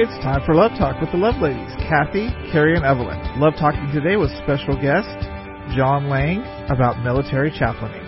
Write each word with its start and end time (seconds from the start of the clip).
It's 0.00 0.16
time 0.24 0.40
for 0.46 0.54
Love 0.54 0.72
Talk 0.78 0.98
with 0.98 1.12
the 1.12 1.18
Love 1.18 1.42
Ladies, 1.42 1.76
Kathy, 1.76 2.32
Carrie, 2.50 2.72
and 2.74 2.86
Evelyn. 2.88 3.20
Love 3.36 3.52
Talking 3.60 3.84
today 3.92 4.16
with 4.16 4.32
special 4.40 4.72
guest 4.72 5.12
John 5.76 6.08
Laing 6.08 6.40
about 6.72 7.04
military 7.04 7.52
chaplaincy. 7.52 8.00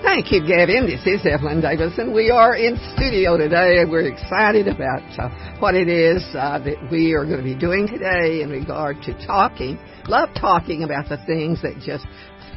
Thank 0.00 0.32
you, 0.32 0.40
Gavin. 0.40 0.88
This 0.88 1.04
is 1.04 1.28
Evelyn 1.28 1.60
Davison. 1.60 2.14
We 2.14 2.30
are 2.30 2.56
in 2.56 2.80
studio 2.96 3.36
today, 3.36 3.84
and 3.84 3.90
we're 3.90 4.08
excited 4.08 4.66
about 4.66 5.04
uh, 5.20 5.28
what 5.60 5.74
it 5.74 5.92
is 5.92 6.24
uh, 6.32 6.56
that 6.64 6.88
we 6.90 7.12
are 7.12 7.26
going 7.26 7.36
to 7.36 7.44
be 7.44 7.54
doing 7.54 7.86
today 7.86 8.40
in 8.40 8.48
regard 8.48 8.96
to 9.02 9.12
talking, 9.26 9.76
love 10.08 10.30
talking 10.40 10.84
about 10.84 11.06
the 11.10 11.18
things 11.26 11.60
that 11.60 11.76
just 11.84 12.06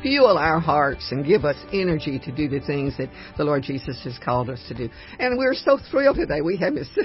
fuel 0.02 0.38
our 0.38 0.62
hearts 0.62 1.12
and 1.12 1.26
give 1.26 1.44
us 1.44 1.58
energy 1.74 2.18
to 2.20 2.32
do 2.32 2.48
the 2.48 2.66
things 2.66 2.96
that 2.98 3.10
the 3.38 3.44
Lord 3.44 3.64
Jesus 3.64 4.00
has 4.06 4.18
called 4.24 4.50
us 4.50 4.64
to 4.70 4.74
do. 4.74 4.88
And 5.20 5.38
we're 5.38 5.54
so 5.54 5.80
thrilled 5.92 6.16
today. 6.16 6.40
We 6.40 6.56
have 6.58 6.72
Miss 6.72 6.88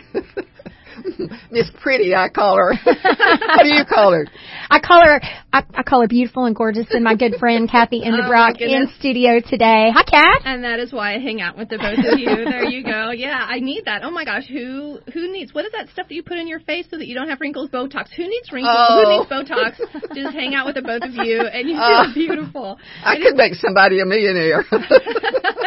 Miss 1.51 1.71
Pretty, 1.81 2.15
I 2.15 2.29
call 2.29 2.57
her. 2.57 2.75
what 2.85 3.63
do 3.63 3.75
you 3.75 3.85
call 3.85 4.13
her? 4.13 4.27
I 4.71 4.81
call 4.81 5.05
her 5.05 5.21
I, 5.53 5.63
I 5.75 5.83
call 5.83 6.01
her 6.03 6.09
beautiful 6.09 6.45
and 6.45 6.55
gorgeous, 6.55 6.87
and 6.91 7.03
my 7.03 7.15
good 7.17 7.35
friend 7.41 7.69
Kathy 7.69 8.03
Endebrock 8.03 8.57
oh 8.61 8.65
in 8.65 8.89
studio 8.99 9.41
today. 9.41 9.91
Hi, 9.93 10.03
Kat. 10.05 10.43
And 10.45 10.63
that 10.65 10.79
is 10.79 10.93
why 10.93 11.15
I 11.15 11.19
hang 11.19 11.41
out 11.41 11.57
with 11.57 11.69
the 11.69 11.79
both 11.79 11.99
of 12.13 12.19
you. 12.19 12.27
there 12.45 12.65
you 12.65 12.85
go. 12.85 13.11
Yeah, 13.11 13.45
I 13.49 13.59
need 13.61 13.85
that. 13.87 14.03
Oh 14.05 14.11
my 14.11 14.25
gosh, 14.25 14.47
who 14.47 14.99
who 15.13 15.33
needs 15.33 15.53
what 15.55 15.65
is 15.65 15.73
that 15.73 15.89
stuff 15.91 16.09
that 16.09 16.15
you 16.15 16.23
put 16.23 16.39
in 16.39 16.47
your 16.49 16.61
face 16.61 16.87
so 16.91 16.99
that 16.99 17.07
you 17.07 17.15
don't 17.15 17.29
have 17.29 17.41
wrinkles? 17.41 17.71
Botox. 17.71 18.09
Who 18.17 18.23
needs 18.29 18.53
wrinkles? 18.53 18.77
Oh. 18.79 19.03
Who 19.05 19.19
needs 19.19 19.51
Botox? 19.51 20.15
Just 20.15 20.35
hang 20.35 20.55
out 20.55 20.67
with 20.67 20.77
the 20.77 20.83
both 20.83 21.03
of 21.03 21.15
you, 21.27 21.41
and 21.41 21.69
you 21.69 21.77
oh. 21.79 22.05
feel 22.05 22.11
Oh. 22.11 22.15
beautiful. 22.15 22.79
I 23.05 23.15
And 23.15 23.25
could 23.25 23.37
make 23.37 23.55
somebody 23.55 24.01
a 24.01 24.07
millionaire. 24.07 24.65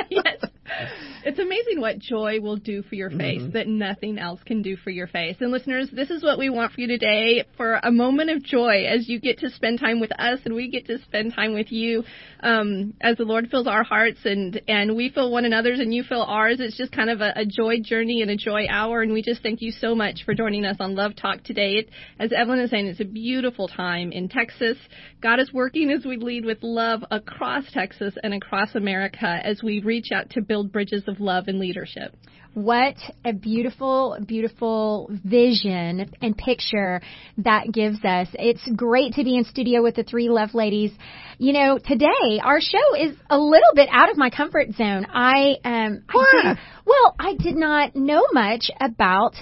yes. 0.10 0.40
It's 1.26 1.40
amazing 1.40 1.80
what 1.80 2.00
joy 2.00 2.42
will 2.42 2.58
do 2.58 2.84
for 2.84 2.96
your 2.96 3.10
face 3.10 3.42
Mm-hmm. 3.42 3.52
that 3.52 3.68
nothing 3.68 4.20
else 4.20 4.42
can 4.46 4.62
do 4.62 4.76
for 4.76 4.90
your 4.90 5.08
face. 5.08 5.38
And 5.40 5.52
listeners, 5.52 5.90
this 5.92 6.10
is 6.10 6.22
what 6.22 6.38
we 6.38 6.50
want 6.50 6.74
for 6.74 6.82
you 6.82 6.88
today 6.88 7.46
for 7.56 7.80
a 7.82 7.92
moment 7.92 8.30
of 8.30 8.44
joy 8.44 8.86
as 8.86 9.08
you 9.08 9.22
get 9.22 9.40
to 9.40 9.50
spend 9.50 9.80
time 9.80 10.02
with 10.02 10.12
us 10.20 10.40
and 10.44 10.54
we 10.54 10.70
get 10.70 10.86
to 10.88 11.02
spend 11.04 11.34
time 11.34 11.54
with 11.54 11.72
you 11.72 12.04
um, 12.42 12.94
as 13.00 13.16
the 13.18 13.24
Lord 13.24 13.48
fills 13.50 13.68
our 13.68 13.84
hearts 13.84 14.20
and, 14.26 14.62
and 14.68 14.98
we 14.98 15.10
fill 15.10 15.32
one 15.32 15.46
another's 15.46 15.80
and 15.80 15.94
you 15.94 16.04
fill 16.04 16.24
ours. 16.24 16.58
It's 16.60 16.78
just 16.78 16.92
kind 16.92 17.10
of 17.10 17.22
a, 17.22 17.32
a 17.38 17.46
joy 17.46 17.80
journey 17.82 18.22
and 18.22 18.30
a 18.30 18.36
joy 18.36 18.66
hour. 18.70 19.02
And 19.02 19.14
we 19.14 19.22
just 19.22 19.42
thank 19.42 19.62
you 19.62 19.72
so 19.72 19.96
much 19.96 20.24
for 20.26 20.34
joining 20.34 20.66
us 20.66 20.78
on 20.82 20.94
Love 20.94 21.16
Talk 21.16 21.44
today. 21.44 21.76
It, 21.76 21.90
as 22.20 22.32
Evelyn 22.34 22.60
is 22.60 22.70
saying, 22.70 22.88
it's 22.88 23.00
a 23.00 23.06
beautiful 23.06 23.68
time 23.70 24.12
in 24.12 24.28
Texas. 24.28 24.78
God 25.22 25.40
is 25.40 25.54
working 25.54 25.90
as 25.90 26.06
we 26.06 26.18
lead 26.18 26.44
with 26.44 26.58
love 26.62 27.02
across 27.12 27.64
Texas 27.72 28.14
and 28.24 28.34
across 28.34 28.76
America 28.76 29.40
as 29.44 29.64
we 29.64 29.80
reach 29.80 30.12
out 30.14 30.30
to 30.32 30.42
build 30.42 30.63
bridges 30.72 31.04
of 31.08 31.20
love 31.20 31.48
and 31.48 31.60
leadership. 31.60 32.16
What 32.54 32.96
a 33.26 33.34
beautiful, 33.34 34.16
beautiful 34.28 35.10
vision 35.26 36.12
and 36.22 36.38
picture 36.38 37.02
that 37.40 37.72
gives 37.72 38.04
us. 38.06 38.28
It's 38.34 38.62
great 38.76 39.14
to 39.14 39.24
be 39.24 39.38
in 39.38 39.44
studio 39.46 39.82
with 39.82 39.96
the 39.96 40.04
three 40.04 40.30
love 40.30 40.54
ladies. 40.54 40.92
You 41.40 41.54
know, 41.54 41.80
today 41.80 42.40
our 42.44 42.62
show 42.62 42.96
is 42.96 43.16
a 43.28 43.40
little 43.40 43.74
bit 43.74 43.90
out 43.92 44.12
of 44.12 44.18
my 44.18 44.30
comfort 44.30 44.72
zone. 44.76 45.08
I 45.12 45.56
um 45.66 46.04
I 46.10 46.26
did, 46.44 46.58
well, 46.86 47.16
I 47.20 47.34
did 47.34 47.56
not 47.56 47.96
know 47.96 48.24
much 48.34 48.70
about 48.80 49.34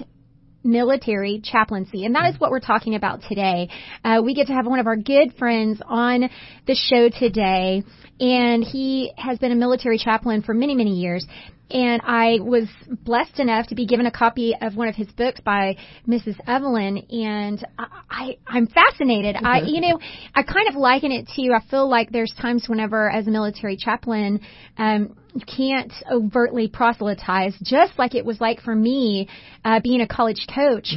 military 0.63 1.41
chaplaincy, 1.43 2.05
and 2.05 2.15
that 2.15 2.29
is 2.33 2.39
what 2.39 2.51
we're 2.51 2.59
talking 2.59 2.95
about 2.95 3.21
today. 3.27 3.69
Uh, 4.03 4.21
we 4.23 4.33
get 4.33 4.47
to 4.47 4.53
have 4.53 4.65
one 4.65 4.79
of 4.79 4.87
our 4.87 4.95
good 4.95 5.33
friends 5.37 5.81
on 5.85 6.29
the 6.67 6.75
show 6.75 7.09
today, 7.09 7.83
and 8.19 8.63
he 8.63 9.11
has 9.17 9.39
been 9.39 9.51
a 9.51 9.55
military 9.55 9.97
chaplain 9.97 10.41
for 10.41 10.53
many, 10.53 10.75
many 10.75 10.99
years. 10.99 11.25
And 11.73 12.01
I 12.03 12.39
was 12.41 12.67
blessed 12.89 13.39
enough 13.39 13.67
to 13.67 13.75
be 13.75 13.85
given 13.85 14.05
a 14.05 14.11
copy 14.11 14.53
of 14.59 14.75
one 14.75 14.87
of 14.87 14.95
his 14.95 15.07
books 15.11 15.39
by 15.39 15.77
Mrs. 16.07 16.35
Evelyn, 16.47 16.97
and 17.09 17.65
I, 17.77 17.85
I 18.09 18.37
I'm 18.47 18.67
fascinated. 18.67 19.37
I, 19.41 19.61
you 19.61 19.81
know, 19.81 19.99
I 20.35 20.43
kind 20.43 20.67
of 20.67 20.75
liken 20.75 21.11
it 21.11 21.27
to. 21.35 21.53
I 21.53 21.61
feel 21.69 21.89
like 21.89 22.11
there's 22.11 22.33
times 22.41 22.67
whenever, 22.67 23.09
as 23.09 23.27
a 23.27 23.31
military 23.31 23.77
chaplain, 23.77 24.41
um, 24.77 25.15
you 25.33 25.45
can't 25.45 25.93
overtly 26.11 26.67
proselytize, 26.67 27.55
just 27.63 27.97
like 27.97 28.15
it 28.15 28.25
was 28.25 28.41
like 28.41 28.61
for 28.61 28.75
me 28.75 29.29
uh, 29.63 29.79
being 29.81 30.01
a 30.01 30.07
college 30.07 30.45
coach. 30.53 30.93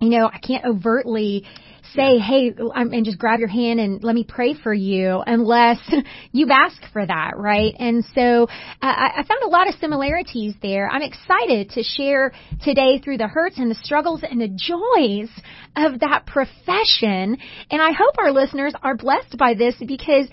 You 0.00 0.10
know, 0.10 0.30
I 0.32 0.38
can't 0.38 0.64
overtly 0.64 1.44
say, 1.94 2.18
"Hey," 2.18 2.52
um, 2.74 2.92
and 2.92 3.04
just 3.04 3.18
grab 3.18 3.38
your 3.38 3.48
hand 3.48 3.80
and 3.80 4.02
let 4.04 4.14
me 4.14 4.24
pray 4.24 4.54
for 4.54 4.74
you, 4.74 5.22
unless 5.26 5.78
you've 6.32 6.50
asked 6.50 6.84
for 6.92 7.04
that, 7.04 7.36
right? 7.36 7.74
And 7.78 8.04
so 8.14 8.44
uh, 8.44 8.46
I, 8.82 9.10
I 9.16 9.22
found 9.24 9.42
a 9.44 9.48
lot 9.48 9.68
of 9.68 9.74
similarities 9.80 10.54
there. 10.62 10.88
I'm 10.88 11.02
excited 11.02 11.70
to 11.70 11.82
share 11.82 12.32
today 12.62 12.98
through 12.98 13.18
the 13.18 13.28
hurts 13.28 13.58
and 13.58 13.70
the 13.70 13.76
struggles 13.76 14.22
and 14.22 14.40
the 14.40 14.48
joys 14.48 15.30
of 15.76 16.00
that 16.00 16.26
profession, 16.26 17.38
and 17.70 17.82
I 17.82 17.92
hope 17.92 18.16
our 18.18 18.32
listeners 18.32 18.74
are 18.82 18.96
blessed 18.96 19.36
by 19.38 19.54
this 19.54 19.74
because 19.86 20.28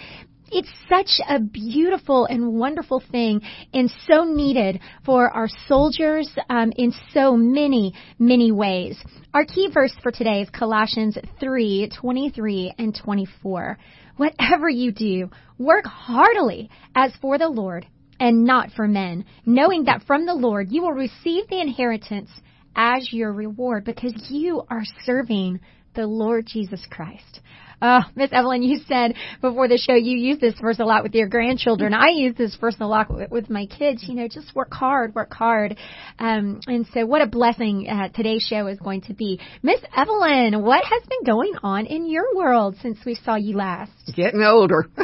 it's 0.54 0.70
such 0.88 1.20
a 1.28 1.40
beautiful 1.40 2.26
and 2.26 2.54
wonderful 2.54 3.02
thing 3.12 3.42
and 3.74 3.92
so 4.08 4.24
needed 4.24 4.80
for 5.06 5.30
our 5.30 5.48
soldiers 5.68 6.30
um, 6.50 6.72
in 6.76 6.94
so 7.12 7.36
many, 7.36 7.94
many 8.20 8.52
ways. 8.52 8.98
Our 9.34 9.46
key 9.46 9.70
verse 9.74 9.94
for 10.04 10.12
today 10.12 10.42
is 10.42 10.50
Colossians 10.52 11.18
3 11.40 11.90
23 12.00 12.76
and 12.78 12.96
24. 12.96 13.78
Whatever 14.18 14.70
you 14.70 14.92
do, 14.92 15.30
work 15.58 15.86
heartily 15.86 16.70
as 16.96 17.12
for 17.20 17.40
the 17.40 17.50
Lord 17.50 17.88
and 18.20 18.44
not 18.44 18.70
for 18.76 18.88
men, 18.88 19.26
knowing 19.46 19.86
that 19.86 20.04
from 20.04 20.26
the 20.28 20.36
Lord 20.36 20.68
you 20.70 20.84
will 20.84 20.94
receive 20.94 21.48
the 21.48 21.60
inheritance 21.60 22.30
as 22.76 23.12
your 23.12 23.34
reward 23.34 23.86
because 23.86 24.14
you 24.30 24.62
are 24.70 24.84
serving 25.04 25.60
the 25.96 26.06
Lord 26.06 26.46
Jesus 26.46 26.86
Christ. 26.90 27.42
Oh, 27.86 28.00
Miss 28.16 28.30
Evelyn, 28.32 28.64
you 28.64 28.80
said 28.88 29.14
before 29.42 29.68
the 29.68 29.78
show 29.78 29.94
you 29.94 30.18
use 30.18 30.40
this 30.40 30.54
verse 30.62 30.80
a 30.80 30.86
lot 30.86 31.04
with 31.04 31.14
your 31.14 31.28
grandchildren. 31.28 31.94
I 31.94 32.12
use 32.12 32.34
this 32.38 32.56
verse 32.56 32.78
a 32.80 32.88
lot 32.88 33.14
with, 33.14 33.30
with 33.30 33.50
my 33.50 33.66
kids. 33.66 34.06
You 34.08 34.16
know, 34.16 34.30
just 34.30 34.56
work 34.56 34.74
hard, 34.74 35.14
work 35.14 35.34
hard. 35.34 35.76
Um, 36.18 36.62
and 36.66 36.88
so, 36.94 37.06
what 37.06 37.22
a 37.22 37.28
blessing 37.28 37.90
uh, 37.90 38.08
today's 38.08 38.48
show 38.50 38.68
is 38.68 38.80
going 38.80 39.02
to 39.02 39.14
be. 39.14 39.42
Miss 39.64 39.82
Evelyn, 39.98 40.64
what 40.64 40.86
has 40.86 41.04
been 41.10 41.26
going 41.26 41.56
on 41.62 41.86
in 41.86 42.10
your 42.10 42.34
world 42.34 42.78
since 42.82 43.00
we 43.06 43.16
saw 43.16 43.36
you 43.36 43.58
last? 43.58 43.92
Getting 44.16 44.44
older. 44.44 44.88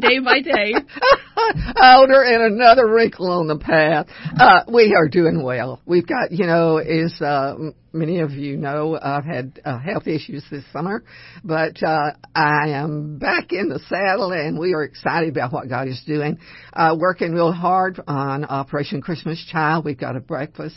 day 0.00 0.18
by 0.18 0.40
day. 0.40 0.74
older 1.80 2.22
and 2.22 2.52
another 2.52 2.88
wrinkle 2.88 3.30
on 3.30 3.46
the 3.46 3.58
path. 3.58 4.08
Uh, 4.36 4.62
we 4.66 4.92
are 4.92 5.08
doing 5.08 5.40
well. 5.40 5.80
We've 5.86 6.06
got, 6.06 6.32
you 6.32 6.46
know, 6.46 6.78
as 6.78 7.14
uh, 7.20 7.54
many 7.92 8.20
of 8.20 8.32
you 8.32 8.56
know, 8.56 8.98
I've 9.00 9.24
had 9.24 9.60
uh, 9.64 9.78
health 9.78 10.06
issues 10.06 10.44
this 10.50 10.64
summer, 10.72 11.02
but 11.42 11.75
uh, 11.82 12.12
I 12.34 12.70
am 12.70 13.18
back 13.18 13.52
in 13.52 13.68
the 13.68 13.78
saddle, 13.88 14.32
and 14.32 14.58
we 14.58 14.74
are 14.74 14.82
excited 14.82 15.30
about 15.30 15.52
what 15.52 15.68
God 15.68 15.88
is 15.88 16.02
doing. 16.06 16.38
Uh, 16.72 16.96
working 16.98 17.32
real 17.32 17.52
hard 17.52 18.00
on 18.06 18.44
Operation 18.44 19.00
Christmas 19.00 19.44
Child. 19.50 19.84
We've 19.84 19.98
got 19.98 20.16
a 20.16 20.20
breakfast. 20.20 20.76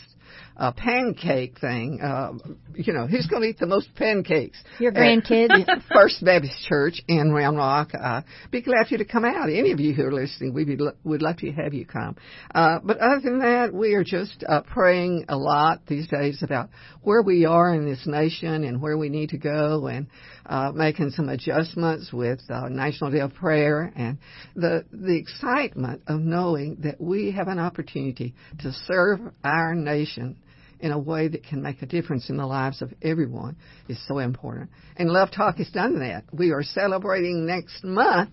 Uh, 0.60 0.72
pancake 0.72 1.58
thing, 1.58 1.98
uh, 2.02 2.32
you 2.74 2.92
know, 2.92 3.06
who's 3.06 3.26
going 3.26 3.40
to 3.40 3.48
eat 3.48 3.58
the 3.58 3.66
most 3.66 3.88
pancakes? 3.94 4.62
Your 4.78 4.92
Uh, 4.92 5.00
grandkids? 5.00 5.82
First 5.94 6.22
Baptist 6.22 6.54
Church 6.68 7.00
in 7.08 7.32
Round 7.32 7.56
Rock. 7.56 7.92
Uh, 7.98 8.20
be 8.50 8.60
glad 8.60 8.86
for 8.86 8.92
you 8.94 8.98
to 8.98 9.06
come 9.06 9.24
out. 9.24 9.48
Any 9.48 9.72
of 9.72 9.80
you 9.80 9.94
who 9.94 10.04
are 10.04 10.12
listening, 10.12 10.52
we'd 10.52 10.66
be, 10.66 10.76
would 11.02 11.22
love 11.22 11.38
to 11.38 11.50
have 11.52 11.72
you 11.72 11.86
come. 11.86 12.14
Uh, 12.54 12.78
but 12.84 12.98
other 12.98 13.20
than 13.22 13.38
that, 13.38 13.72
we 13.72 13.94
are 13.94 14.04
just 14.04 14.44
uh, 14.46 14.60
praying 14.60 15.24
a 15.30 15.36
lot 15.36 15.80
these 15.86 16.06
days 16.08 16.42
about 16.42 16.68
where 17.00 17.22
we 17.22 17.46
are 17.46 17.74
in 17.74 17.86
this 17.86 18.06
nation 18.06 18.64
and 18.64 18.82
where 18.82 18.98
we 18.98 19.08
need 19.08 19.30
to 19.30 19.38
go 19.38 19.86
and 19.86 20.08
uh, 20.44 20.72
making 20.74 21.08
some 21.12 21.30
adjustments 21.30 22.12
with 22.12 22.40
uh, 22.50 22.68
National 22.68 23.10
Day 23.10 23.20
of 23.20 23.32
Prayer 23.32 23.90
and 23.96 24.18
the 24.56 24.84
the 24.92 25.16
excitement 25.16 26.02
of 26.06 26.20
knowing 26.20 26.76
that 26.82 27.00
we 27.00 27.30
have 27.30 27.48
an 27.48 27.58
opportunity 27.58 28.34
to 28.58 28.72
serve 28.86 29.20
our 29.42 29.74
nation 29.74 30.36
in 30.80 30.92
a 30.92 30.98
way 30.98 31.28
that 31.28 31.44
can 31.44 31.62
make 31.62 31.82
a 31.82 31.86
difference 31.86 32.30
in 32.30 32.36
the 32.36 32.46
lives 32.46 32.82
of 32.82 32.92
everyone 33.02 33.56
is 33.88 33.98
so 34.06 34.18
important. 34.18 34.70
And 34.96 35.10
Love 35.10 35.30
Talk 35.30 35.56
has 35.58 35.68
done 35.70 36.00
that. 36.00 36.24
We 36.32 36.50
are 36.52 36.62
celebrating 36.62 37.46
next 37.46 37.84
month 37.84 38.30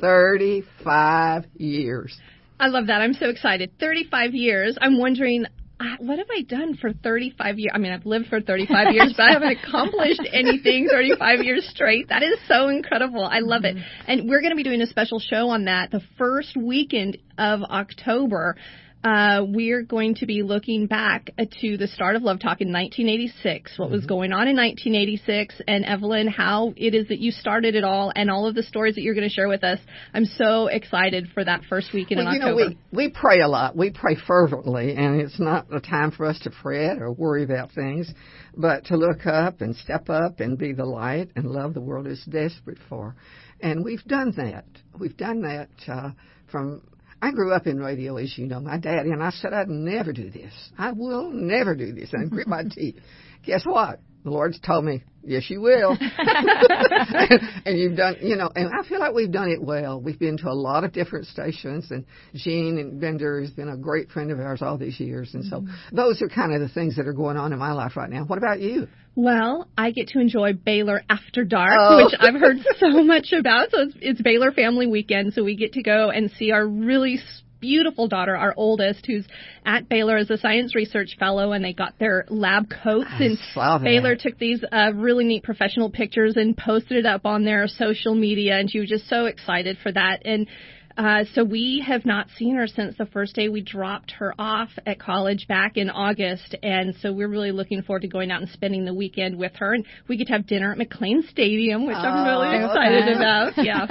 35 0.00 1.44
years. 1.54 2.18
I 2.58 2.68
love 2.68 2.88
that. 2.88 3.00
I'm 3.00 3.14
so 3.14 3.28
excited. 3.28 3.72
35 3.80 4.34
years. 4.34 4.76
I'm 4.80 4.98
wondering, 4.98 5.46
uh, 5.80 5.96
what 5.98 6.18
have 6.18 6.28
I 6.30 6.42
done 6.42 6.76
for 6.76 6.92
35 6.92 7.58
years? 7.58 7.72
I 7.74 7.78
mean, 7.78 7.92
I've 7.92 8.04
lived 8.04 8.26
for 8.26 8.40
35 8.40 8.86
years, 8.94 9.14
but 9.16 9.30
I 9.30 9.32
haven't 9.32 9.56
accomplished 9.64 10.20
anything 10.30 10.88
35 10.90 11.40
years 11.40 11.66
straight. 11.68 12.08
That 12.10 12.22
is 12.22 12.38
so 12.46 12.68
incredible. 12.68 13.24
I 13.24 13.38
love 13.38 13.64
it. 13.64 13.76
And 14.06 14.28
we're 14.28 14.40
going 14.40 14.52
to 14.52 14.56
be 14.56 14.62
doing 14.62 14.82
a 14.82 14.86
special 14.86 15.18
show 15.18 15.48
on 15.48 15.64
that 15.64 15.90
the 15.90 16.02
first 16.18 16.54
weekend 16.54 17.16
of 17.38 17.62
October. 17.62 18.56
Uh, 19.02 19.42
we're 19.46 19.82
going 19.82 20.14
to 20.16 20.26
be 20.26 20.42
looking 20.42 20.86
back 20.86 21.30
to 21.60 21.76
the 21.78 21.86
start 21.86 22.16
of 22.16 22.22
Love 22.22 22.38
Talk 22.38 22.60
in 22.60 22.70
1986, 22.70 23.78
what 23.78 23.90
was 23.90 24.04
going 24.04 24.32
on 24.32 24.46
in 24.46 24.56
1986, 24.56 25.62
and 25.66 25.86
Evelyn, 25.86 26.28
how 26.28 26.74
it 26.76 26.94
is 26.94 27.08
that 27.08 27.18
you 27.18 27.30
started 27.30 27.74
it 27.74 27.82
all, 27.82 28.12
and 28.14 28.30
all 28.30 28.46
of 28.46 28.54
the 28.54 28.62
stories 28.62 28.96
that 28.96 29.02
you're 29.02 29.14
going 29.14 29.28
to 29.28 29.34
share 29.34 29.48
with 29.48 29.64
us. 29.64 29.78
I'm 30.12 30.26
so 30.26 30.66
excited 30.66 31.28
for 31.32 31.42
that 31.42 31.62
first 31.64 31.94
weekend 31.94 32.18
well, 32.18 32.28
in 32.28 32.34
you 32.34 32.40
October. 32.40 32.70
know, 32.70 32.76
we, 32.92 33.06
we 33.06 33.10
pray 33.10 33.40
a 33.40 33.48
lot. 33.48 33.74
We 33.74 33.90
pray 33.90 34.16
fervently, 34.26 34.94
and 34.94 35.18
it's 35.18 35.40
not 35.40 35.72
a 35.72 35.80
time 35.80 36.10
for 36.10 36.26
us 36.26 36.38
to 36.40 36.50
fret 36.62 37.00
or 37.00 37.10
worry 37.10 37.42
about 37.42 37.72
things, 37.72 38.12
but 38.54 38.84
to 38.86 38.98
look 38.98 39.26
up 39.26 39.62
and 39.62 39.74
step 39.76 40.10
up 40.10 40.40
and 40.40 40.58
be 40.58 40.74
the 40.74 40.84
light 40.84 41.30
and 41.36 41.46
love 41.46 41.72
the 41.72 41.80
world 41.80 42.06
is 42.06 42.22
desperate 42.28 42.78
for. 42.90 43.16
And 43.62 43.82
we've 43.82 44.04
done 44.04 44.34
that. 44.36 44.66
We've 44.98 45.16
done 45.16 45.40
that 45.42 45.70
uh, 45.88 46.10
from 46.50 46.82
I 47.22 47.32
grew 47.32 47.52
up 47.52 47.66
in 47.66 47.78
radio, 47.78 48.16
as 48.16 48.36
you 48.38 48.46
know, 48.46 48.60
my 48.60 48.78
daddy, 48.78 49.10
and 49.10 49.22
I 49.22 49.30
said 49.30 49.52
I'd 49.52 49.68
never 49.68 50.12
do 50.12 50.30
this. 50.30 50.52
I 50.78 50.92
will 50.92 51.30
never 51.30 51.74
do 51.74 51.92
this. 51.92 52.12
And 52.12 52.24
I 52.24 52.28
grit 52.28 52.46
my 52.46 52.62
teeth. 52.64 52.96
Guess 53.44 53.66
what? 53.66 54.00
The 54.22 54.30
Lord's 54.30 54.60
told 54.60 54.84
me, 54.84 55.02
yes, 55.24 55.48
you 55.48 55.60
will. 55.62 55.96
and 57.64 57.78
you've 57.78 57.96
done, 57.96 58.16
you 58.20 58.36
know, 58.36 58.50
and 58.54 58.68
I 58.68 58.86
feel 58.86 59.00
like 59.00 59.14
we've 59.14 59.30
done 59.32 59.50
it 59.50 59.62
well. 59.62 60.00
We've 60.00 60.18
been 60.18 60.36
to 60.38 60.48
a 60.48 60.52
lot 60.54 60.84
of 60.84 60.92
different 60.92 61.26
stations, 61.26 61.90
and 61.90 62.04
Gene 62.34 62.78
and 62.78 63.00
Bender 63.00 63.40
has 63.40 63.50
been 63.50 63.68
a 63.68 63.76
great 63.76 64.10
friend 64.10 64.30
of 64.30 64.38
ours 64.40 64.60
all 64.62 64.76
these 64.78 65.00
years. 65.00 65.30
And 65.34 65.44
so 65.44 65.60
Mm-hmm. 65.60 65.96
those 65.96 66.20
are 66.22 66.28
kind 66.28 66.52
of 66.54 66.60
the 66.60 66.68
things 66.68 66.96
that 66.96 67.06
are 67.06 67.12
going 67.12 67.36
on 67.36 67.52
in 67.52 67.58
my 67.58 67.72
life 67.72 67.96
right 67.96 68.10
now. 68.10 68.24
What 68.24 68.38
about 68.38 68.60
you? 68.60 68.88
Well, 69.14 69.68
I 69.76 69.90
get 69.90 70.08
to 70.08 70.20
enjoy 70.20 70.52
Baylor 70.54 71.02
After 71.10 71.44
Dark, 71.44 71.72
Oh. 71.78 72.04
which 72.04 72.14
I've 72.20 72.40
heard 72.40 72.58
so 72.78 72.88
much 73.02 73.32
about. 73.32 73.70
So 73.72 73.80
it's, 73.82 73.94
it's 74.00 74.22
Baylor 74.22 74.52
Family 74.52 74.86
Weekend, 74.86 75.32
so 75.34 75.42
we 75.44 75.56
get 75.56 75.72
to 75.74 75.82
go 75.82 76.10
and 76.10 76.30
see 76.32 76.50
our 76.52 76.66
really 76.66 77.14
s- 77.18 77.42
beautiful 77.60 78.08
daughter, 78.08 78.36
our 78.36 78.54
oldest, 78.56 79.06
who's 79.06 79.26
at 79.64 79.88
Baylor 79.88 80.16
as 80.16 80.30
a 80.30 80.38
science 80.38 80.74
research 80.74 81.16
fellow, 81.18 81.52
and 81.52 81.64
they 81.64 81.72
got 81.72 81.98
their 81.98 82.24
lab 82.28 82.68
coats. 82.82 83.08
I 83.10 83.18
and. 83.18 83.38
Baylor 83.84 84.16
took 84.16 84.38
these 84.38 84.64
uh, 84.72 84.92
really 84.94 85.24
neat 85.24 85.42
professional 85.42 85.90
pictures 85.90 86.36
and 86.36 86.56
posted 86.56 86.98
it 86.98 87.06
up 87.06 87.26
on 87.26 87.44
their 87.44 87.68
social 87.68 88.14
media, 88.14 88.58
and 88.58 88.70
she 88.70 88.80
was 88.80 88.88
just 88.88 89.08
so 89.08 89.26
excited 89.26 89.78
for 89.82 89.92
that. 89.92 90.22
And 90.24 90.46
uh, 91.00 91.24
so 91.34 91.42
we 91.42 91.82
have 91.86 92.04
not 92.04 92.26
seen 92.36 92.56
her 92.56 92.66
since 92.66 92.94
the 92.98 93.06
first 93.06 93.34
day 93.34 93.48
we 93.48 93.62
dropped 93.62 94.10
her 94.10 94.34
off 94.38 94.68
at 94.84 95.00
college 95.00 95.46
back 95.48 95.78
in 95.78 95.88
August, 95.88 96.54
and 96.62 96.94
so 97.00 97.10
we're 97.10 97.26
really 97.28 97.52
looking 97.52 97.80
forward 97.82 98.02
to 98.02 98.08
going 98.08 98.30
out 98.30 98.42
and 98.42 98.50
spending 98.50 98.84
the 98.84 98.92
weekend 98.92 99.38
with 99.38 99.52
her. 99.56 99.72
And 99.72 99.86
we 100.08 100.18
get 100.18 100.26
to 100.26 100.34
have 100.34 100.46
dinner 100.46 100.72
at 100.72 100.78
McLane 100.78 101.26
Stadium, 101.30 101.86
which 101.86 101.96
I'm 101.96 102.26
really 102.26 102.48
Oh, 102.58 102.66
excited 102.66 103.02
okay. 103.04 103.12
about. 103.14 103.52
Yeah, 103.70 103.86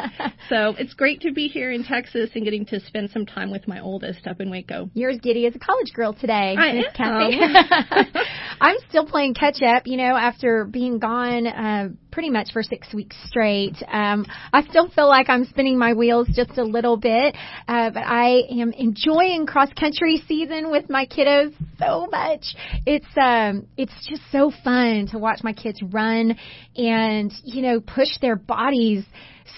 so 0.50 0.76
it's 0.78 0.94
great 0.94 1.22
to 1.22 1.32
be 1.32 1.48
here 1.48 1.72
in 1.72 1.84
Texas 1.84 2.30
and 2.36 2.44
getting 2.44 2.66
to 2.68 2.80
spend 2.82 3.10
some 3.10 3.26
time 3.26 3.50
with 3.50 3.68
my 3.68 3.80
oldest 3.80 4.28
up 4.28 4.40
in 4.40 4.52
Waco. 4.52 4.90
You're 4.94 5.10
as 5.12 5.20
giddy 5.20 5.48
as 5.48 5.56
a 5.56 5.60
college 5.60 5.92
girl 5.96 6.14
today, 6.14 6.56
I 6.58 6.74
Miss. 6.74 6.86
Kathy. 6.96 8.20
I'm 8.62 8.76
still 8.90 9.06
playing 9.06 9.34
catch 9.34 9.62
up, 9.64 9.84
you 9.86 9.98
know, 9.98 10.16
after 10.16 10.66
being 10.66 11.00
gone 11.00 11.48
uh, 11.48 11.90
pretty 12.12 12.30
much 12.30 12.52
for 12.52 12.62
six 12.62 12.94
weeks 12.94 13.16
straight. 13.26 13.76
Um, 13.88 14.26
I 14.52 14.64
still 14.64 14.90
feel 14.90 15.08
like 15.08 15.30
I'm 15.30 15.46
spinning 15.46 15.78
my 15.78 15.94
wheels 15.94 16.28
just 16.34 16.58
a 16.58 16.64
little 16.64 16.98
bit, 17.00 17.36
uh, 17.68 17.90
but 17.90 18.04
I 18.06 18.44
am 18.50 18.72
enjoying 18.74 19.46
cross 19.46 19.70
country 19.80 20.22
season 20.28 20.72
with 20.72 20.90
my 20.90 21.06
kiddos 21.06 21.54
so 21.80 22.08
much. 22.12 22.46
It's 22.86 23.08
um, 23.22 23.68
it's 23.78 23.94
just 24.08 24.22
so 24.32 24.52
fun 24.64 25.08
to 25.12 25.18
watch 25.18 25.40
my 25.44 25.54
kids 25.54 25.82
run 25.82 26.38
and 26.76 27.34
you 27.44 27.62
know 27.62 27.80
push 27.80 28.10
their 28.22 28.36
bodies 28.36 29.06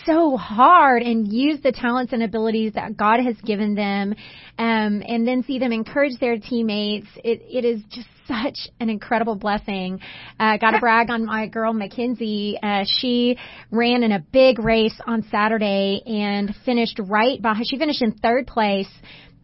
so 0.06 0.38
hard 0.38 1.02
and 1.02 1.32
use 1.32 1.60
the 1.62 1.72
talents 1.72 2.14
and 2.14 2.24
abilities 2.24 2.74
that 2.74 2.98
God 2.98 3.20
has 3.20 3.36
given 3.46 3.76
them, 3.76 4.14
um, 4.58 5.04
and 5.08 5.28
then 5.28 5.44
see 5.44 5.60
them 5.60 5.72
encourage 5.72 6.20
their 6.20 6.38
teammates. 6.38 7.08
It, 7.24 7.42
it 7.50 7.66
is 7.66 7.82
just 7.90 8.08
such 8.28 8.58
an 8.80 8.90
incredible 8.90 9.36
blessing. 9.36 10.00
Uh, 10.40 10.58
Got 10.58 10.72
to 10.72 10.80
brag 10.80 11.10
on 11.10 11.26
my 11.26 11.48
girl 11.48 11.74
Mackenzie. 11.74 12.58
Uh, 12.62 12.84
she 12.86 13.38
ran 13.72 14.04
in 14.04 14.12
a 14.12 14.20
big 14.20 14.60
race 14.60 14.98
on 15.06 15.24
Saturday 15.30 16.02
and 16.06 16.56
finished 16.66 17.00
right 17.00 17.42
behind. 17.42 17.66
She 17.68 17.78
finished 17.78 18.02
in 18.02 18.14
third 18.14 18.48
place. 18.48 18.90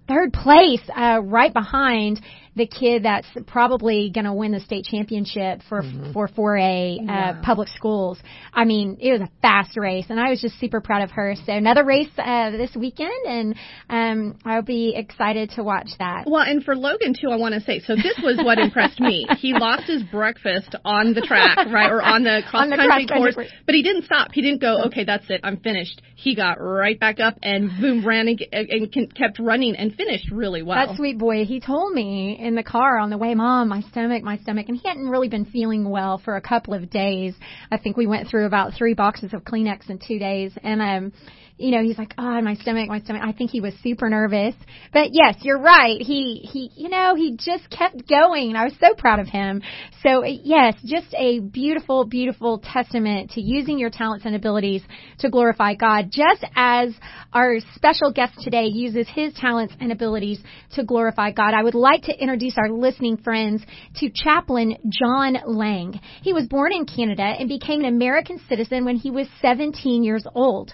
Third 0.08 0.32
place, 0.32 0.80
uh, 0.96 1.20
right 1.22 1.54
behind 1.54 2.22
the 2.58 2.68
kid 2.68 3.04
that's 3.04 3.28
probably 3.46 4.10
going 4.14 4.26
to 4.26 4.34
win 4.34 4.52
the 4.52 4.60
state 4.60 4.86
championship 4.86 5.62
for 5.70 5.84
for 6.14 6.28
4A 6.28 7.00
uh, 7.00 7.04
Wow. 7.08 7.42
public 7.44 7.68
schools. 7.70 8.18
I 8.54 8.66
mean, 8.66 8.98
it 9.00 9.12
was 9.12 9.22
a 9.22 9.30
fast 9.42 9.78
race, 9.78 10.06
and 10.10 10.20
I 10.20 10.30
was 10.30 10.42
just 10.42 10.60
super 10.60 10.82
proud 10.82 11.04
of 11.04 11.12
her. 11.12 11.36
So 11.46 11.54
another 11.54 11.84
race 11.86 12.10
uh, 12.18 12.52
this 12.52 12.76
weekend, 12.76 13.12
and 13.28 13.56
um, 13.90 14.40
I'll 14.46 14.62
be 14.62 14.94
excited 14.96 15.52
to 15.52 15.64
watch 15.64 15.90
that. 16.00 16.24
Well, 16.28 16.42
and 16.44 16.64
for 16.64 16.76
Logan 16.76 17.14
too, 17.14 17.30
I 17.30 17.36
want 17.38 17.54
to 17.54 17.62
say, 17.62 17.80
so 17.80 17.96
this 17.96 18.20
was 18.24 18.38
what 18.44 18.60
impressed 18.60 19.00
me. 19.00 19.28
He 19.38 19.54
lost 19.54 19.84
his 19.84 20.04
breakfast 20.04 20.76
on 20.84 21.14
the 21.14 21.22
track, 21.22 21.58
right, 21.72 21.92
or 21.92 22.02
on 22.02 22.24
the 22.24 22.42
cross 22.50 22.70
country 22.70 23.08
course, 23.08 23.36
but 23.66 23.76
he 23.76 23.84
didn't 23.84 24.06
stop. 24.06 24.32
He 24.34 24.42
didn't 24.42 24.62
go, 24.62 24.84
okay, 24.88 25.04
that's 25.04 25.30
it, 25.30 25.42
I'm 25.44 25.58
finished. 25.58 26.02
He 26.16 26.36
got 26.36 26.56
right 26.60 27.00
back 27.00 27.20
up 27.20 27.38
and 27.44 27.70
boom, 27.80 28.06
ran 28.06 28.28
and, 28.28 28.42
and 28.52 29.16
kept 29.16 29.40
running 29.40 29.76
and 29.76 29.94
finished 29.94 30.32
really 30.32 30.64
well. 30.64 30.88
That 30.88 30.96
sweet 30.98 31.18
boy, 31.18 31.46
he 31.46 31.60
told 31.60 31.94
me 31.94 32.38
in 32.48 32.56
the 32.56 32.64
car 32.64 32.98
on 32.98 33.10
the 33.10 33.18
way, 33.18 33.36
Mom, 33.36 33.68
my 33.68 33.82
stomach, 33.82 34.24
my 34.24 34.38
stomach. 34.38 34.66
And 34.70 34.78
he 34.78 34.88
hadn't 34.88 35.10
really 35.10 35.28
been 35.28 35.46
feeling 35.46 35.88
well 35.90 36.18
for 36.18 36.38
a 36.38 36.42
couple 36.42 36.74
of 36.74 36.90
days. 36.90 37.36
I 37.72 37.78
think 37.78 37.98
we 37.98 38.08
went 38.08 38.30
through 38.30 38.46
about 38.46 38.74
three 38.74 38.94
boxes 38.94 39.34
of 39.34 39.44
Kleenex 39.44 39.90
in 39.90 40.00
two 40.00 40.18
days. 40.18 40.54
And, 40.64 40.82
um, 40.82 41.14
you 41.58 41.72
know, 41.72 41.82
he's 41.82 41.98
like, 41.98 42.14
oh, 42.20 42.42
my 42.42 42.54
stomach, 42.56 42.88
my 42.88 43.00
stomach. 43.00 43.24
I 43.26 43.32
think 43.32 43.50
he 43.50 43.62
was 43.62 43.74
super 43.82 44.10
nervous. 44.10 44.54
But 44.94 45.10
yes, 45.12 45.36
you're 45.42 45.60
right. 45.60 46.00
He, 46.00 46.48
he, 46.52 46.70
you 46.76 46.90
know, 46.90 47.16
he 47.16 47.36
just 47.36 47.68
kept 47.72 48.08
going. 48.08 48.56
I 48.56 48.66
was 48.66 48.74
so 48.80 48.94
proud 48.96 49.20
of 49.20 49.28
him. 49.28 49.64
So 50.04 50.24
uh, 50.24 50.28
yes, 50.44 50.76
just 50.86 51.14
a 51.18 51.40
beautiful, 51.40 52.06
beautiful 52.06 52.60
testament 52.60 53.32
to 53.32 53.42
using 53.42 53.80
your 53.80 53.90
talents 53.90 54.26
and 54.26 54.36
abilities 54.36 54.84
to 55.20 55.32
glorify 55.32 55.74
God, 55.74 56.12
just 56.12 56.46
as 56.56 56.94
our 57.34 57.56
special 57.74 58.14
guest 58.14 58.34
today 58.42 58.66
uses 58.66 59.08
his 59.08 59.34
talents 59.34 59.74
and 59.80 59.92
abilities 59.92 60.40
to 60.76 60.84
glorify 60.84 61.32
God. 61.32 61.56
I 61.56 61.64
would 61.64 61.76
like 61.76 62.04
to 62.04 62.14
introduce 62.14 62.56
our 62.58 62.70
listening 62.70 63.18
friends 63.18 63.64
to 63.96 64.12
Chaplain 64.14 64.78
John 64.90 65.38
Laing. 65.48 66.00
He 66.22 66.34
was 66.34 66.46
born 66.48 66.72
in 66.72 66.86
Canada 66.86 67.24
and 67.24 67.50
became 67.50 67.80
an 67.80 67.88
American 67.88 68.40
citizen 68.48 68.86
when 68.86 68.96
he 68.96 69.10
was 69.10 69.28
17 69.42 70.04
years 70.04 70.26
old. 70.36 70.72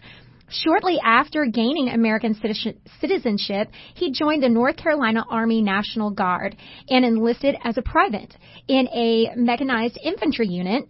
Shortly 0.50 1.00
after 1.04 1.46
gaining 1.46 1.90
American 1.90 2.36
citizenship, 3.00 3.70
he 3.96 4.12
joined 4.12 4.44
the 4.44 4.50
North 4.50 4.78
Carolina 4.78 5.24
Army 5.30 5.62
National 5.62 6.12
Guard 6.12 6.56
and 6.90 7.04
enlisted 7.06 7.56
as 7.64 7.78
a 7.78 7.82
private 7.82 8.36
in 8.68 8.88
a 8.90 9.34
mechanized 9.36 9.98
infantry 10.04 10.48
unit 10.48 10.86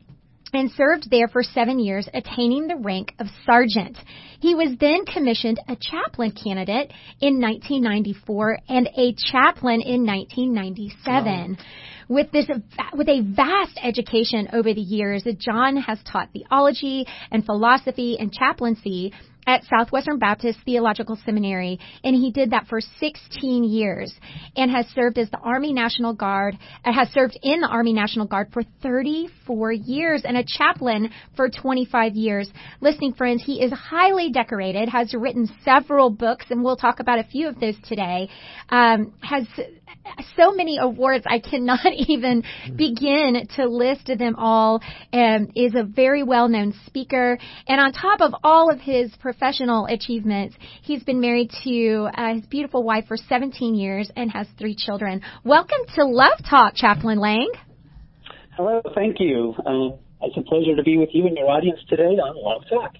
and 0.53 0.71
served 0.71 1.09
there 1.09 1.27
for 1.27 1.41
seven 1.41 1.79
years, 1.79 2.07
attaining 2.13 2.67
the 2.67 2.75
rank 2.75 3.13
of 3.19 3.27
sergeant. 3.45 3.97
He 4.39 4.53
was 4.53 4.77
then 4.79 5.05
commissioned 5.05 5.59
a 5.67 5.75
chaplain 5.75 6.31
candidate 6.31 6.91
in 7.21 7.41
1994 7.41 8.59
and 8.69 8.89
a 8.95 9.15
chaplain 9.15 9.81
in 9.81 10.05
1997. 10.05 11.57
With 12.09 12.31
this, 12.31 12.47
with 12.93 13.09
a 13.09 13.21
vast 13.21 13.79
education 13.81 14.49
over 14.53 14.73
the 14.73 14.81
years, 14.81 15.23
John 15.39 15.77
has 15.77 15.99
taught 16.03 16.29
theology 16.33 17.05
and 17.31 17.45
philosophy 17.45 18.17
and 18.19 18.31
chaplaincy 18.31 19.13
at 19.47 19.63
Southwestern 19.65 20.19
Baptist 20.19 20.59
Theological 20.65 21.17
Seminary, 21.25 21.79
and 22.03 22.15
he 22.15 22.31
did 22.31 22.51
that 22.51 22.67
for 22.67 22.79
16 22.81 23.63
years, 23.63 24.13
and 24.55 24.71
has 24.71 24.85
served 24.87 25.17
as 25.17 25.29
the 25.29 25.39
Army 25.39 25.73
National 25.73 26.13
Guard, 26.13 26.57
uh, 26.85 26.93
has 26.93 27.09
served 27.09 27.37
in 27.43 27.61
the 27.61 27.67
Army 27.67 27.93
National 27.93 28.25
Guard 28.25 28.47
for 28.53 28.63
34 28.81 29.71
years, 29.71 30.23
and 30.25 30.37
a 30.37 30.43
chaplain 30.43 31.09
for 31.35 31.49
25 31.49 32.15
years. 32.15 32.51
Listening 32.81 33.13
friends, 33.13 33.43
he 33.45 33.61
is 33.61 33.71
highly 33.71 34.31
decorated, 34.31 34.89
has 34.89 35.13
written 35.13 35.49
several 35.63 36.09
books, 36.09 36.45
and 36.49 36.63
we'll 36.63 36.77
talk 36.77 36.99
about 36.99 37.19
a 37.19 37.23
few 37.23 37.47
of 37.47 37.59
those 37.59 37.75
today. 37.87 38.29
Um, 38.69 39.13
has 39.21 39.45
so 40.35 40.51
many 40.51 40.77
awards 40.79 41.25
I 41.27 41.39
cannot 41.39 41.85
even 41.93 42.43
begin 42.75 43.47
to 43.55 43.67
list 43.67 44.07
them 44.07 44.35
all. 44.37 44.81
Um, 45.11 45.49
is 45.55 45.75
a 45.75 45.83
very 45.83 46.23
well 46.23 46.47
known 46.47 46.73
speaker, 46.85 47.37
and 47.67 47.79
on 47.79 47.93
top 47.93 48.21
of 48.21 48.33
all 48.43 48.71
of 48.71 48.79
his 48.79 49.11
professional 49.19 49.85
achievements, 49.85 50.55
he's 50.81 51.03
been 51.03 51.21
married 51.21 51.51
to 51.63 52.09
uh, 52.15 52.35
his 52.35 52.45
beautiful 52.47 52.83
wife 52.83 53.05
for 53.07 53.17
17 53.17 53.75
years 53.75 54.11
and 54.15 54.31
has 54.31 54.47
three 54.57 54.75
children. 54.75 55.21
Welcome 55.43 55.79
to 55.95 56.05
Love 56.05 56.39
Talk, 56.49 56.73
Chaplain 56.75 57.19
Laing. 57.19 57.51
Hello, 58.55 58.81
thank 58.95 59.19
you. 59.19 59.53
Uh, 59.59 59.97
it's 60.21 60.37
a 60.37 60.41
pleasure 60.41 60.75
to 60.75 60.83
be 60.83 60.97
with 60.97 61.09
you 61.13 61.27
and 61.27 61.37
your 61.37 61.49
audience 61.49 61.79
today 61.89 62.03
on 62.03 62.35
Love 62.35 62.63
Talk. 62.69 62.93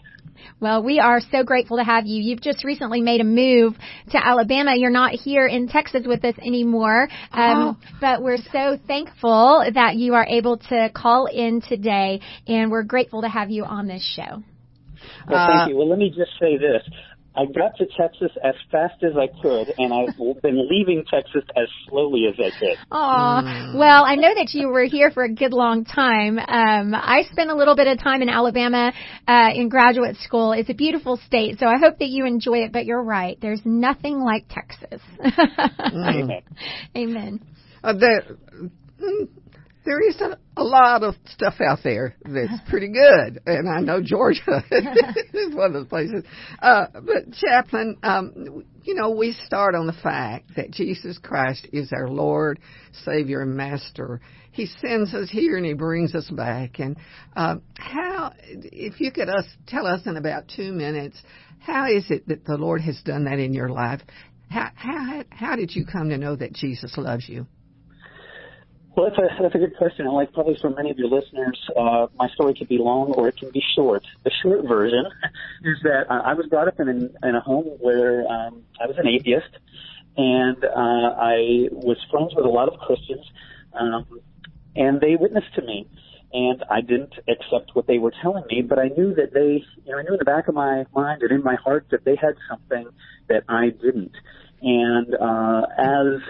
Well, 0.60 0.84
we 0.84 1.00
are 1.00 1.20
so 1.32 1.44
grateful 1.44 1.78
to 1.78 1.84
have 1.84 2.06
you. 2.06 2.22
You've 2.22 2.42
just 2.42 2.64
recently 2.64 3.02
made 3.02 3.22
a 3.22 3.24
move 3.24 3.76
to 4.12 4.26
Alabama. 4.26 4.76
You're 4.76 4.92
not 4.92 5.12
here 5.12 5.48
in 5.48 5.68
Texas 5.68 6.04
with 6.06 6.24
us 6.26 6.36
anymore, 6.40 7.08
um, 7.32 7.78
but 8.00 8.22
we're 8.22 8.38
so 8.52 8.78
thankful 8.88 9.64
that 9.74 9.96
you 9.96 10.14
are 10.14 10.26
able 10.26 10.58
to 10.58 10.90
call 10.94 11.26
in 11.28 11.62
today, 11.62 12.22
and 12.48 12.72
we're 12.72 12.84
grateful 12.84 13.22
to 13.22 13.30
have 13.30 13.50
you 13.50 13.64
on 13.66 13.88
this 13.88 14.04
show. 14.16 14.44
Well, 15.28 15.40
Uh, 15.40 15.48
thank 15.48 15.70
you. 15.70 15.78
Well, 15.78 15.90
let 15.90 16.00
me 16.00 16.10
just 16.10 16.32
say 16.40 16.58
this. 16.58 16.84
I 17.36 17.46
got 17.46 17.76
to 17.78 17.88
Texas 17.98 18.32
as 18.44 18.54
fast 18.72 19.02
as 19.04 19.14
I 19.18 19.28
could, 19.42 19.74
and 19.80 19.92
I've 19.92 20.16
been 20.42 20.68
leaving 20.70 21.04
Texas 21.10 21.44
as 21.56 21.68
slowly 21.90 22.26
as 22.28 22.36
I 22.40 22.52
could. 22.60 22.78
Aw, 22.92 23.42
mm. 23.42 23.78
well, 23.78 24.06
I 24.06 24.16
know 24.16 24.34
that 24.36 24.54
you 24.54 24.68
were 24.68 24.84
here 24.84 25.10
for 25.10 25.24
a 25.24 25.34
good 25.34 25.52
long 25.52 25.84
time. 25.84 26.38
Um, 26.38 26.94
I 26.94 27.24
spent 27.32 27.50
a 27.50 27.56
little 27.56 27.76
bit 27.76 27.88
of 27.88 27.98
time 27.98 28.22
in 28.22 28.30
Alabama 28.30 28.94
uh, 29.28 29.50
in 29.56 29.70
graduate 29.70 30.18
school. 30.18 30.52
It's 30.52 30.70
a 30.70 30.76
beautiful 30.76 31.18
state, 31.26 31.58
so 31.60 31.66
I 31.66 31.80
hope 31.80 31.98
that 32.00 32.10
you 32.10 32.26
enjoy 32.26 32.60
it. 32.60 32.72
But 32.72 32.86
you're 32.86 33.04
right, 33.04 33.38
there's 33.42 33.62
nothing 33.66 34.20
like 34.20 34.46
Texas. 34.50 35.02
Amen. 35.80 36.44
Amen. 36.96 37.40
Uh, 37.84 37.94
the, 37.94 38.38
mm, 39.02 39.28
there 39.86 40.02
is 40.02 40.20
a, 40.22 40.38
a 40.58 40.64
lot 40.64 41.04
of 41.04 41.16
stuff 41.26 41.56
out 41.60 41.80
there 41.84 42.16
that's 42.24 42.54
pretty 42.70 42.90
good, 42.90 43.42
and 43.46 43.70
I 43.70 43.80
know 43.82 44.02
Georgia 44.02 44.64
is 45.34 45.54
one 45.54 45.68
of 45.68 45.74
those 45.74 45.88
places. 45.88 46.24
Uh, 46.62 46.86
but 46.94 47.34
Chaplain, 47.34 47.98
um, 48.04 48.64
you 48.84 48.96
know, 48.96 49.12
we 49.12 49.34
start 49.46 49.76
on 49.76 49.88
the 49.88 49.94
fact 49.94 50.52
that 50.56 50.72
Jesus 50.72 51.18
Christ 51.18 51.68
is 51.74 51.92
our 51.94 52.08
Lord, 52.08 52.60
Savior, 53.06 53.42
and 53.42 53.56
Master. 53.56 54.22
He 54.52 54.68
sends 54.68 55.14
us 55.14 55.30
here 55.30 55.58
and 55.58 55.66
He 55.66 55.74
brings 55.74 56.14
us 56.16 56.30
back. 56.30 56.80
And 56.80 56.98
uh, 57.36 57.56
how, 57.78 58.34
if 58.40 59.02
you 59.02 59.12
could 59.12 59.30
us, 59.30 59.46
tell 59.68 59.88
us 59.88 60.02
in 60.06 60.18
about 60.18 60.44
two 60.54 60.72
minutes, 60.72 61.18
how 61.60 61.88
is 61.88 62.06
it 62.10 62.28
that 62.28 62.46
the 62.46 62.58
Lord 62.58 62.82
has 62.82 63.02
done 63.04 63.26
that 63.26 63.40
in 63.40 63.54
your 63.54 63.70
life? 63.70 64.02
How, 64.50 64.70
how, 64.76 65.24
how 65.32 65.56
did 65.56 65.76
you 65.76 65.86
come 65.86 66.10
to 66.10 66.18
know 66.18 66.36
that 66.36 66.54
Jesus 66.54 66.96
loves 66.98 67.28
you? 67.28 67.48
Well, 68.96 69.10
that's 69.10 69.18
a, 69.18 69.42
that's 69.42 69.56
a 69.56 69.58
good 69.58 69.76
question. 69.76 70.06
And 70.06 70.14
like 70.14 70.34
probably 70.34 70.56
for 70.62 70.70
many 70.70 70.92
of 70.92 70.98
your 71.00 71.08
listeners, 71.08 71.60
uh, 71.76 72.08
my 72.16 72.30
story 72.30 72.54
could 72.54 72.68
be 72.68 72.78
long 72.78 73.12
or 73.14 73.28
it 73.28 73.38
can 73.38 73.50
be 73.50 73.64
short. 73.76 74.04
The 74.24 74.32
short 74.44 74.68
version 74.68 75.06
is 75.64 75.78
that 75.84 76.12
uh, 76.12 76.22
I 76.24 76.34
was 76.34 76.46
brought 76.46 76.68
up 76.68 76.80
in, 76.80 76.90
in 76.90 77.36
a 77.36 77.42
home 77.42 77.66
where 77.80 78.28
um, 78.28 78.64
I 78.80 78.86
was 78.86 78.98
an 78.98 79.08
atheist, 79.08 79.50
and 80.16 80.64
uh, 80.64 80.68
I 81.18 81.70
was 81.72 81.98
friends 82.12 82.36
with 82.36 82.46
a 82.46 82.50
lot 82.50 82.72
of 82.72 82.80
Christians, 82.80 83.26
um, 83.74 84.06
and 84.76 85.02
they 85.02 85.16
witnessed 85.16 85.56
to 85.56 85.62
me. 85.64 85.90
And 86.36 86.64
I 86.70 86.82
didn't 86.82 87.14
accept 87.28 87.76
what 87.76 87.86
they 87.86 88.00
were 88.00 88.14
telling 88.24 88.44
me, 88.50 88.64
but 88.64 88.80
I 88.80 88.88
knew 88.88 89.14
that 89.16 89.34
they, 89.34 89.64
you 89.86 89.92
know, 89.92 90.00
I 90.00 90.02
knew 90.02 90.14
in 90.14 90.18
the 90.18 90.26
back 90.26 90.48
of 90.48 90.56
my 90.56 90.86
mind 90.94 91.22
and 91.22 91.32
in 91.32 91.44
my 91.44 91.56
heart 91.56 91.86
that 91.92 92.06
they 92.06 92.16
had 92.16 92.34
something 92.50 92.88
that 93.30 93.44
I 93.48 93.70
didn't. 93.70 94.14
And 94.64 95.14
uh, 95.14 95.62
as 95.78 96.22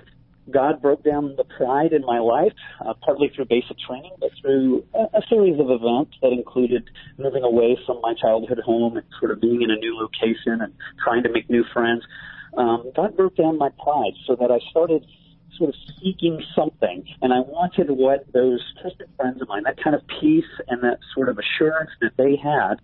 God 0.51 0.81
broke 0.81 1.03
down 1.03 1.35
the 1.37 1.43
pride 1.43 1.93
in 1.93 2.01
my 2.01 2.19
life, 2.19 2.53
uh, 2.85 2.93
partly 3.01 3.31
through 3.33 3.45
basic 3.45 3.77
training, 3.87 4.11
but 4.19 4.29
through 4.41 4.83
a, 4.93 5.17
a 5.17 5.21
series 5.29 5.59
of 5.59 5.67
events 5.69 6.15
that 6.21 6.31
included 6.31 6.89
moving 7.17 7.43
away 7.43 7.77
from 7.85 8.01
my 8.01 8.13
childhood 8.19 8.59
home 8.65 8.97
and 8.97 9.05
sort 9.19 9.31
of 9.31 9.39
being 9.39 9.61
in 9.61 9.71
a 9.71 9.75
new 9.75 9.95
location 9.95 10.61
and 10.61 10.73
trying 11.03 11.23
to 11.23 11.29
make 11.29 11.49
new 11.49 11.63
friends. 11.73 12.03
Um, 12.57 12.91
God 12.95 13.15
broke 13.15 13.37
down 13.37 13.57
my 13.57 13.69
pride 13.81 14.13
so 14.27 14.35
that 14.35 14.51
I 14.51 14.59
started 14.69 15.05
sort 15.57 15.69
of 15.69 15.75
seeking 16.01 16.41
something, 16.55 17.05
and 17.21 17.31
I 17.31 17.39
wanted 17.39 17.89
what 17.91 18.25
those 18.33 18.61
trusted 18.81 19.07
friends 19.15 19.41
of 19.41 19.47
mine, 19.47 19.63
that 19.63 19.81
kind 19.81 19.95
of 19.95 20.01
peace 20.19 20.43
and 20.67 20.83
that 20.83 20.99
sort 21.15 21.29
of 21.29 21.37
assurance 21.37 21.91
that 22.01 22.11
they 22.17 22.35
had. 22.35 22.75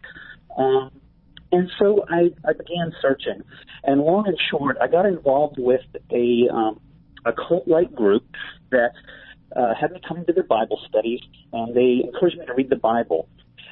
Um, 0.58 0.92
and 1.52 1.70
so 1.80 2.06
I, 2.08 2.30
I 2.48 2.54
began 2.54 2.94
searching. 3.02 3.42
And 3.84 4.02
long 4.02 4.28
and 4.28 4.38
short, 4.52 4.78
I 4.82 4.88
got 4.88 5.06
involved 5.06 5.56
with 5.58 5.82
a 6.12 6.48
um, 6.54 6.80
a 7.26 7.34
cult-like 7.34 7.94
group 7.94 8.24
that 8.72 8.92
uh, 9.56 9.74
had 9.80 9.92
me 9.92 10.02
coming 10.08 10.26
to 10.26 10.34
their 10.34 10.44
Bible 10.44 10.80
studies, 10.88 11.20
and 11.54 11.76
they 11.76 12.02
encouraged 12.04 12.38
me 12.38 12.46
to 12.46 12.54
read 12.54 12.70
the 12.70 12.76
Bible. 12.76 13.28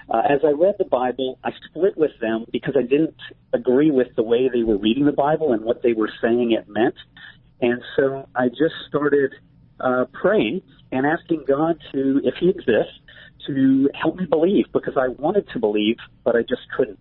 Uh, 0.09 0.21
as 0.29 0.39
I 0.43 0.51
read 0.51 0.75
the 0.79 0.85
Bible, 0.85 1.37
I 1.43 1.51
split 1.69 1.97
with 1.97 2.11
them 2.21 2.45
because 2.51 2.75
I 2.77 2.81
didn't 2.81 3.15
agree 3.53 3.91
with 3.91 4.07
the 4.15 4.23
way 4.23 4.49
they 4.51 4.63
were 4.63 4.77
reading 4.77 5.05
the 5.05 5.11
Bible 5.11 5.51
and 5.53 5.63
what 5.63 5.83
they 5.83 5.93
were 5.93 6.09
saying 6.21 6.51
it 6.51 6.67
meant. 6.69 6.95
And 7.59 7.81
so 7.95 8.27
I 8.35 8.47
just 8.47 8.75
started 8.87 9.33
uh, 9.79 10.05
praying 10.13 10.61
and 10.91 11.05
asking 11.05 11.43
God 11.47 11.77
to, 11.91 12.21
if 12.23 12.35
He 12.39 12.49
exists, 12.49 12.99
to 13.47 13.89
help 13.93 14.15
me 14.15 14.25
believe 14.25 14.65
because 14.73 14.95
I 14.97 15.09
wanted 15.09 15.47
to 15.53 15.59
believe, 15.59 15.97
but 16.23 16.35
I 16.35 16.41
just 16.41 16.61
couldn't. 16.75 16.99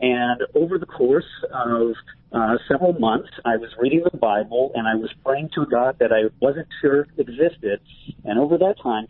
And 0.00 0.40
over 0.54 0.78
the 0.78 0.86
course 0.86 1.28
of 1.52 1.92
uh, 2.32 2.56
several 2.68 2.94
months, 2.94 3.28
I 3.44 3.56
was 3.56 3.70
reading 3.78 4.02
the 4.10 4.16
Bible 4.16 4.72
and 4.74 4.88
I 4.88 4.94
was 4.94 5.10
praying 5.24 5.50
to 5.54 5.62
a 5.62 5.66
God 5.66 5.96
that 6.00 6.12
I 6.12 6.30
wasn't 6.40 6.68
sure 6.80 7.06
existed. 7.18 7.80
And 8.24 8.38
over 8.38 8.56
that 8.58 8.76
time, 8.82 9.06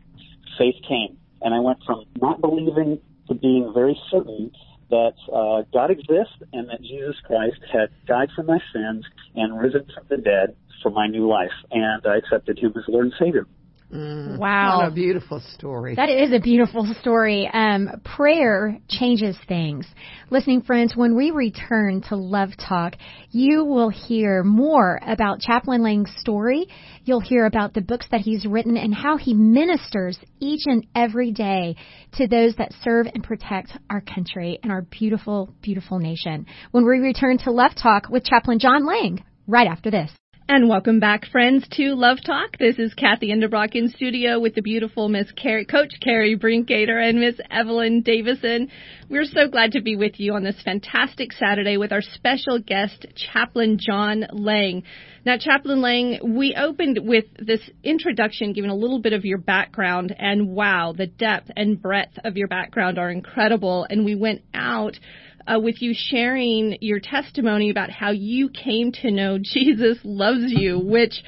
faith 0.58 0.76
came. 0.88 1.16
And 1.42 1.54
I 1.54 1.60
went 1.60 1.78
from 1.86 2.04
not 2.20 2.40
believing 2.40 3.00
to 3.28 3.34
being 3.34 3.72
very 3.72 3.98
certain 4.10 4.50
that 4.90 5.14
uh, 5.32 5.62
God 5.72 5.90
exists 5.90 6.34
and 6.52 6.68
that 6.68 6.82
Jesus 6.82 7.14
Christ 7.24 7.60
had 7.72 7.90
died 8.06 8.30
for 8.34 8.42
my 8.42 8.58
sins 8.72 9.04
and 9.36 9.58
risen 9.58 9.86
from 9.94 10.04
the 10.08 10.16
dead 10.16 10.56
for 10.82 10.90
my 10.90 11.06
new 11.06 11.28
life. 11.28 11.54
And 11.70 12.04
I 12.04 12.16
accepted 12.16 12.58
Him 12.58 12.72
as 12.76 12.82
Lord 12.88 13.06
and 13.06 13.14
Savior. 13.18 13.46
Mm, 13.92 14.38
wow. 14.38 14.78
What 14.78 14.88
a 14.88 14.94
beautiful 14.94 15.42
story. 15.54 15.96
That 15.96 16.08
is 16.08 16.32
a 16.32 16.38
beautiful 16.38 16.86
story. 17.00 17.50
Um, 17.52 18.00
prayer 18.04 18.78
changes 18.88 19.36
things. 19.48 19.84
Listening 20.30 20.62
friends, 20.62 20.94
when 20.94 21.16
we 21.16 21.32
return 21.32 22.00
to 22.02 22.16
Love 22.16 22.50
Talk, 22.56 22.94
you 23.30 23.64
will 23.64 23.88
hear 23.88 24.44
more 24.44 25.00
about 25.04 25.40
Chaplain 25.40 25.82
Laing's 25.82 26.12
story. 26.18 26.68
You'll 27.04 27.20
hear 27.20 27.46
about 27.46 27.74
the 27.74 27.80
books 27.80 28.06
that 28.12 28.20
he's 28.20 28.46
written 28.46 28.76
and 28.76 28.94
how 28.94 29.16
he 29.16 29.34
ministers 29.34 30.18
each 30.38 30.62
and 30.66 30.86
every 30.94 31.32
day 31.32 31.74
to 32.12 32.28
those 32.28 32.54
that 32.56 32.72
serve 32.84 33.08
and 33.12 33.24
protect 33.24 33.76
our 33.90 34.00
country 34.00 34.60
and 34.62 34.70
our 34.70 34.82
beautiful, 34.82 35.52
beautiful 35.62 35.98
nation. 35.98 36.46
When 36.70 36.84
we 36.84 36.98
return 36.98 37.38
to 37.38 37.50
Love 37.50 37.72
Talk 37.74 38.08
with 38.08 38.24
Chaplain 38.24 38.60
John 38.60 38.86
Laing, 38.86 39.24
right 39.48 39.66
after 39.66 39.90
this. 39.90 40.12
And 40.52 40.68
welcome 40.68 40.98
back, 40.98 41.26
friends, 41.26 41.64
to 41.74 41.94
Love 41.94 42.18
Talk. 42.26 42.58
This 42.58 42.76
is 42.76 42.92
Kathy 42.94 43.28
Endebrock 43.28 43.76
in 43.76 43.88
studio 43.88 44.40
with 44.40 44.56
the 44.56 44.62
beautiful 44.62 45.08
Miss 45.08 45.30
Carrie, 45.30 45.64
Coach 45.64 45.92
Carrie 46.02 46.36
Brinkgater 46.36 47.00
and 47.00 47.20
Miss 47.20 47.36
Evelyn 47.52 48.02
Davison. 48.02 48.68
We're 49.08 49.26
so 49.26 49.46
glad 49.46 49.70
to 49.72 49.80
be 49.80 49.94
with 49.94 50.18
you 50.18 50.34
on 50.34 50.42
this 50.42 50.60
fantastic 50.64 51.32
Saturday 51.34 51.76
with 51.76 51.92
our 51.92 52.02
special 52.02 52.58
guest, 52.58 53.06
Chaplain 53.14 53.78
John 53.78 54.26
Laing. 54.32 54.82
Now, 55.24 55.36
Chaplain 55.38 55.82
Laing, 55.82 56.34
we 56.36 56.56
opened 56.58 56.98
with 57.00 57.26
this 57.38 57.60
introduction, 57.84 58.52
giving 58.52 58.72
a 58.72 58.74
little 58.74 58.98
bit 58.98 59.12
of 59.12 59.24
your 59.24 59.38
background, 59.38 60.12
and 60.18 60.48
wow, 60.48 60.92
the 60.96 61.06
depth 61.06 61.52
and 61.54 61.80
breadth 61.80 62.18
of 62.24 62.36
your 62.36 62.48
background 62.48 62.98
are 62.98 63.10
incredible. 63.10 63.86
And 63.88 64.04
we 64.04 64.16
went 64.16 64.42
out 64.52 64.98
uh, 65.46 65.58
with 65.60 65.80
you 65.82 65.94
sharing 65.94 66.78
your 66.80 67.00
testimony 67.00 67.70
about 67.70 67.90
how 67.90 68.10
you 68.10 68.48
came 68.48 68.92
to 68.92 69.10
know 69.10 69.38
Jesus 69.42 69.98
loves 70.04 70.44
you, 70.46 70.78
which 70.78 71.22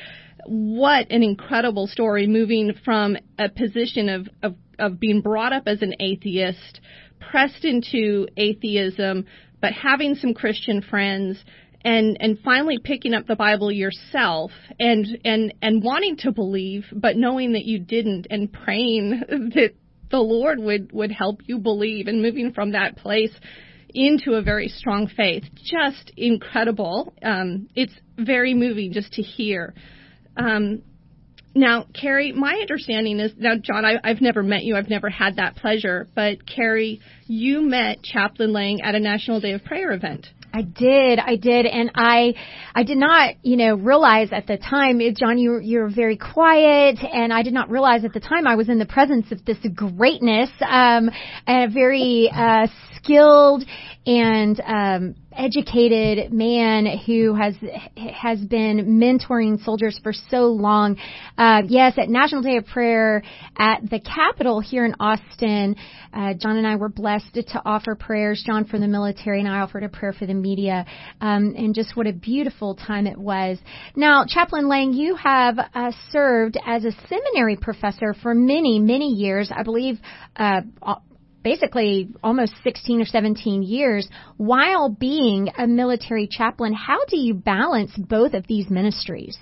what 0.46 1.10
an 1.10 1.22
incredible 1.22 1.86
story 1.86 2.26
moving 2.26 2.72
from 2.84 3.16
a 3.38 3.48
position 3.48 4.08
of, 4.08 4.28
of, 4.42 4.56
of 4.78 4.98
being 4.98 5.20
brought 5.20 5.52
up 5.52 5.64
as 5.66 5.82
an 5.82 5.94
atheist, 6.00 6.80
pressed 7.20 7.64
into 7.64 8.26
atheism, 8.36 9.26
but 9.60 9.72
having 9.72 10.16
some 10.16 10.34
Christian 10.34 10.82
friends 10.82 11.42
and 11.84 12.16
and 12.20 12.38
finally 12.40 12.78
picking 12.78 13.14
up 13.14 13.26
the 13.26 13.36
Bible 13.36 13.72
yourself 13.72 14.52
and 14.78 15.06
and 15.24 15.54
and 15.62 15.82
wanting 15.82 16.16
to 16.18 16.30
believe 16.30 16.84
but 16.92 17.16
knowing 17.16 17.52
that 17.52 17.64
you 17.64 17.78
didn't 17.80 18.26
and 18.30 18.52
praying 18.52 19.20
that 19.28 19.70
the 20.10 20.18
Lord 20.18 20.60
would 20.60 20.92
would 20.92 21.10
help 21.10 21.40
you 21.46 21.58
believe 21.58 22.06
and 22.06 22.22
moving 22.22 22.52
from 22.52 22.72
that 22.72 22.96
place 22.96 23.32
into 23.94 24.34
a 24.34 24.42
very 24.42 24.68
strong 24.68 25.08
faith. 25.08 25.44
Just 25.54 26.12
incredible. 26.16 27.12
Um, 27.22 27.68
it's 27.74 27.92
very 28.18 28.54
moving 28.54 28.92
just 28.92 29.12
to 29.14 29.22
hear. 29.22 29.74
Um, 30.36 30.82
now, 31.54 31.84
Carrie, 31.92 32.32
my 32.32 32.54
understanding 32.54 33.20
is 33.20 33.32
now, 33.36 33.56
John, 33.56 33.84
I, 33.84 33.96
I've 34.02 34.22
never 34.22 34.42
met 34.42 34.64
you. 34.64 34.74
I've 34.76 34.88
never 34.88 35.10
had 35.10 35.36
that 35.36 35.56
pleasure. 35.56 36.08
But 36.14 36.46
Carrie, 36.46 37.00
you 37.26 37.60
met 37.60 38.02
Chaplain 38.02 38.52
Laing 38.52 38.80
at 38.80 38.94
a 38.94 39.00
National 39.00 39.40
Day 39.40 39.52
of 39.52 39.64
Prayer 39.64 39.92
event. 39.92 40.28
I 40.52 40.62
did, 40.62 41.18
I 41.18 41.36
did, 41.36 41.66
and 41.66 41.90
I, 41.94 42.34
I 42.74 42.82
did 42.82 42.98
not, 42.98 43.34
you 43.42 43.56
know, 43.56 43.74
realize 43.74 44.28
at 44.32 44.46
the 44.46 44.58
time, 44.58 45.00
John, 45.16 45.38
you 45.38 45.58
you're 45.60 45.88
very 45.88 46.16
quiet, 46.16 46.98
and 47.02 47.32
I 47.32 47.42
did 47.42 47.54
not 47.54 47.70
realize 47.70 48.04
at 48.04 48.12
the 48.12 48.20
time 48.20 48.46
I 48.46 48.54
was 48.54 48.68
in 48.68 48.78
the 48.78 48.86
presence 48.86 49.32
of 49.32 49.44
this 49.44 49.58
greatness, 49.74 50.50
um, 50.60 51.10
and 51.46 51.70
a 51.70 51.72
very 51.72 52.30
uh, 52.34 52.66
skilled 52.96 53.64
and 54.06 54.60
um, 54.66 55.14
educated 55.36 56.32
man 56.32 56.86
who 57.06 57.34
has 57.34 57.54
has 57.96 58.40
been 58.40 58.98
mentoring 59.00 59.62
soldiers 59.64 59.98
for 60.02 60.12
so 60.12 60.46
long. 60.46 60.96
Uh, 61.36 61.62
yes, 61.66 61.94
at 61.96 62.08
National 62.08 62.42
Day 62.42 62.56
of 62.56 62.66
Prayer 62.66 63.22
at 63.56 63.82
the 63.88 64.00
Capitol 64.00 64.60
here 64.60 64.84
in 64.84 64.94
Austin, 65.00 65.76
uh, 66.12 66.34
John 66.34 66.56
and 66.56 66.66
I 66.66 66.76
were 66.76 66.88
blessed 66.88 67.34
to 67.34 67.62
offer 67.64 67.94
prayers. 67.94 68.42
John 68.46 68.64
for 68.64 68.78
the 68.78 68.88
military, 68.88 69.40
and 69.40 69.48
I 69.48 69.60
offered 69.60 69.84
a 69.84 69.88
prayer 69.88 70.12
for 70.12 70.26
the 70.26 70.34
media. 70.34 70.84
Um, 71.20 71.54
and 71.56 71.74
just 71.74 71.96
what 71.96 72.06
a 72.06 72.12
beautiful 72.12 72.74
time 72.74 73.06
it 73.06 73.18
was. 73.18 73.58
Now, 73.96 74.24
Chaplain 74.26 74.68
Laing, 74.68 74.92
you 74.92 75.14
have 75.16 75.58
uh, 75.58 75.92
served 76.10 76.58
as 76.66 76.84
a 76.84 76.92
seminary 77.08 77.56
professor 77.56 78.14
for 78.22 78.34
many, 78.34 78.78
many 78.78 79.08
years. 79.08 79.50
I 79.54 79.62
believe 79.62 79.98
uh, 80.36 80.62
basically 81.42 82.08
almost 82.22 82.54
16 82.62 83.00
or 83.00 83.04
17 83.04 83.62
years 83.62 84.08
while 84.36 84.88
being 84.88 85.48
a 85.58 85.66
military 85.66 86.26
chaplain. 86.26 86.72
How 86.72 87.04
do 87.06 87.18
you 87.18 87.34
balance 87.34 87.92
both 87.96 88.34
of 88.34 88.46
these 88.46 88.70
ministries? 88.70 89.36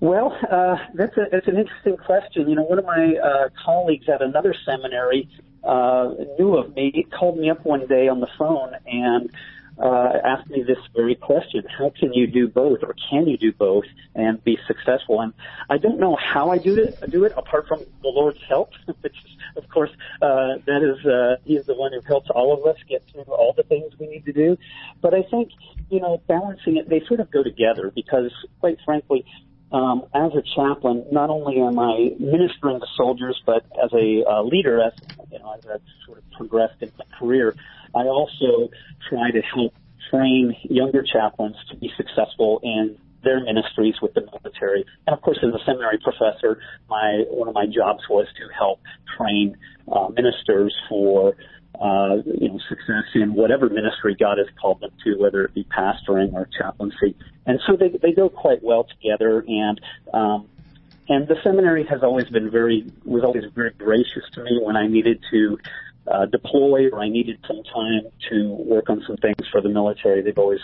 Well, 0.00 0.34
uh, 0.50 0.76
that's 0.94 1.16
a 1.18 1.24
that's 1.30 1.46
an 1.46 1.58
interesting 1.58 1.98
question. 1.98 2.48
You 2.48 2.54
know, 2.54 2.62
one 2.62 2.78
of 2.78 2.86
my 2.86 3.14
uh, 3.22 3.48
colleagues 3.64 4.06
at 4.08 4.22
another 4.22 4.54
seminary 4.64 5.28
uh, 5.62 6.14
knew 6.38 6.56
of 6.56 6.74
me, 6.74 7.06
called 7.18 7.38
me 7.38 7.50
up 7.50 7.64
one 7.66 7.86
day 7.86 8.08
on 8.08 8.20
the 8.20 8.28
phone, 8.38 8.72
and 8.86 9.30
uh, 9.82 10.12
asked 10.24 10.50
me 10.50 10.62
this 10.62 10.78
very 10.94 11.14
question: 11.14 11.64
How 11.78 11.92
can 11.98 12.12
you 12.12 12.26
do 12.26 12.48
both, 12.48 12.78
or 12.82 12.94
can 13.10 13.26
you 13.26 13.36
do 13.36 13.52
both 13.52 13.84
and 14.14 14.42
be 14.44 14.58
successful? 14.66 15.20
And 15.20 15.32
I 15.68 15.78
don't 15.78 15.98
know 15.98 16.16
how 16.16 16.50
I 16.50 16.58
do 16.58 16.76
it. 16.76 16.98
Do 17.10 17.24
it 17.24 17.32
apart 17.36 17.66
from 17.68 17.80
the 18.02 18.08
Lord's 18.08 18.40
help, 18.48 18.70
which, 19.00 19.16
of 19.56 19.68
course, 19.68 19.90
uh, 20.22 20.58
that 20.66 20.82
is 20.82 21.06
uh, 21.06 21.36
He 21.44 21.56
is 21.56 21.66
the 21.66 21.74
one 21.74 21.92
who 21.92 22.00
helps 22.06 22.28
all 22.30 22.52
of 22.52 22.66
us 22.66 22.80
get 22.88 23.02
through 23.10 23.22
all 23.24 23.54
the 23.56 23.64
things 23.64 23.92
we 23.98 24.06
need 24.06 24.24
to 24.26 24.32
do. 24.32 24.56
But 25.00 25.14
I 25.14 25.22
think 25.30 25.50
you 25.90 26.00
know, 26.00 26.22
balancing 26.28 26.76
it, 26.76 26.88
they 26.88 27.02
sort 27.06 27.20
of 27.20 27.30
go 27.30 27.42
together 27.42 27.92
because, 27.94 28.32
quite 28.60 28.78
frankly, 28.84 29.24
um, 29.72 30.04
as 30.14 30.32
a 30.34 30.42
chaplain, 30.56 31.04
not 31.12 31.30
only 31.30 31.60
am 31.60 31.78
I 31.78 32.10
ministering 32.18 32.80
to 32.80 32.86
soldiers, 32.96 33.40
but 33.44 33.64
as 33.82 33.92
a 33.92 34.24
uh, 34.24 34.42
leader, 34.42 34.80
as 34.82 34.92
you 35.30 35.38
know, 35.38 35.52
as 35.52 35.66
I've 35.66 35.80
sort 36.06 36.18
of 36.18 36.24
progressed 36.32 36.80
in 36.80 36.90
my 36.98 37.04
career, 37.18 37.54
I 37.94 38.04
also 38.04 38.70
try 39.08 39.30
to 39.30 39.40
help 39.42 39.74
train 40.10 40.56
younger 40.62 41.02
chaplains 41.02 41.56
to 41.70 41.76
be 41.76 41.90
successful 41.96 42.60
in 42.62 42.98
their 43.22 43.40
ministries 43.40 43.94
with 44.00 44.14
the 44.14 44.22
military. 44.22 44.84
And 45.06 45.14
of 45.14 45.22
course, 45.22 45.38
as 45.42 45.52
a 45.54 45.64
seminary 45.64 45.98
professor, 45.98 46.60
my 46.88 47.24
one 47.28 47.48
of 47.48 47.54
my 47.54 47.66
jobs 47.66 48.02
was 48.08 48.26
to 48.36 48.48
help 48.56 48.80
train 49.16 49.56
uh, 49.92 50.08
ministers 50.08 50.74
for 50.88 51.34
uh, 51.80 52.16
you 52.26 52.48
know, 52.48 52.58
success 52.68 53.04
in 53.14 53.34
whatever 53.34 53.68
ministry 53.68 54.14
God 54.18 54.38
has 54.38 54.48
called 54.60 54.80
them 54.80 54.90
to, 55.04 55.16
whether 55.16 55.44
it 55.44 55.54
be 55.54 55.64
pastoring 55.64 56.32
or 56.34 56.48
chaplaincy. 56.58 57.16
And 57.46 57.60
so 57.66 57.76
they, 57.76 57.88
they 57.88 58.12
go 58.12 58.28
quite 58.28 58.62
well 58.62 58.84
together 58.84 59.44
and, 59.46 59.80
um, 60.12 60.48
and 61.08 61.26
the 61.26 61.36
seminary 61.42 61.84
has 61.86 62.02
always 62.02 62.28
been 62.28 62.50
very, 62.50 62.86
was 63.04 63.24
always 63.24 63.44
very 63.54 63.72
gracious 63.72 64.24
to 64.32 64.44
me 64.44 64.60
when 64.62 64.76
I 64.76 64.88
needed 64.88 65.24
to, 65.30 65.58
uh, 66.10 66.26
deploy 66.26 66.88
or 66.92 67.00
I 67.00 67.08
needed 67.08 67.38
some 67.46 67.62
time 67.72 68.10
to 68.30 68.48
work 68.48 68.90
on 68.90 69.02
some 69.06 69.16
things 69.16 69.46
for 69.50 69.60
the 69.60 69.68
military. 69.68 70.22
They've 70.22 70.38
always, 70.38 70.60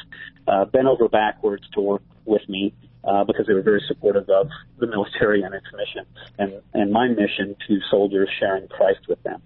uh, 0.48 0.64
bent 0.66 0.86
over 0.86 1.08
backwards 1.08 1.64
to 1.74 1.80
work 1.80 2.02
with 2.24 2.46
me. 2.48 2.74
Uh, 3.04 3.22
because 3.22 3.46
they 3.46 3.54
were 3.54 3.62
very 3.62 3.80
supportive 3.86 4.28
of 4.28 4.48
the 4.80 4.86
military 4.88 5.42
and 5.42 5.54
its 5.54 5.66
mission 5.72 6.04
and, 6.40 6.60
and 6.74 6.90
my 6.90 7.06
mission 7.06 7.54
to 7.68 7.78
soldiers 7.88 8.28
sharing 8.40 8.66
Christ 8.66 8.98
with 9.08 9.22
them. 9.22 9.40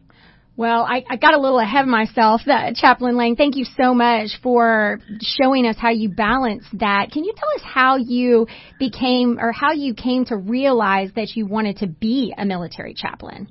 Well, 0.61 0.83
I, 0.83 1.04
I 1.09 1.16
got 1.16 1.33
a 1.33 1.40
little 1.40 1.59
ahead 1.59 1.83
of 1.83 1.88
myself. 1.88 2.42
That, 2.45 2.75
Chaplain 2.75 3.16
Laing, 3.16 3.37
thank 3.37 3.57
you 3.57 3.64
so 3.64 3.95
much 3.95 4.28
for 4.42 5.00
showing 5.23 5.66
us 5.66 5.76
how 5.78 5.88
you 5.88 6.11
balance 6.11 6.64
that. 6.75 7.11
Can 7.12 7.25
you 7.25 7.33
tell 7.35 7.49
us 7.54 7.62
how 7.64 7.97
you 7.97 8.47
became 8.78 9.38
or 9.40 9.52
how 9.52 9.73
you 9.73 9.95
came 9.95 10.26
to 10.26 10.37
realize 10.37 11.11
that 11.16 11.35
you 11.35 11.47
wanted 11.47 11.78
to 11.78 11.87
be 11.87 12.35
a 12.37 12.45
military 12.45 12.92
chaplain? 12.95 13.49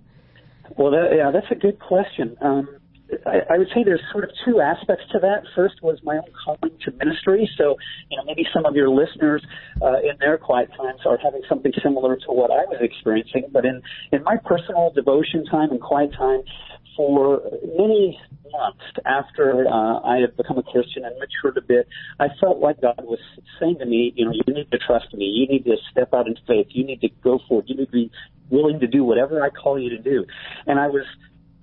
Well, 0.77 0.91
that, 0.91 1.09
yeah, 1.15 1.31
that's 1.31 1.51
a 1.51 1.55
good 1.55 1.79
question. 1.79 2.35
Um, 2.41 2.79
I, 3.25 3.55
I 3.55 3.57
would 3.57 3.67
say 3.73 3.83
there's 3.83 4.01
sort 4.11 4.23
of 4.23 4.29
two 4.45 4.61
aspects 4.61 5.03
to 5.11 5.19
that. 5.19 5.43
First 5.55 5.81
was 5.81 5.99
my 6.03 6.17
own 6.17 6.31
calling 6.45 6.77
to 6.85 6.91
ministry. 7.03 7.49
So, 7.57 7.75
you 8.09 8.17
know, 8.17 8.23
maybe 8.25 8.45
some 8.53 8.65
of 8.65 8.75
your 8.75 8.89
listeners 8.89 9.43
uh, 9.81 9.99
in 9.99 10.17
their 10.19 10.37
quiet 10.37 10.69
times 10.77 11.01
are 11.05 11.17
having 11.17 11.41
something 11.49 11.71
similar 11.81 12.17
to 12.17 12.27
what 12.27 12.51
I 12.51 12.65
was 12.69 12.77
experiencing. 12.81 13.49
But 13.51 13.65
in 13.65 13.81
in 14.11 14.23
my 14.23 14.37
personal 14.45 14.91
devotion 14.93 15.45
time 15.45 15.71
and 15.71 15.81
quiet 15.81 16.13
time, 16.13 16.41
for 16.99 17.41
many 17.77 18.19
months 18.51 18.83
after 19.05 19.65
uh, 19.65 20.01
I 20.01 20.17
had 20.17 20.35
become 20.35 20.57
a 20.57 20.63
Christian 20.63 21.05
and 21.05 21.15
matured 21.17 21.55
a 21.55 21.65
bit, 21.65 21.87
I 22.19 22.27
felt 22.41 22.59
like 22.59 22.81
God 22.81 22.99
was 23.03 23.19
saying 23.57 23.77
to 23.79 23.85
me, 23.85 24.11
you 24.17 24.25
know, 24.25 24.33
you 24.33 24.53
need 24.53 24.69
to 24.71 24.77
trust 24.77 25.13
me. 25.13 25.23
You 25.23 25.47
need 25.47 25.63
to 25.63 25.77
step 25.89 26.13
out 26.13 26.27
in 26.27 26.35
faith. 26.45 26.67
You 26.71 26.83
need 26.83 26.99
to 26.99 27.07
go 27.23 27.39
forward. 27.47 27.69
You 27.69 27.77
need 27.77 27.85
to 27.85 27.91
be 27.93 28.11
willing 28.49 28.81
to 28.81 28.87
do 28.87 29.05
whatever 29.05 29.41
I 29.41 29.49
call 29.49 29.79
you 29.79 29.89
to 29.91 29.97
do. 29.97 30.25
And 30.67 30.77
I 30.77 30.87
was 30.87 31.05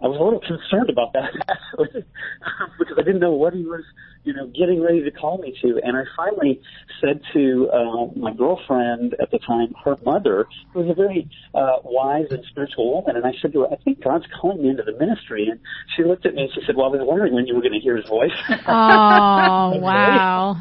I 0.03 0.09
was 0.09 0.21
a 0.21 0.25
little 0.25 0.41
concerned 0.41 0.91
about 0.91 1.15
that 1.15 1.33
actually, 1.49 2.05
because 2.79 2.97
I 2.99 3.03
didn't 3.03 3.21
know 3.21 3.33
what 3.33 3.55
he 3.55 3.65
was, 3.65 3.83
you 4.25 4.35
know, 4.35 4.47
getting 4.49 4.83
ready 4.83 5.03
to 5.03 5.11
call 5.11 5.39
me 5.39 5.56
to. 5.63 5.80
And 5.82 5.97
I 5.97 6.02
finally 6.15 6.61
said 7.00 7.21
to 7.32 7.71
uh, 7.73 8.06
my 8.15 8.35
girlfriend 8.35 9.17
at 9.21 9.30
the 9.30 9.39
time, 9.47 9.73
her 9.85 9.97
mother, 10.04 10.49
who 10.75 10.80
was 10.80 10.91
a 10.91 10.95
very 10.95 11.30
uh, 11.54 11.80
wise 11.82 12.26
and 12.30 12.45
spiritual 12.50 12.93
woman, 12.93 13.17
and 13.17 13.25
I 13.25 13.32
said 13.41 13.54
to 13.54 13.61
her, 13.61 13.69
"I 13.73 13.76
think 13.85 14.04
God's 14.04 14.26
calling 14.39 14.63
me 14.63 14.69
into 14.69 14.82
the 14.82 14.99
ministry." 14.99 15.49
And 15.50 15.61
she 15.97 16.04
looked 16.04 16.26
at 16.26 16.35
me 16.35 16.43
and 16.43 16.50
she 16.54 16.61
said, 16.67 16.76
"Well, 16.76 16.87
I 16.87 16.91
was 16.91 17.00
wondering 17.02 17.35
when 17.35 17.47
you 17.47 17.54
were 17.54 17.63
going 17.63 17.73
to 17.73 17.80
hear 17.80 17.97
His 17.97 18.06
voice." 18.06 18.37
Oh, 18.69 19.78
wow. 19.80 20.56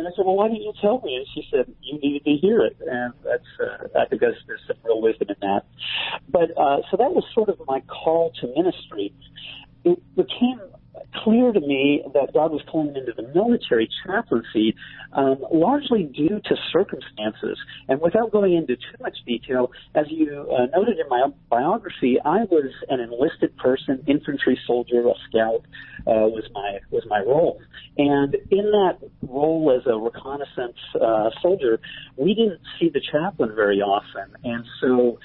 And 0.00 0.08
I 0.08 0.12
said, 0.16 0.24
well, 0.24 0.36
why 0.36 0.48
didn't 0.48 0.62
you 0.62 0.72
tell 0.80 1.02
me? 1.04 1.14
And 1.14 1.26
she 1.34 1.46
said, 1.50 1.70
you 1.82 1.98
needed 2.00 2.24
to 2.24 2.34
hear 2.40 2.62
it. 2.62 2.74
And 2.80 3.12
that's, 3.22 3.44
uh, 3.60 4.00
I 4.00 4.06
think 4.06 4.22
there's, 4.22 4.38
there's 4.46 4.62
some 4.66 4.78
real 4.82 5.02
wisdom 5.02 5.28
in 5.28 5.36
that. 5.42 5.66
But, 6.26 6.56
uh, 6.56 6.80
so 6.90 6.96
that 6.96 7.12
was 7.12 7.22
sort 7.34 7.50
of 7.50 7.60
my 7.66 7.80
call 7.80 8.32
to 8.40 8.46
ministry. 8.56 9.12
It 9.84 10.00
became 10.16 10.58
clear 11.14 11.52
to 11.52 11.60
me 11.60 12.02
that 12.14 12.32
God 12.32 12.52
was 12.52 12.62
calling 12.70 12.92
me 12.92 13.00
into 13.00 13.12
the 13.12 13.28
military 13.34 13.88
chaplaincy, 14.04 14.74
um, 15.12 15.44
largely 15.52 16.04
due 16.04 16.40
to 16.44 16.56
circumstances. 16.72 17.58
And 17.88 18.00
without 18.00 18.30
going 18.32 18.54
into 18.54 18.76
too 18.76 18.98
much 19.00 19.16
detail, 19.26 19.70
as 19.94 20.06
you 20.08 20.46
uh, 20.50 20.66
noted 20.76 20.98
in 20.98 21.08
my 21.08 21.28
biography, 21.48 22.18
I 22.24 22.44
was 22.44 22.72
an 22.88 23.00
enlisted 23.00 23.56
person, 23.56 24.02
infantry 24.06 24.58
soldier, 24.66 25.06
a 25.08 25.14
scout 25.28 25.64
uh, 26.06 26.28
was 26.28 26.44
my 26.54 26.78
was 26.90 27.04
my 27.08 27.20
role. 27.20 27.60
And 27.98 28.34
in 28.50 28.70
that 28.70 28.98
role 29.22 29.76
as 29.76 29.86
a 29.86 29.98
reconnaissance 29.98 30.78
uh, 31.00 31.30
soldier, 31.42 31.80
we 32.16 32.34
didn't 32.34 32.60
see 32.78 32.88
the 32.88 33.00
chaplain 33.00 33.54
very 33.54 33.80
often, 33.80 34.34
and 34.44 34.64
so. 34.80 35.18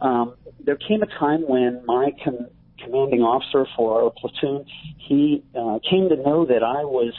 Um, 0.00 0.36
there 0.64 0.76
came 0.76 1.02
a 1.02 1.06
time 1.06 1.40
when 1.48 1.82
my 1.84 2.10
com- 2.24 2.46
commanding 2.82 3.20
officer 3.22 3.66
for 3.76 4.02
our 4.02 4.10
platoon, 4.10 4.64
he 4.96 5.42
uh, 5.54 5.78
came 5.88 6.08
to 6.08 6.16
know 6.16 6.46
that 6.46 6.62
I 6.62 6.84
was 6.84 7.12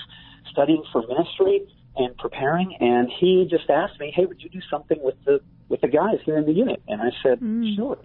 studying 0.52 0.84
for 0.92 1.06
ministry 1.08 1.68
and 1.96 2.18
preparing, 2.18 2.76
and 2.80 3.10
he 3.20 3.48
just 3.50 3.70
asked 3.70 4.00
me, 4.00 4.12
"Hey, 4.16 4.26
would 4.26 4.42
you 4.42 4.50
do 4.50 4.62
something 4.70 4.98
with 5.02 5.16
the 5.26 5.42
with 5.68 5.82
the 5.82 5.88
guys 5.88 6.20
here 6.26 6.38
in 6.38 6.46
the 6.46 6.54
unit?" 6.54 6.82
And 6.88 7.02
I 7.02 7.10
said, 7.24 7.40
mm. 7.40 7.76
"Sure." 7.76 7.98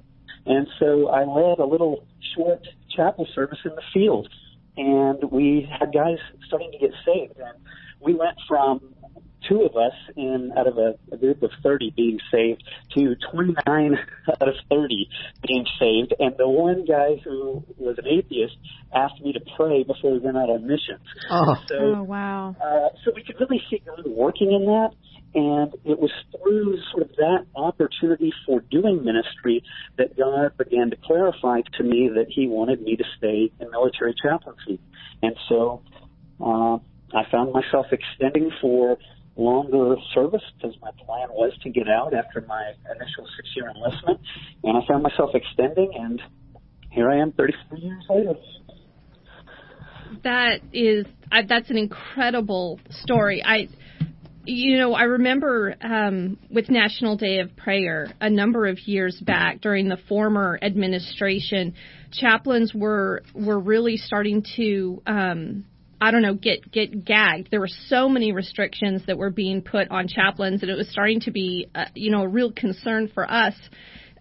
And 0.46 0.66
so 0.78 1.08
I 1.08 1.24
led 1.24 1.58
a 1.58 1.64
little 1.64 2.06
short 2.36 2.66
chapel 2.94 3.26
service 3.34 3.58
in 3.64 3.74
the 3.74 3.82
field, 3.92 4.28
and 4.76 5.30
we 5.30 5.68
had 5.78 5.92
guys 5.92 6.18
starting 6.46 6.72
to 6.72 6.78
get 6.78 6.90
saved, 7.04 7.38
and 7.38 7.58
we 8.00 8.14
went 8.14 8.36
from 8.46 8.93
two 9.48 9.62
of 9.62 9.76
us 9.76 9.92
in 10.16 10.52
out 10.56 10.66
of 10.66 10.78
a, 10.78 10.94
a 11.12 11.16
group 11.16 11.42
of 11.42 11.50
30 11.62 11.92
being 11.96 12.18
saved 12.30 12.62
to 12.96 13.14
29 13.32 13.98
out 14.28 14.48
of 14.48 14.54
30 14.70 15.08
being 15.46 15.66
saved. 15.78 16.14
And 16.18 16.34
the 16.36 16.48
one 16.48 16.84
guy 16.84 17.20
who 17.24 17.64
was 17.76 17.98
an 17.98 18.06
atheist 18.06 18.56
asked 18.94 19.20
me 19.22 19.32
to 19.32 19.40
pray 19.56 19.82
before 19.82 20.12
we 20.12 20.18
went 20.18 20.36
out 20.36 20.50
on 20.50 20.66
missions. 20.66 21.06
Oh, 21.30 21.56
so, 21.68 21.74
oh 21.74 22.02
wow. 22.02 22.56
Uh, 22.60 22.88
so 23.04 23.12
we 23.14 23.22
could 23.22 23.36
really 23.40 23.62
see 23.70 23.82
God 23.84 24.06
working 24.06 24.52
in 24.52 24.66
that. 24.66 24.90
And 25.36 25.74
it 25.84 25.98
was 25.98 26.12
through 26.30 26.78
sort 26.92 27.02
of 27.02 27.16
that 27.16 27.46
opportunity 27.56 28.32
for 28.46 28.60
doing 28.60 29.04
ministry 29.04 29.64
that 29.98 30.16
God 30.16 30.56
began 30.56 30.90
to 30.90 30.96
clarify 30.96 31.62
to 31.76 31.82
me 31.82 32.08
that 32.14 32.26
He 32.28 32.46
wanted 32.46 32.80
me 32.80 32.94
to 32.94 33.04
stay 33.18 33.50
in 33.58 33.70
military 33.72 34.14
chaplaincy. 34.14 34.78
And 35.22 35.34
so 35.48 35.82
uh, 36.40 36.78
I 37.14 37.28
found 37.32 37.52
myself 37.52 37.86
extending 37.90 38.50
for 38.60 38.96
longer 39.36 39.96
service 40.14 40.42
because 40.56 40.76
my 40.80 40.90
plan 41.04 41.28
was 41.30 41.52
to 41.62 41.70
get 41.70 41.88
out 41.88 42.14
after 42.14 42.40
my 42.42 42.72
initial 42.94 43.26
six 43.36 43.48
year 43.56 43.70
enlistment. 43.74 44.20
And 44.62 44.76
I 44.76 44.86
found 44.86 45.02
myself 45.02 45.30
extending, 45.34 45.92
and 45.94 46.20
here 46.90 47.10
I 47.10 47.18
am 47.18 47.32
34 47.32 47.78
years 47.78 48.04
later. 48.08 48.34
That 50.22 50.60
is, 50.72 51.06
I, 51.30 51.42
that's 51.42 51.70
an 51.70 51.76
incredible 51.76 52.78
story. 52.90 53.42
I, 53.44 53.68
you 54.44 54.78
know, 54.78 54.94
I 54.94 55.02
remember 55.02 55.74
um, 55.80 56.38
with 56.50 56.70
National 56.70 57.16
Day 57.16 57.40
of 57.40 57.56
Prayer 57.56 58.12
a 58.20 58.30
number 58.30 58.66
of 58.66 58.78
years 58.86 59.20
back 59.20 59.60
during 59.60 59.88
the 59.88 59.96
former 60.08 60.58
administration, 60.62 61.74
chaplains 62.12 62.72
were 62.74 63.22
were 63.34 63.58
really 63.58 63.96
starting 63.96 64.44
to 64.56 65.02
um, 65.06 65.64
I 66.04 66.10
don't 66.10 66.20
know, 66.20 66.34
get 66.34 66.70
get 66.70 67.06
gagged. 67.06 67.50
There 67.50 67.60
were 67.60 67.70
so 67.88 68.10
many 68.10 68.32
restrictions 68.32 69.00
that 69.06 69.16
were 69.16 69.30
being 69.30 69.62
put 69.62 69.90
on 69.90 70.06
chaplains, 70.06 70.60
and 70.60 70.70
it 70.70 70.76
was 70.76 70.90
starting 70.90 71.20
to 71.20 71.30
be, 71.30 71.68
uh, 71.74 71.86
you 71.94 72.10
know, 72.10 72.20
a 72.24 72.28
real 72.28 72.52
concern 72.52 73.08
for 73.08 73.30
us 73.30 73.54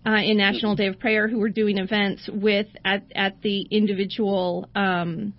uh, 0.05 0.11
in 0.23 0.37
National 0.37 0.77
Day 0.77 0.87
of 0.87 0.97
Prayer 0.97 1.27
who 1.27 1.39
were 1.39 1.49
doing 1.49 1.77
events 1.77 2.29
with 2.31 2.67
at 2.85 3.03
at 3.13 3.41
the 3.41 3.63
individual. 3.63 4.69
Um, 4.73 5.33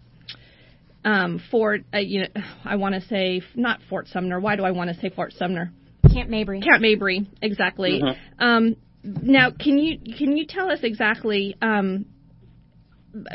um, 1.03 1.41
Fort, 1.51 1.85
uh, 1.95 1.99
you 1.99 2.21
know, 2.21 2.43
I 2.67 2.77
want 2.77 2.95
to 2.95 3.01
say 3.01 3.41
not 3.55 3.81
Fort 3.89 4.09
Sumner. 4.09 4.39
Why 4.39 4.57
do 4.57 4.65
I 4.65 4.73
want 4.73 4.91
to 4.91 5.01
say 5.01 5.09
Fort 5.09 5.33
Sumner? 5.33 5.73
Camp 6.13 6.29
Mabry. 6.29 6.61
Camp 6.61 6.83
Mabry, 6.83 7.27
exactly. 7.41 8.03
Mm-hmm. 8.03 8.45
Um, 8.45 8.77
now, 9.03 9.51
can 9.51 9.79
you 9.79 9.99
can 10.15 10.37
you 10.37 10.45
tell 10.47 10.71
us 10.71 10.81
exactly 10.83 11.57
um, 11.63 12.05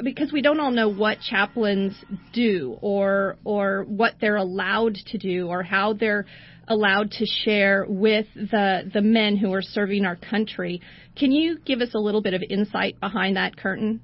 because 0.04 0.32
we 0.32 0.42
don't 0.42 0.60
all 0.60 0.72
know 0.72 0.90
what 0.90 1.20
chaplains 1.22 1.94
do 2.34 2.78
or 2.82 3.38
or 3.44 3.84
what 3.84 4.16
they're 4.20 4.36
allowed 4.36 4.96
to 4.96 5.18
do 5.18 5.48
or 5.48 5.64
how 5.64 5.94
they're 5.94 6.26
allowed 6.68 7.12
to 7.12 7.26
share 7.26 7.86
with 7.88 8.28
the 8.36 8.90
the 8.94 9.02
men 9.02 9.38
who 9.38 9.54
are 9.54 9.62
serving 9.62 10.06
our 10.06 10.16
country. 10.16 10.82
Can 11.16 11.32
you 11.32 11.60
give 11.60 11.82
us 11.82 11.94
a 11.94 12.00
little 12.00 12.22
bit 12.22 12.34
of 12.34 12.44
insight 12.50 13.00
behind 13.00 13.38
that 13.38 13.58
curtain? 13.58 14.02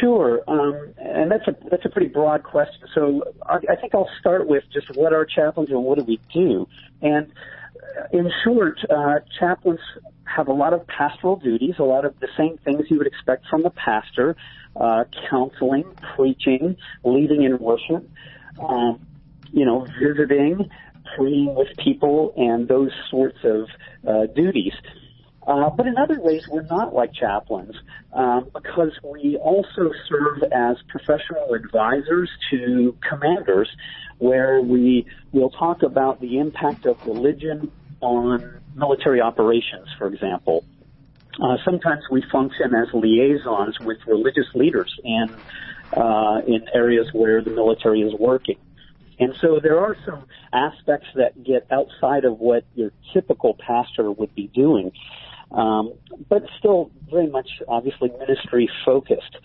Sure, 0.00 0.40
um, 0.46 0.94
and 0.98 1.30
that's 1.30 1.46
a 1.48 1.56
that's 1.70 1.84
a 1.84 1.88
pretty 1.88 2.08
broad 2.08 2.44
question. 2.44 2.86
So 2.94 3.22
I, 3.44 3.56
I 3.70 3.76
think 3.80 3.94
I'll 3.94 4.10
start 4.20 4.46
with 4.46 4.62
just 4.72 4.86
what 4.94 5.12
are 5.12 5.24
chaplains 5.24 5.70
and 5.70 5.82
what 5.82 5.98
do 5.98 6.04
we 6.04 6.20
do. 6.32 6.68
And 7.02 7.32
in 8.12 8.30
short, 8.44 8.78
uh, 8.88 9.20
chaplains 9.38 9.80
have 10.24 10.48
a 10.48 10.52
lot 10.52 10.72
of 10.72 10.86
pastoral 10.86 11.36
duties, 11.36 11.74
a 11.78 11.84
lot 11.84 12.04
of 12.04 12.18
the 12.20 12.28
same 12.36 12.58
things 12.64 12.86
you 12.90 12.98
would 12.98 13.06
expect 13.06 13.46
from 13.48 13.64
a 13.64 13.70
pastor: 13.70 14.36
uh, 14.76 15.04
counseling, 15.30 15.84
preaching, 16.16 16.76
leading 17.04 17.42
in 17.42 17.58
worship, 17.58 18.08
um, 18.60 19.04
you 19.52 19.64
know, 19.64 19.86
visiting, 20.02 20.68
praying 21.16 21.54
with 21.54 21.68
people, 21.78 22.32
and 22.36 22.68
those 22.68 22.90
sorts 23.10 23.38
of 23.44 23.68
uh, 24.06 24.26
duties. 24.34 24.72
Uh, 25.46 25.68
but 25.70 25.86
in 25.86 25.96
other 25.98 26.18
ways, 26.20 26.42
we're 26.48 26.62
not 26.62 26.94
like 26.94 27.12
chaplains 27.12 27.74
um, 28.14 28.48
because 28.54 28.92
we 29.02 29.36
also 29.36 29.90
serve 30.08 30.42
as 30.52 30.76
professional 30.88 31.52
advisors 31.52 32.30
to 32.50 32.96
commanders, 33.06 33.68
where 34.18 34.62
we 34.62 35.06
will 35.32 35.50
talk 35.50 35.82
about 35.82 36.20
the 36.20 36.38
impact 36.38 36.86
of 36.86 36.96
religion 37.06 37.70
on 38.00 38.60
military 38.74 39.20
operations, 39.20 39.88
for 39.98 40.06
example. 40.06 40.64
Uh, 41.42 41.56
sometimes 41.64 42.02
we 42.10 42.22
function 42.30 42.74
as 42.74 42.88
liaisons 42.92 43.80
with 43.80 43.98
religious 44.06 44.46
leaders 44.54 44.94
in 45.02 45.34
uh, 45.96 46.40
in 46.46 46.66
areas 46.74 47.08
where 47.12 47.42
the 47.42 47.50
military 47.50 48.02
is 48.02 48.14
working. 48.18 48.58
And 49.18 49.34
so 49.40 49.60
there 49.60 49.78
are 49.78 49.96
some 50.04 50.26
aspects 50.52 51.06
that 51.14 51.42
get 51.44 51.66
outside 51.70 52.24
of 52.24 52.40
what 52.40 52.64
your 52.74 52.90
typical 53.12 53.54
pastor 53.54 54.10
would 54.10 54.34
be 54.34 54.48
doing 54.48 54.92
um, 55.52 55.92
but 56.28 56.42
still 56.58 56.90
very 57.10 57.28
much 57.28 57.48
obviously 57.68 58.10
ministry 58.18 58.68
focused. 58.84 59.36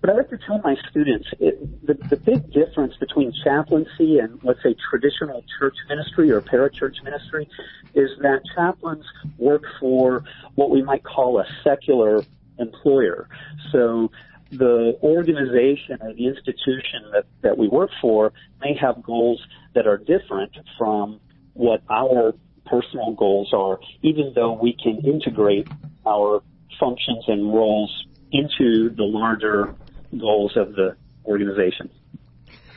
But 0.00 0.10
I 0.10 0.14
like 0.14 0.30
to 0.30 0.38
tell 0.38 0.60
my 0.64 0.76
students 0.88 1.28
it, 1.40 1.86
the, 1.86 1.94
the 2.08 2.16
big 2.16 2.50
difference 2.52 2.94
between 2.98 3.34
chaplaincy 3.44 4.18
and 4.18 4.40
let's 4.42 4.62
say 4.62 4.74
traditional 4.90 5.44
church 5.58 5.74
ministry 5.88 6.30
or 6.30 6.40
parachurch 6.40 7.02
ministry 7.04 7.46
is 7.94 8.08
that 8.22 8.40
chaplains 8.54 9.04
work 9.36 9.62
for 9.78 10.24
what 10.54 10.70
we 10.70 10.82
might 10.82 11.04
call 11.04 11.38
a 11.38 11.44
secular 11.62 12.22
employer. 12.58 13.28
So 13.72 14.10
the 14.50 14.98
organization 15.02 15.98
or 16.00 16.14
the 16.14 16.26
institution 16.26 17.10
that, 17.12 17.26
that 17.42 17.58
we 17.58 17.68
work 17.68 17.90
for 18.00 18.32
may 18.60 18.74
have 18.80 19.02
goals 19.02 19.40
that 19.74 19.86
are 19.86 19.98
different 19.98 20.56
from 20.78 21.20
what 21.52 21.82
our 21.90 22.34
personal 22.66 23.14
goals 23.14 23.50
are, 23.52 23.78
even 24.02 24.32
though 24.34 24.52
we 24.52 24.76
can 24.82 25.00
integrate 25.04 25.68
our 26.06 26.42
functions 26.78 27.24
and 27.28 27.52
roles 27.52 28.06
into 28.32 28.90
the 28.96 29.04
larger 29.04 29.74
goals 30.18 30.52
of 30.56 30.72
the 30.74 30.96
organization. 31.26 31.90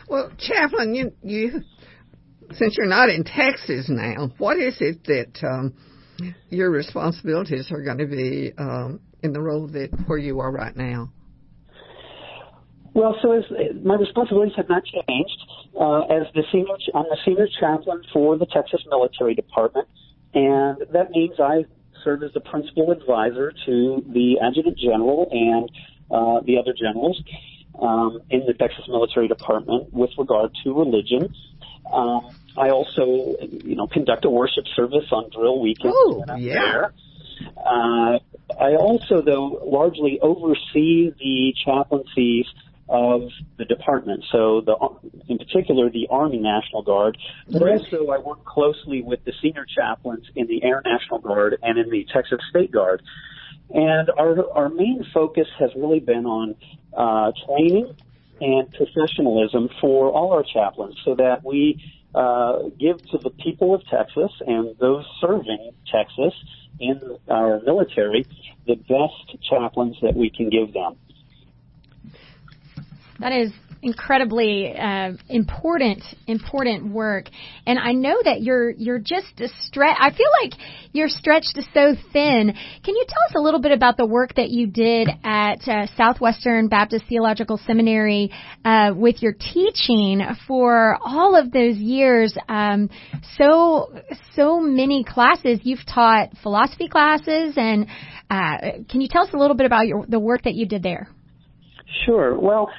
Well, 0.08 0.32
Chaplain, 0.38 0.96
you, 0.96 1.13
you 1.24 1.62
since 2.52 2.76
you're 2.78 2.88
not 2.88 3.10
in 3.10 3.24
Texas 3.24 3.88
now, 3.89 4.32
what 4.38 4.58
is 4.58 4.78
it 4.80 5.04
that 5.06 5.48
um, 5.48 5.74
your 6.50 6.69
responsibilities 6.69 7.72
are 7.72 7.82
going 7.82 7.98
to 7.98 8.06
be 8.06 8.52
um, 8.58 9.00
in 9.22 9.34
the 9.34 9.41
role 9.41 9.67
that 9.67 9.89
where 10.08 10.17
you 10.17 10.39
are 10.39 10.52
right 10.52 10.76
now? 10.76 11.10
Well, 12.93 13.17
so 13.21 13.32
as, 13.32 13.43
my 13.84 13.95
responsibilities 13.95 14.53
have 14.56 14.69
not 14.69 14.84
changed. 14.86 15.38
Uh, 15.79 16.01
as 16.01 16.27
the 16.36 16.43
senior, 16.51 16.75
I'm 16.93 17.06
the 17.10 17.17
senior 17.25 17.47
chaplain 17.60 18.03
for 18.13 18.38
the 18.38 18.45
Texas 18.45 18.82
Military 18.88 19.34
Department, 19.34 19.88
and 20.34 20.77
that 20.91 21.10
means 21.12 21.39
I 21.39 21.65
serve 22.03 22.23
as 22.23 22.34
the 22.34 22.41
principal 22.41 22.91
advisor 22.91 23.53
to 23.65 24.06
the 24.08 24.39
adjutant 24.41 24.77
general 24.77 25.27
and 25.32 25.71
uh, 26.12 26.41
the 26.45 26.58
other 26.60 26.73
generals 26.73 27.21
um, 27.82 28.21
in 28.29 28.45
the 28.45 28.53
Texas 28.53 28.86
Military 28.88 29.27
Department 29.27 29.91
with 29.91 30.12
regard 30.17 30.51
to 30.63 30.73
religion. 30.73 31.34
Um, 31.91 32.29
I 32.56 32.69
also, 32.69 33.36
you 33.41 33.75
know, 33.75 33.88
conduct 33.88 34.25
a 34.25 34.29
worship 34.29 34.65
service 34.75 35.06
on 35.12 35.29
drill 35.32 35.60
weekends 35.60 35.95
oh, 35.97 36.23
yeah. 36.38 36.53
there. 36.53 36.93
Uh, 37.58 38.19
I 38.60 38.75
also, 38.75 39.21
though, 39.21 39.62
largely 39.65 40.19
oversee 40.21 41.12
the 41.17 41.53
chaplaincies 41.65 42.45
of 42.89 43.22
the 43.58 43.65
department. 43.65 44.24
So, 44.32 44.62
the, 44.62 44.76
in 45.28 45.38
particular, 45.38 45.89
the 45.89 46.08
Army 46.10 46.39
National 46.39 46.84
Guard. 46.84 47.17
But 47.50 47.62
also, 47.62 48.08
I 48.08 48.19
work 48.19 48.43
closely 48.46 49.02
with 49.02 49.24
the 49.26 49.34
senior 49.41 49.65
chaplains 49.65 50.26
in 50.36 50.48
the 50.48 50.63
Air 50.63 50.82
National 50.86 51.19
Guard 51.19 51.58
and 51.62 51.78
in 51.78 51.89
the 51.89 52.06
Texas 52.13 52.39
State 52.50 52.72
Guard. 52.72 53.02
And 53.69 54.10
our 54.17 54.52
our 54.52 54.69
main 54.69 55.06
focus 55.13 55.48
has 55.60 55.72
really 55.76 56.00
been 56.00 56.26
on 56.26 56.56
uh, 56.96 57.32
training 57.48 57.96
and 58.41 58.72
professionalism 58.74 59.69
for 59.80 60.12
all 60.12 60.34
our 60.34 60.43
chaplains, 60.43 60.98
so 61.06 61.15
that 61.15 61.43
we 61.43 61.82
uh, 62.13 62.63
give 62.80 62.98
to 63.12 63.17
the 63.17 63.30
people 63.30 63.74
of 63.74 63.82
Texas 63.88 64.32
and 64.46 64.76
those 64.80 65.06
serving 65.22 65.72
Texas 65.91 66.34
in 66.80 67.17
our 67.30 67.62
military 67.62 68.28
the 68.67 68.76
best 68.76 69.43
chaplains 69.50 69.96
that 70.02 70.15
we 70.15 70.30
can 70.30 70.50
give 70.50 70.74
them. 70.74 70.96
That 73.19 73.32
is 73.32 73.52
incredibly 73.84 74.73
uh, 74.76 75.12
important 75.30 76.04
important 76.26 76.91
work. 76.91 77.26
And 77.67 77.78
I 77.78 77.91
know 77.91 78.15
that 78.23 78.41
you're 78.41 78.71
you're 78.71 78.99
just 78.99 79.41
stretch 79.65 79.97
I 79.99 80.10
feel 80.12 80.30
like 80.41 80.54
you're 80.93 81.10
stretched 81.10 81.60
so 81.73 81.95
thin. 82.13 82.54
Can 82.84 82.95
you 82.95 83.06
tell 83.08 83.23
us 83.30 83.36
a 83.36 83.41
little 83.41 83.60
bit 83.60 83.71
about 83.71 83.97
the 83.97 84.06
work 84.06 84.36
that 84.36 84.49
you 84.49 84.67
did 84.67 85.10
at 85.23 85.67
uh, 85.67 85.88
Southwestern 85.97 86.69
Baptist 86.69 87.06
Theological 87.10 87.60
Seminary 87.67 88.32
uh, 88.63 88.93
with 88.95 89.21
your 89.21 89.34
teaching 89.34 90.21
for 90.47 90.97
all 91.04 91.36
of 91.36 91.52
those 91.52 91.76
years? 91.76 92.36
Um, 92.47 92.89
so 93.38 93.93
so 94.36 94.60
many 94.62 95.04
classes. 95.04 95.60
You've 95.63 95.86
taught 95.86 96.30
philosophy 96.41 96.88
classes 96.88 97.56
and 97.58 97.88
uh, 98.30 98.84
can 98.89 99.02
you 99.02 99.08
tell 99.10 99.23
us 99.23 99.30
a 99.34 99.38
little 99.38 99.56
bit 99.56 99.65
about 99.65 99.88
your, 99.88 100.06
the 100.08 100.19
work 100.19 100.43
that 100.43 100.56
you 100.56 100.65
did 100.65 100.82
there? 100.82 101.10
Sure. 102.06 102.39
Well, 102.39 102.69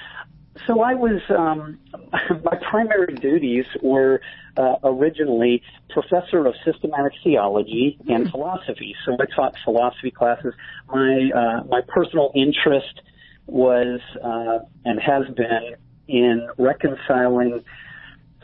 so 0.67 0.81
I 0.81 0.95
was 0.95 1.21
um, 1.31 1.79
my 2.45 2.57
primary 2.71 3.14
duties 3.14 3.67
were 3.83 4.21
uh, 4.57 4.77
originally 4.85 5.62
professor 5.90 6.47
of 6.47 6.55
systematic 6.64 7.12
theology 7.23 7.99
and 8.09 8.31
philosophy. 8.31 8.95
So 9.05 9.17
I 9.21 9.27
taught 9.35 9.55
philosophy 9.64 10.11
classes. 10.11 10.55
My 10.88 11.31
uh, 11.35 11.64
my 11.64 11.81
personal 11.88 12.31
interest 12.35 13.01
was 13.47 14.01
uh, 14.23 14.61
and 14.85 15.01
has 15.01 15.27
been 15.35 15.75
in 16.07 16.49
reconciling 16.59 17.62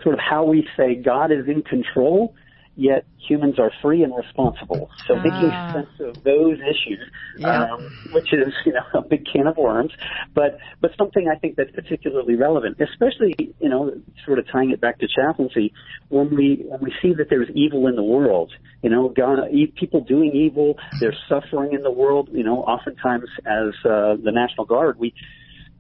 sort 0.03 0.15
of 0.15 0.21
how 0.21 0.45
we 0.45 0.67
say 0.77 0.95
God 0.95 1.31
is 1.31 1.47
in 1.47 1.63
control 1.63 2.35
yet 2.81 3.05
humans 3.19 3.59
are 3.59 3.71
free 3.83 4.03
and 4.03 4.13
responsible. 4.17 4.91
So 5.07 5.15
Ah. 5.15 5.21
making 5.23 5.53
sense 5.73 6.01
of 6.01 6.25
those 6.25 6.59
issues, 6.61 7.05
Yeah. 7.39 7.75
um, 7.75 7.91
which 8.11 8.33
is 8.33 8.53
you 8.65 8.73
know 8.73 8.85
a 8.95 9.03
big 9.03 9.27
can 9.27 9.47
of 9.47 9.57
worms, 9.59 9.93
but 10.35 10.59
but 10.81 10.91
something 10.97 11.29
I 11.29 11.37
think 11.37 11.57
that's 11.57 11.71
particularly 11.73 12.37
relevant, 12.37 12.81
especially 12.81 13.35
you 13.61 13.69
know 13.69 13.93
sort 14.25 14.39
of 14.39 14.49
tying 14.49 14.71
it 14.71 14.81
back 14.81 14.99
to 15.01 15.07
chaplaincy 15.07 15.73
when 16.09 16.35
we 16.35 16.65
when 16.67 16.81
we 16.81 16.93
see 17.03 17.13
that 17.15 17.29
there's 17.29 17.51
evil 17.55 17.87
in 17.87 17.97
the 17.97 18.03
world. 18.03 18.51
You 18.83 18.89
know, 18.89 19.11
God, 19.11 19.41
people 19.77 20.01
doing 20.01 20.33
evil, 20.35 20.79
there's 21.01 21.19
suffering 21.29 21.75
in 21.75 21.83
the 21.83 21.91
world. 21.91 22.31
You 22.33 22.45
know, 22.45 22.63
oftentimes 22.63 23.29
as 23.45 23.75
uh, 23.85 24.17
the 24.27 24.33
National 24.33 24.65
Guard, 24.65 24.99
we 24.99 25.13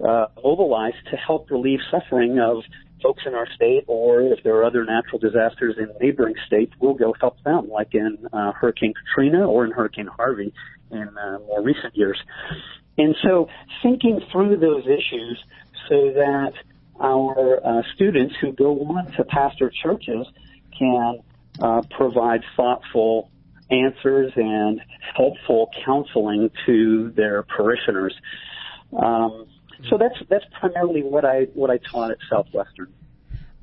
uh, 0.06 0.26
mobilize 0.44 0.98
to 1.10 1.16
help 1.16 1.50
relieve 1.50 1.80
suffering 1.90 2.38
of 2.38 2.62
folks 3.02 3.22
in 3.26 3.34
our 3.34 3.46
state, 3.54 3.84
or 3.86 4.20
if 4.20 4.42
there 4.42 4.56
are 4.56 4.64
other 4.64 4.84
natural 4.84 5.18
disasters 5.18 5.76
in 5.78 5.90
neighboring 6.00 6.34
states, 6.46 6.72
we'll 6.80 6.94
go 6.94 7.14
help 7.20 7.42
them, 7.42 7.68
like 7.68 7.94
in 7.94 8.18
uh, 8.32 8.52
Hurricane 8.52 8.94
Katrina 8.94 9.46
or 9.48 9.64
in 9.64 9.72
Hurricane 9.72 10.06
Harvey 10.08 10.52
in 10.90 11.08
uh, 11.16 11.38
more 11.46 11.62
recent 11.62 11.96
years. 11.96 12.20
And 12.98 13.14
so, 13.22 13.48
thinking 13.82 14.20
through 14.30 14.56
those 14.58 14.84
issues 14.84 15.42
so 15.88 16.12
that 16.14 16.52
our 17.00 17.60
uh, 17.64 17.82
students 17.94 18.34
who 18.40 18.52
go 18.52 18.78
on 18.80 19.10
to 19.12 19.24
pastor 19.24 19.72
churches 19.82 20.26
can 20.78 21.20
uh, 21.60 21.82
provide 21.90 22.42
thoughtful 22.56 23.30
answers 23.70 24.32
and 24.36 24.80
helpful 25.16 25.70
counseling 25.84 26.50
to 26.66 27.10
their 27.10 27.42
parishioners. 27.42 28.14
Um, 28.96 29.46
so 29.88 29.98
that's 29.98 30.14
that's 30.28 30.44
primarily 30.58 31.02
what 31.02 31.24
I 31.24 31.46
what 31.54 31.70
I 31.70 31.78
taught 31.90 32.10
at 32.10 32.18
Southwestern. 32.30 32.92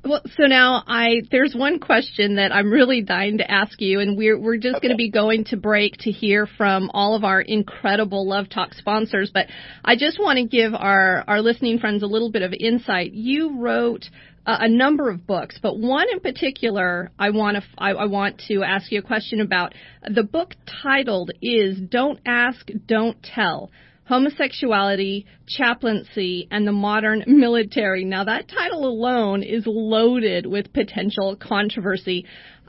Well, 0.04 0.22
so 0.36 0.44
now 0.44 0.84
I 0.86 1.22
there's 1.30 1.54
one 1.54 1.80
question 1.80 2.36
that 2.36 2.52
I'm 2.52 2.70
really 2.70 3.02
dying 3.02 3.38
to 3.38 3.50
ask 3.50 3.80
you, 3.80 4.00
and 4.00 4.16
we're 4.16 4.38
we're 4.38 4.56
just 4.56 4.76
okay. 4.76 4.86
going 4.86 4.96
to 4.96 4.96
be 4.96 5.10
going 5.10 5.44
to 5.46 5.56
break 5.56 5.96
to 5.98 6.10
hear 6.10 6.46
from 6.46 6.90
all 6.94 7.14
of 7.14 7.24
our 7.24 7.40
incredible 7.40 8.26
Love 8.26 8.48
Talk 8.48 8.74
sponsors. 8.74 9.30
But 9.32 9.46
I 9.84 9.96
just 9.96 10.20
want 10.20 10.38
to 10.38 10.44
give 10.44 10.72
our 10.72 11.24
our 11.26 11.42
listening 11.42 11.78
friends 11.78 12.02
a 12.02 12.06
little 12.06 12.30
bit 12.30 12.42
of 12.42 12.54
insight. 12.58 13.12
You 13.12 13.60
wrote 13.60 14.04
a 14.46 14.68
number 14.68 15.10
of 15.10 15.26
books, 15.26 15.58
but 15.60 15.78
one 15.78 16.06
in 16.10 16.20
particular 16.20 17.10
I 17.18 17.30
want 17.30 17.58
to 17.58 17.62
I, 17.76 17.90
I 17.90 18.06
want 18.06 18.40
to 18.48 18.62
ask 18.62 18.90
you 18.90 19.00
a 19.00 19.02
question 19.02 19.40
about. 19.40 19.74
The 20.08 20.22
book 20.22 20.54
titled 20.82 21.32
is 21.42 21.78
"Don't 21.78 22.20
Ask, 22.24 22.70
Don't 22.86 23.22
Tell." 23.22 23.70
Homosexuality, 24.08 25.26
chaplaincy, 25.46 26.48
and 26.50 26.66
the 26.66 26.72
modern 26.72 27.24
military. 27.26 28.06
Now, 28.06 28.24
that 28.24 28.48
title 28.48 28.86
alone 28.86 29.42
is 29.42 29.64
loaded 29.66 30.46
with 30.46 30.72
potential 30.72 31.36
controversy. 31.36 32.24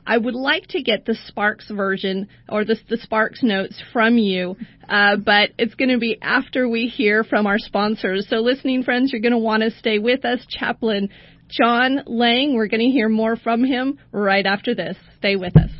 I 0.06 0.18
would 0.18 0.34
like 0.34 0.66
to 0.68 0.82
get 0.82 1.06
the 1.06 1.16
Sparks 1.28 1.70
version 1.70 2.28
or 2.46 2.66
the, 2.66 2.76
the 2.90 2.98
Sparks 2.98 3.42
notes 3.42 3.82
from 3.90 4.18
you, 4.18 4.56
uh, 4.86 5.16
but 5.16 5.50
it's 5.56 5.74
going 5.74 5.90
to 5.90 5.98
be 5.98 6.18
after 6.20 6.68
we 6.68 6.88
hear 6.88 7.24
from 7.24 7.46
our 7.46 7.58
sponsors. 7.58 8.26
So, 8.28 8.36
listening 8.36 8.82
friends, 8.82 9.10
you're 9.10 9.22
going 9.22 9.32
to 9.32 9.38
want 9.38 9.62
to 9.62 9.70
stay 9.70 9.98
with 9.98 10.26
us. 10.26 10.40
Chaplain 10.46 11.08
John 11.48 12.02
Laing, 12.06 12.54
we're 12.54 12.68
going 12.68 12.80
to 12.80 12.92
hear 12.92 13.08
more 13.08 13.36
from 13.36 13.64
him 13.64 13.98
right 14.12 14.44
after 14.44 14.74
this. 14.74 14.96
Stay 15.18 15.36
with 15.36 15.56
us. 15.56 15.70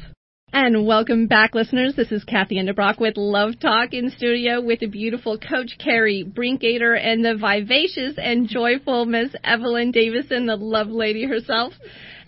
And 0.52 0.84
welcome 0.84 1.28
back, 1.28 1.54
listeners. 1.54 1.94
This 1.94 2.10
is 2.10 2.24
Kathy 2.24 2.56
Endebrock 2.56 2.98
with 2.98 3.16
Love 3.16 3.60
Talk 3.60 3.94
in 3.94 4.10
studio 4.10 4.60
with 4.60 4.80
the 4.80 4.86
beautiful 4.86 5.38
Coach 5.38 5.78
Carrie 5.78 6.24
Brinkater 6.24 6.98
and 7.00 7.24
the 7.24 7.36
vivacious 7.36 8.14
and 8.16 8.48
joyful 8.48 9.06
Miss 9.06 9.30
Evelyn 9.44 9.92
Davison, 9.92 10.46
the 10.46 10.56
love 10.56 10.88
lady 10.88 11.24
herself. 11.24 11.74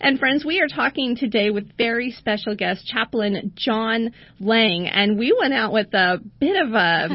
And 0.03 0.19
friends, 0.19 0.43
we 0.43 0.59
are 0.59 0.67
talking 0.67 1.15
today 1.15 1.49
with 1.49 1.77
very 1.77 2.11
special 2.11 2.57
guest, 2.57 2.85
Chaplain 2.85 3.53
John 3.55 4.11
Laing, 4.37 4.85
and 4.85 5.17
we 5.17 5.33
went 5.39 5.53
out 5.53 5.71
with 5.71 5.93
a 5.93 6.19
bit 6.41 6.61
of 6.61 6.73
a, 6.73 7.07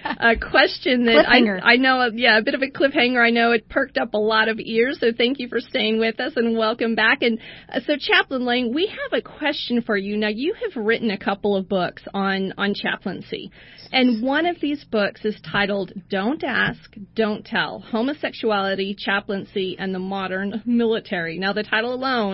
a 0.30 0.36
question 0.38 1.04
that 1.04 1.28
I, 1.28 1.74
I 1.74 1.76
know, 1.76 2.08
yeah, 2.14 2.38
a 2.38 2.42
bit 2.42 2.54
of 2.54 2.62
a 2.62 2.70
cliffhanger. 2.70 3.22
I 3.22 3.28
know 3.28 3.52
it 3.52 3.68
perked 3.68 3.98
up 3.98 4.14
a 4.14 4.18
lot 4.18 4.48
of 4.48 4.58
ears, 4.58 4.96
so 5.00 5.08
thank 5.14 5.38
you 5.38 5.48
for 5.48 5.60
staying 5.60 5.98
with 5.98 6.18
us 6.18 6.32
and 6.34 6.56
welcome 6.56 6.94
back. 6.94 7.20
And 7.20 7.40
uh, 7.68 7.80
so, 7.86 7.96
Chaplain 8.00 8.46
Laing, 8.46 8.72
we 8.72 8.86
have 8.86 9.18
a 9.18 9.20
question 9.20 9.82
for 9.82 9.98
you. 9.98 10.16
Now, 10.16 10.28
you 10.28 10.54
have 10.54 10.82
written 10.82 11.10
a 11.10 11.18
couple 11.18 11.56
of 11.56 11.68
books 11.68 12.02
on 12.14 12.54
on 12.56 12.72
chaplaincy, 12.72 13.50
and 13.92 14.22
one 14.22 14.46
of 14.46 14.58
these 14.62 14.82
books 14.84 15.26
is 15.26 15.38
titled 15.52 15.92
"Don't 16.08 16.42
Ask, 16.42 16.94
Don't 17.14 17.44
Tell: 17.44 17.80
Homosexuality, 17.80 18.96
Chaplaincy, 18.98 19.76
and 19.78 19.94
the 19.94 19.98
Modern 19.98 20.62
Military." 20.64 21.38
Now, 21.38 21.52
the 21.52 21.64
title 21.64 21.92
alone 21.92 22.29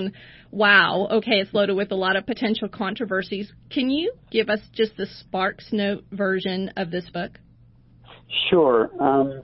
wow, 0.51 1.09
okay, 1.11 1.41
it's 1.41 1.53
loaded 1.53 1.75
with 1.75 1.91
a 1.93 1.97
lot 1.97 2.17
of 2.17 2.27
potential 2.27 2.69
controversies. 2.69 3.53
Can 3.71 3.91
you 3.91 4.13
give 4.31 4.49
us 4.49 4.61
just 4.73 4.97
the 4.97 5.07
Sparks 5.21 5.69
Note 5.73 6.05
version 6.13 6.73
of 6.77 6.91
this 6.91 7.09
book? 7.11 7.39
Sure. 8.51 8.91
Um, 9.01 9.43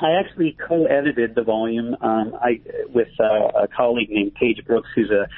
I 0.00 0.18
actually 0.18 0.56
co-edited 0.66 1.34
the 1.34 1.42
volume 1.42 1.94
um, 2.00 2.32
I, 2.40 2.60
with 2.92 3.08
uh, 3.20 3.62
a 3.64 3.68
colleague 3.68 4.08
named 4.10 4.34
Page 4.34 4.64
Brooks, 4.66 4.88
who's 4.94 5.10
a 5.10 5.28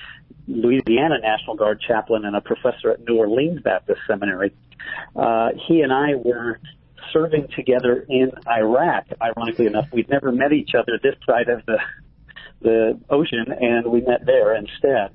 Louisiana 0.47 1.17
National 1.21 1.57
Guard 1.57 1.81
chaplain 1.87 2.25
and 2.25 2.37
a 2.37 2.41
professor 2.41 2.91
at 2.91 3.01
New 3.07 3.17
Orleans 3.17 3.61
Baptist 3.63 4.01
Seminary. 4.07 4.55
Uh, 5.17 5.51
he 5.67 5.81
and 5.81 5.93
I 5.93 6.15
were 6.15 6.61
serving 7.13 7.49
together 7.57 8.05
in 8.09 8.31
Iraq. 8.47 9.07
Ironically 9.21 9.67
enough, 9.67 9.87
we'd 9.93 10.09
never 10.09 10.33
met 10.33 10.53
each 10.53 10.71
other 10.79 10.99
this 11.03 11.17
side 11.27 11.49
of 11.49 11.65
the 11.67 11.79
the 12.63 12.99
ocean, 13.11 13.47
and 13.49 13.91
we 13.91 14.01
met 14.01 14.27
there 14.27 14.55
instead, 14.55 15.11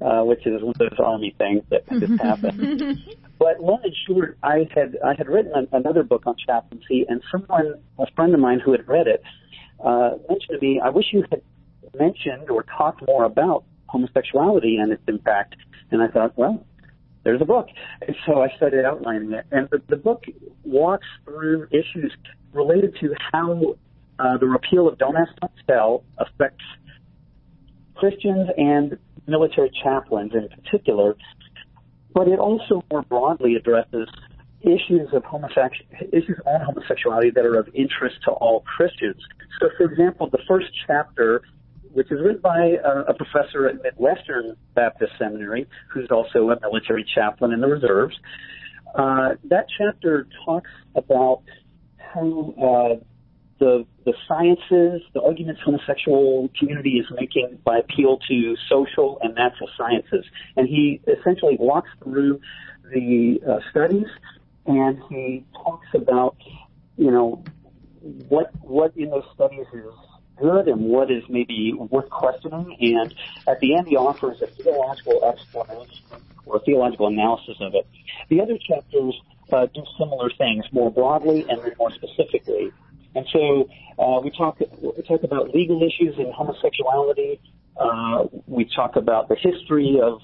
uh, 0.00 0.22
which 0.22 0.46
is 0.46 0.62
one 0.62 0.74
of 0.80 0.90
those 0.90 0.98
army 0.98 1.34
things 1.38 1.62
that 1.70 1.88
just 1.88 2.20
happen. 2.22 3.02
but 3.38 3.60
long 3.60 3.80
and 3.84 3.94
short, 4.06 4.38
I 4.42 4.68
had 4.74 4.96
I 5.04 5.14
had 5.16 5.28
written 5.28 5.52
an, 5.54 5.68
another 5.72 6.02
book 6.02 6.22
on 6.26 6.36
chaplaincy, 6.44 7.06
and 7.08 7.22
someone, 7.30 7.74
a 7.98 8.06
friend 8.14 8.34
of 8.34 8.40
mine 8.40 8.60
who 8.60 8.72
had 8.72 8.86
read 8.88 9.06
it, 9.06 9.22
uh, 9.84 10.12
mentioned 10.28 10.60
to 10.60 10.66
me, 10.66 10.80
"I 10.82 10.90
wish 10.90 11.06
you 11.12 11.24
had 11.30 11.42
mentioned 11.98 12.50
or 12.50 12.64
talked 12.64 13.06
more 13.06 13.24
about 13.24 13.64
homosexuality 13.86 14.76
and 14.76 14.92
its 14.92 15.02
impact." 15.06 15.56
And 15.90 16.02
I 16.02 16.08
thought, 16.08 16.36
well, 16.36 16.66
there's 17.24 17.40
a 17.40 17.44
book. 17.44 17.68
And 18.06 18.16
so 18.26 18.40
I 18.42 18.48
started 18.56 18.84
outlining 18.84 19.32
it. 19.32 19.46
And 19.50 19.68
the, 19.70 19.82
the 19.88 19.96
book 19.96 20.24
walks 20.64 21.06
through 21.24 21.68
issues 21.70 22.12
related 22.52 22.96
to 23.00 23.14
how 23.32 23.76
uh, 24.18 24.38
the 24.38 24.46
repeal 24.46 24.88
of 24.88 24.98
Don't 24.98 25.16
Ask, 25.16 25.32
Don't 25.40 25.52
Tell 25.66 26.04
affects 26.18 26.64
Christians 27.94 28.48
and 28.56 28.98
military 29.26 29.70
chaplains 29.82 30.32
in 30.34 30.48
particular, 30.48 31.16
but 32.14 32.28
it 32.28 32.38
also 32.38 32.82
more 32.90 33.02
broadly 33.02 33.56
addresses 33.56 34.08
issues 34.62 35.08
of 35.12 35.22
homosexual 35.24 35.86
issues 36.12 36.38
on 36.46 36.60
homosexuality 36.60 37.30
that 37.30 37.44
are 37.44 37.58
of 37.58 37.68
interest 37.74 38.16
to 38.24 38.30
all 38.30 38.60
Christians. 38.60 39.22
So, 39.60 39.68
for 39.76 39.84
example, 39.84 40.28
the 40.30 40.40
first 40.48 40.66
chapter, 40.86 41.42
which 41.92 42.10
is 42.10 42.20
written 42.20 42.40
by 42.40 42.76
a, 42.84 43.12
a 43.12 43.14
professor 43.14 43.68
at 43.68 43.82
Midwestern 43.82 44.56
Baptist 44.74 45.12
Seminary, 45.18 45.66
who's 45.92 46.08
also 46.10 46.50
a 46.50 46.60
military 46.60 47.04
chaplain 47.14 47.52
in 47.52 47.60
the 47.60 47.68
reserves, 47.68 48.16
uh, 48.94 49.34
that 49.44 49.66
chapter 49.78 50.26
talks 50.44 50.70
about 50.94 51.42
how 51.98 52.54
uh, 52.60 53.04
the 53.58 53.86
the 54.04 54.14
sciences, 54.28 55.02
the 55.14 55.22
arguments 55.22 55.60
homosexual 55.64 56.50
community 56.58 56.98
is 56.98 57.06
making 57.14 57.58
by 57.64 57.78
appeal 57.78 58.18
to 58.28 58.56
social 58.68 59.18
and 59.22 59.34
natural 59.34 59.68
sciences, 59.76 60.24
and 60.56 60.68
he 60.68 61.00
essentially 61.06 61.56
walks 61.58 61.90
through 62.02 62.40
the 62.92 63.40
uh, 63.48 63.58
studies 63.70 64.06
and 64.66 65.00
he 65.08 65.44
talks 65.52 65.86
about 65.94 66.36
you 66.96 67.10
know 67.10 67.42
what 68.28 68.50
what 68.62 68.96
in 68.96 69.10
those 69.10 69.24
studies 69.34 69.66
is 69.72 69.84
good 70.38 70.68
and 70.68 70.82
what 70.82 71.10
is 71.10 71.22
maybe 71.28 71.72
worth 71.72 72.10
questioning, 72.10 72.76
and 72.80 73.14
at 73.48 73.58
the 73.60 73.74
end 73.74 73.88
he 73.88 73.96
offers 73.96 74.40
a 74.42 74.46
theological 74.48 75.24
explanation 75.24 76.04
or 76.44 76.60
theological 76.60 77.08
analysis 77.08 77.56
of 77.60 77.74
it. 77.74 77.86
The 78.28 78.40
other 78.40 78.58
chapters 78.58 79.14
uh, 79.52 79.66
do 79.74 79.82
similar 79.98 80.30
things 80.36 80.64
more 80.72 80.90
broadly 80.90 81.46
and 81.48 81.60
more 81.78 81.90
specifically. 81.92 82.70
And 83.16 83.26
so 83.32 83.68
uh, 83.98 84.20
we 84.20 84.30
talk 84.30 84.58
we 84.60 85.02
talk 85.08 85.22
about 85.22 85.54
legal 85.54 85.80
issues 85.82 86.16
in 86.18 86.30
homosexuality. 86.32 87.40
Uh, 87.76 88.26
we 88.46 88.68
talk 88.76 88.96
about 88.96 89.28
the 89.28 89.36
history 89.36 89.98
of 90.02 90.20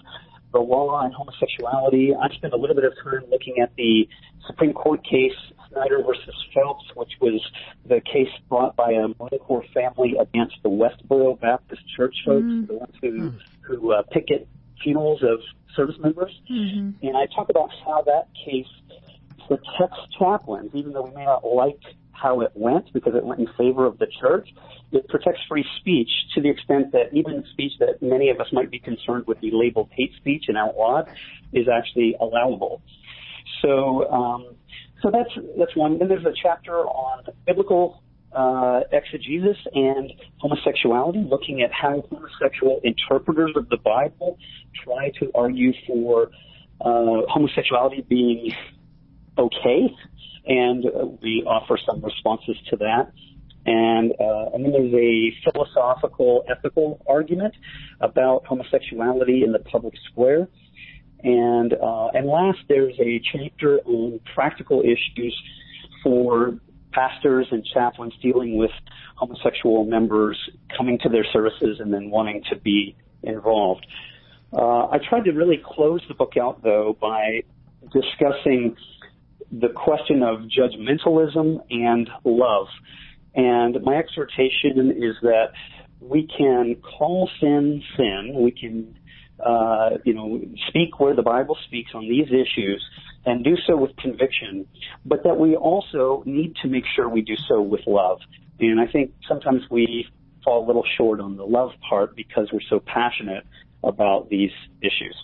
the 0.52 0.58
law 0.58 0.94
on 0.96 1.10
homosexuality. 1.12 2.12
I 2.14 2.28
spent 2.34 2.52
a 2.52 2.56
little 2.56 2.76
bit 2.76 2.84
of 2.84 2.92
time 3.02 3.24
looking 3.30 3.56
at 3.62 3.74
the 3.76 4.06
Supreme 4.46 4.74
Court 4.74 5.02
case 5.04 5.32
Snyder 5.70 6.02
versus 6.06 6.34
Phelps, 6.54 6.84
which 6.94 7.12
was 7.20 7.40
the 7.86 8.02
case 8.02 8.28
brought 8.50 8.76
by 8.76 8.92
a 8.92 9.08
Marine 9.08 9.68
family 9.72 10.14
against 10.20 10.56
the 10.62 10.68
Westboro 10.68 11.40
Baptist 11.40 11.82
Church 11.96 12.14
folks, 12.26 12.44
mm-hmm. 12.44 12.66
the 12.66 12.74
ones 12.74 12.94
who 13.00 13.32
who 13.62 13.92
uh, 13.92 14.02
picket 14.12 14.46
funerals 14.82 15.22
of 15.22 15.40
service 15.74 15.96
members. 15.98 16.32
Mm-hmm. 16.50 17.06
And 17.06 17.16
I 17.16 17.24
talk 17.34 17.48
about 17.48 17.70
how 17.86 18.02
that 18.02 18.28
case 18.44 18.66
protects 19.48 19.98
chaplains, 20.18 20.72
even 20.74 20.92
though 20.92 21.04
we 21.04 21.14
may 21.14 21.24
not 21.24 21.42
like 21.44 21.80
how 22.22 22.40
it 22.40 22.52
went 22.54 22.92
because 22.92 23.14
it 23.14 23.24
went 23.24 23.40
in 23.40 23.48
favor 23.58 23.84
of 23.86 23.98
the 23.98 24.06
church. 24.20 24.48
It 24.92 25.08
protects 25.08 25.40
free 25.48 25.64
speech 25.80 26.10
to 26.34 26.40
the 26.40 26.48
extent 26.48 26.92
that 26.92 27.12
even 27.12 27.44
speech 27.52 27.72
that 27.80 28.00
many 28.00 28.28
of 28.30 28.40
us 28.40 28.46
might 28.52 28.70
be 28.70 28.78
concerned 28.78 29.26
would 29.26 29.40
be 29.40 29.50
labeled 29.52 29.90
hate 29.92 30.12
speech 30.16 30.44
and 30.48 30.56
outlawed 30.56 31.08
is 31.52 31.66
actually 31.68 32.14
allowable. 32.20 32.82
So, 33.60 34.10
um, 34.10 34.54
so 35.02 35.10
that's 35.10 35.30
that's 35.58 35.74
one. 35.76 35.98
Then 35.98 36.08
there's 36.08 36.24
a 36.24 36.34
chapter 36.40 36.76
on 36.78 37.24
biblical 37.46 38.02
uh, 38.34 38.80
exegesis 38.92 39.58
and 39.74 40.12
homosexuality, 40.38 41.24
looking 41.28 41.62
at 41.62 41.70
how 41.72 42.02
homosexual 42.10 42.80
interpreters 42.84 43.52
of 43.56 43.68
the 43.68 43.76
Bible 43.76 44.38
try 44.84 45.10
to 45.20 45.30
argue 45.34 45.72
for 45.86 46.30
uh, 46.80 47.22
homosexuality 47.28 48.02
being 48.08 48.52
okay 49.38 49.94
and 50.46 50.86
uh, 50.86 51.06
we 51.22 51.44
offer 51.46 51.78
some 51.86 52.02
responses 52.02 52.56
to 52.70 52.76
that. 52.76 53.12
And, 53.64 54.12
uh, 54.18 54.50
and 54.54 54.64
then 54.64 54.72
there's 54.72 54.94
a 54.94 55.50
philosophical, 55.50 56.44
ethical 56.50 57.00
argument 57.06 57.54
about 58.00 58.44
homosexuality 58.46 59.44
in 59.44 59.52
the 59.52 59.60
public 59.60 59.94
square. 60.10 60.48
And, 61.22 61.72
uh, 61.72 62.08
and 62.08 62.26
last, 62.26 62.58
there's 62.68 62.98
a 62.98 63.20
chapter 63.32 63.78
on 63.84 64.18
practical 64.34 64.80
issues 64.80 65.40
for 66.02 66.58
pastors 66.92 67.46
and 67.52 67.64
chaplains 67.64 68.12
dealing 68.20 68.56
with 68.56 68.72
homosexual 69.14 69.84
members 69.84 70.36
coming 70.76 70.98
to 70.98 71.08
their 71.08 71.24
services 71.32 71.78
and 71.78 71.94
then 71.94 72.10
wanting 72.10 72.42
to 72.50 72.56
be 72.56 72.96
involved. 73.22 73.86
Uh, 74.52 74.88
I 74.88 74.98
tried 75.08 75.24
to 75.24 75.30
really 75.30 75.62
close 75.64 76.02
the 76.08 76.14
book 76.14 76.32
out, 76.36 76.62
though, 76.62 76.96
by 77.00 77.42
discussing 77.92 78.76
the 79.52 79.68
question 79.68 80.22
of 80.22 80.40
judgmentalism 80.48 81.60
and 81.70 82.08
love. 82.24 82.66
And 83.34 83.82
my 83.82 83.96
exhortation 83.96 84.90
is 84.90 85.14
that 85.22 85.52
we 86.00 86.26
can 86.26 86.76
call 86.76 87.30
sin 87.40 87.82
sin. 87.96 88.34
We 88.34 88.50
can, 88.50 88.98
uh, 89.44 89.98
you 90.04 90.14
know, 90.14 90.40
speak 90.68 90.98
where 90.98 91.14
the 91.14 91.22
Bible 91.22 91.56
speaks 91.66 91.90
on 91.94 92.08
these 92.08 92.28
issues 92.28 92.82
and 93.24 93.44
do 93.44 93.56
so 93.66 93.76
with 93.76 93.96
conviction, 93.96 94.66
but 95.04 95.22
that 95.24 95.38
we 95.38 95.54
also 95.54 96.22
need 96.26 96.56
to 96.62 96.68
make 96.68 96.84
sure 96.96 97.08
we 97.08 97.22
do 97.22 97.36
so 97.48 97.60
with 97.60 97.82
love. 97.86 98.18
And 98.58 98.80
I 98.80 98.86
think 98.90 99.12
sometimes 99.28 99.62
we 99.70 100.08
fall 100.44 100.64
a 100.64 100.66
little 100.66 100.84
short 100.96 101.20
on 101.20 101.36
the 101.36 101.44
love 101.44 101.70
part 101.88 102.16
because 102.16 102.48
we're 102.52 102.60
so 102.68 102.80
passionate 102.80 103.44
about 103.84 104.28
these 104.28 104.50
issues. 104.80 105.16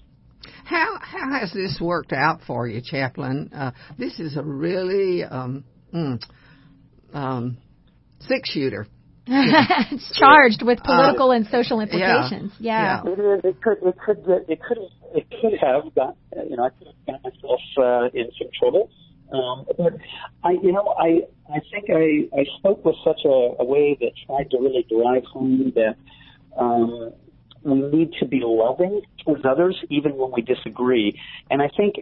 How 0.65 0.99
how 1.01 1.39
has 1.39 1.53
this 1.53 1.79
worked 1.81 2.13
out 2.13 2.41
for 2.47 2.67
you, 2.67 2.81
Chaplain? 2.85 3.51
Uh, 3.55 3.73
this 3.99 4.19
is 4.21 4.37
a 4.37 4.43
really 4.43 5.25
um, 5.25 5.65
mm, 5.95 6.23
um, 7.13 7.59
six 8.21 8.51
shooter. 8.51 8.87
it's 9.31 10.19
charged 10.19 10.63
with 10.63 10.83
political 10.83 11.31
uh, 11.31 11.37
and 11.37 11.47
social 11.49 11.81
implications. 11.81 12.53
Yeah. 12.59 13.03
yeah. 13.05 13.13
It 13.13 13.19
is. 13.19 13.41
It 13.45 13.63
could. 13.63 13.77
It 13.83 13.99
could. 13.99 14.25
Get, 14.25 14.49
it 14.49 14.61
could. 14.63 14.79
It 15.15 15.27
could 15.41 15.59
have 15.61 15.95
got. 15.95 16.17
You 16.49 16.57
know, 16.57 16.65
I 16.65 16.71
could 16.71 16.89
have 16.89 17.23
got 17.23 17.25
myself 17.25 17.61
uh, 17.77 18.19
in 18.19 18.31
some 18.39 18.49
trouble. 18.59 18.91
Um, 19.33 19.67
but 19.77 19.93
I, 20.43 20.53
you 20.53 20.73
know, 20.73 20.95
I, 20.99 21.21
I 21.53 21.61
think 21.71 21.91
I, 21.91 22.35
I 22.35 22.45
spoke 22.59 22.85
with 22.85 22.97
such 23.05 23.21
a, 23.27 23.57
a 23.61 23.65
way 23.65 23.97
that 24.01 24.13
tried 24.27 24.51
to 24.53 24.59
really 24.59 24.87
drive 24.89 25.25
home 25.25 25.73
that 25.75 25.97
um, 26.59 27.13
we 27.71 27.99
need 27.99 28.13
to 28.21 28.27
be 28.27 28.41
loving 28.43 29.03
towards 29.25 29.45
others, 29.45 29.77
even 29.91 30.17
when 30.17 30.33
we 30.33 30.43
disagree. 30.43 31.21
And 31.51 31.63
I 31.63 31.69
think 31.77 31.97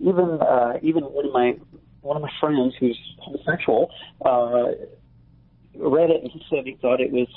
even 0.00 0.38
uh, 0.40 0.74
even 0.82 1.04
one 1.04 1.26
of 1.26 1.32
my 1.32 1.54
one 2.02 2.16
of 2.16 2.22
my 2.22 2.30
friends 2.40 2.74
who's 2.80 2.98
homosexual 3.20 3.90
uh, 4.24 4.72
read 5.76 6.10
it 6.10 6.22
and 6.22 6.30
he 6.32 6.42
said 6.50 6.60
he 6.64 6.76
thought 6.80 7.00
it 7.00 7.12
was, 7.12 7.28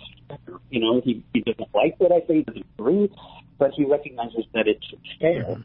you 0.69 0.79
know, 0.79 1.01
he, 1.03 1.23
he 1.33 1.41
doesn't 1.41 1.73
like 1.73 1.95
what 1.99 2.11
I 2.11 2.19
say, 2.27 2.35
he 2.35 2.43
doesn't 2.43 2.65
agree, 2.79 3.11
but 3.57 3.71
he 3.75 3.85
recognizes 3.85 4.45
that 4.53 4.67
it's 4.67 4.85
fair. 5.19 5.43
Mm-hmm. 5.43 5.61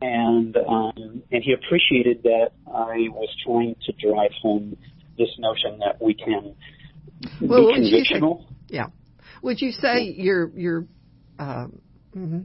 And 0.00 0.56
um, 0.56 1.22
and 1.32 1.42
he 1.42 1.52
appreciated 1.52 2.22
that 2.22 2.50
I 2.68 3.08
was 3.10 3.28
trying 3.44 3.74
to 3.84 3.92
drive 3.92 4.30
home 4.40 4.76
this 5.18 5.28
notion 5.38 5.80
that 5.80 6.00
we 6.00 6.14
can 6.14 6.54
well, 7.40 7.66
be 7.66 7.74
conditional. 7.74 8.46
Yeah. 8.68 8.86
Would 9.42 9.60
you 9.60 9.72
say 9.72 10.02
your 10.04 10.50
your 10.50 10.86
uh, 11.38 11.66
mm-hmm, 12.16 12.40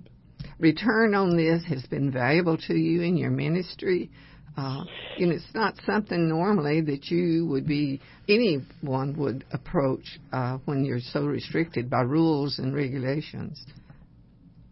return 0.60 1.16
on 1.16 1.38
this 1.38 1.64
has 1.66 1.84
been 1.88 2.12
valuable 2.12 2.58
to 2.58 2.74
you 2.74 3.02
in 3.02 3.18
your 3.18 3.32
ministry? 3.32 4.10
Uh, 4.56 4.84
and 5.18 5.32
it's 5.32 5.54
not 5.56 5.74
something 5.84 6.30
normally 6.30 6.80
that 6.82 7.08
you 7.08 7.48
would 7.48 7.66
be 7.66 8.00
anyone 8.30 9.16
would 9.18 9.44
approach 9.52 10.20
uh, 10.32 10.60
when 10.66 10.86
you're 10.86 11.00
so 11.00 11.26
restricted 11.26 11.90
by 11.90 12.02
rules 12.02 12.60
and 12.60 12.76
regulations. 12.76 13.66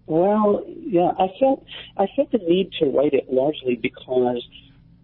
Well, 0.05 0.63
yeah, 0.67 1.11
I 1.17 1.27
felt 1.39 1.63
I 1.97 2.05
felt 2.15 2.31
the 2.31 2.39
need 2.39 2.71
to 2.79 2.87
write 2.87 3.13
it 3.13 3.31
largely 3.31 3.79
because 3.81 4.45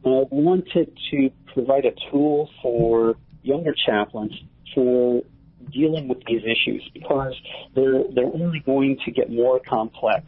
I 0.06 0.24
wanted 0.30 0.96
to 1.12 1.30
provide 1.54 1.86
a 1.86 1.94
tool 2.12 2.50
for 2.62 3.16
younger 3.42 3.74
chaplains 3.86 4.34
for 4.76 5.24
dealing 5.72 6.08
with 6.08 6.20
these 6.26 6.42
issues 6.44 6.90
because 6.94 7.34
they're 7.76 8.04
they're 8.14 8.26
only 8.26 8.60
going 8.66 8.98
to 9.06 9.12
get 9.12 9.32
more 9.32 9.60
complex. 9.68 10.26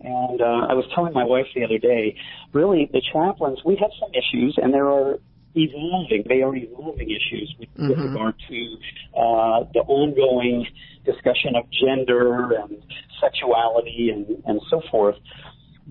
And 0.00 0.40
uh, 0.40 0.70
I 0.70 0.74
was 0.74 0.84
telling 0.94 1.12
my 1.12 1.24
wife 1.24 1.46
the 1.56 1.64
other 1.64 1.78
day, 1.78 2.16
really, 2.52 2.88
the 2.92 3.02
chaplains, 3.12 3.58
we 3.64 3.76
have 3.80 3.90
some 3.98 4.10
issues, 4.14 4.56
and 4.56 4.72
there 4.72 4.88
are 4.88 5.18
evolving, 5.56 6.24
they 6.28 6.42
are 6.42 6.54
evolving 6.54 7.10
issues 7.10 7.54
with, 7.58 7.68
mm-hmm. 7.70 7.88
with 7.88 7.98
regard 7.98 8.34
to 8.48 8.76
uh, 9.18 9.64
the 9.74 9.80
ongoing 9.88 10.66
discussion 11.04 11.56
of 11.56 11.64
gender 11.70 12.52
and 12.54 12.82
sexuality 13.20 14.10
and, 14.12 14.42
and 14.46 14.60
so 14.70 14.82
forth. 14.90 15.16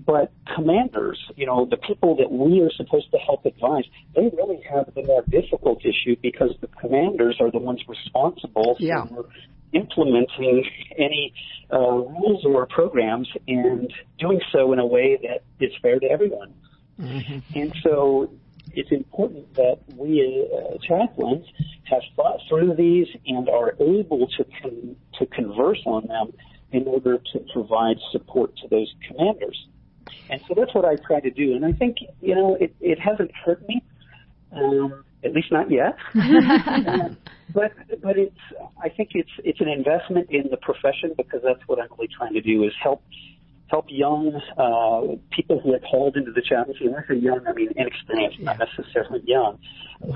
But 0.06 0.32
commanders, 0.54 1.18
you 1.36 1.44
know, 1.44 1.66
the 1.68 1.76
people 1.76 2.16
that 2.16 2.30
we 2.30 2.60
are 2.60 2.70
supposed 2.76 3.10
to 3.10 3.18
help 3.18 3.44
advise, 3.44 3.84
they 4.14 4.30
really 4.36 4.62
have 4.70 4.94
the 4.94 5.02
more 5.02 5.24
difficult 5.28 5.80
issue 5.84 6.14
because 6.22 6.50
the 6.60 6.68
commanders 6.80 7.38
are 7.40 7.50
the 7.50 7.58
ones 7.58 7.82
responsible 7.88 8.76
yeah. 8.78 9.06
for 9.06 9.28
implementing 9.72 10.64
any 10.96 11.34
uh, 11.72 11.78
rules 11.78 12.44
or 12.44 12.66
programs 12.66 13.28
and 13.48 13.92
doing 14.18 14.40
so 14.52 14.72
in 14.72 14.78
a 14.78 14.86
way 14.86 15.18
that 15.20 15.42
is 15.64 15.72
fair 15.82 15.98
to 15.98 16.06
everyone. 16.06 16.54
Mm-hmm. 17.00 17.58
And 17.58 17.74
so 17.82 18.30
it's 18.72 18.90
important 18.92 19.54
that 19.54 19.78
we 19.96 20.48
uh, 20.52 20.78
chaplains 20.86 21.46
have 21.84 22.02
thought 22.16 22.38
through 22.48 22.74
these 22.76 23.08
and 23.26 23.48
are 23.48 23.72
able 23.80 24.28
to 24.36 24.44
con- 24.62 24.96
to 25.18 25.26
converse 25.26 25.82
on 25.86 26.06
them 26.06 26.32
in 26.70 26.86
order 26.86 27.18
to 27.32 27.40
provide 27.52 27.96
support 28.12 28.56
to 28.58 28.68
those 28.68 28.92
commanders. 29.06 29.66
And 30.30 30.40
so 30.48 30.54
that's 30.56 30.74
what 30.74 30.84
I 30.84 30.96
try 30.96 31.20
to 31.20 31.30
do. 31.30 31.54
And 31.54 31.64
I 31.64 31.72
think 31.72 31.98
you 32.20 32.34
know 32.34 32.56
it, 32.60 32.74
it 32.80 32.98
hasn't 32.98 33.30
hurt 33.44 33.66
me. 33.68 33.82
Um, 34.52 35.04
at 35.24 35.32
least 35.32 35.50
not 35.50 35.70
yet. 35.70 35.96
but 37.54 37.72
but 38.02 38.16
it's 38.18 38.38
I 38.82 38.88
think 38.88 39.10
it's 39.14 39.30
it's 39.44 39.60
an 39.60 39.68
investment 39.68 40.30
in 40.30 40.44
the 40.50 40.56
profession 40.56 41.12
because 41.16 41.40
that's 41.44 41.60
what 41.66 41.80
I'm 41.80 41.88
really 41.98 42.08
trying 42.16 42.34
to 42.34 42.40
do 42.40 42.62
is 42.64 42.72
help 42.82 43.02
help 43.68 43.86
young 43.88 44.40
uh, 44.56 45.16
people 45.30 45.60
who 45.60 45.74
are 45.74 45.80
called 45.80 46.16
into 46.16 46.32
the 46.32 46.42
chaplaincy. 46.42 46.84
And 46.84 46.94
when 46.94 47.04
I 47.04 47.08
say 47.08 47.16
young, 47.16 47.46
I 47.46 47.52
mean 47.52 47.70
inexperienced, 47.76 48.40
not 48.40 48.58
necessarily 48.58 49.22
young, 49.26 49.58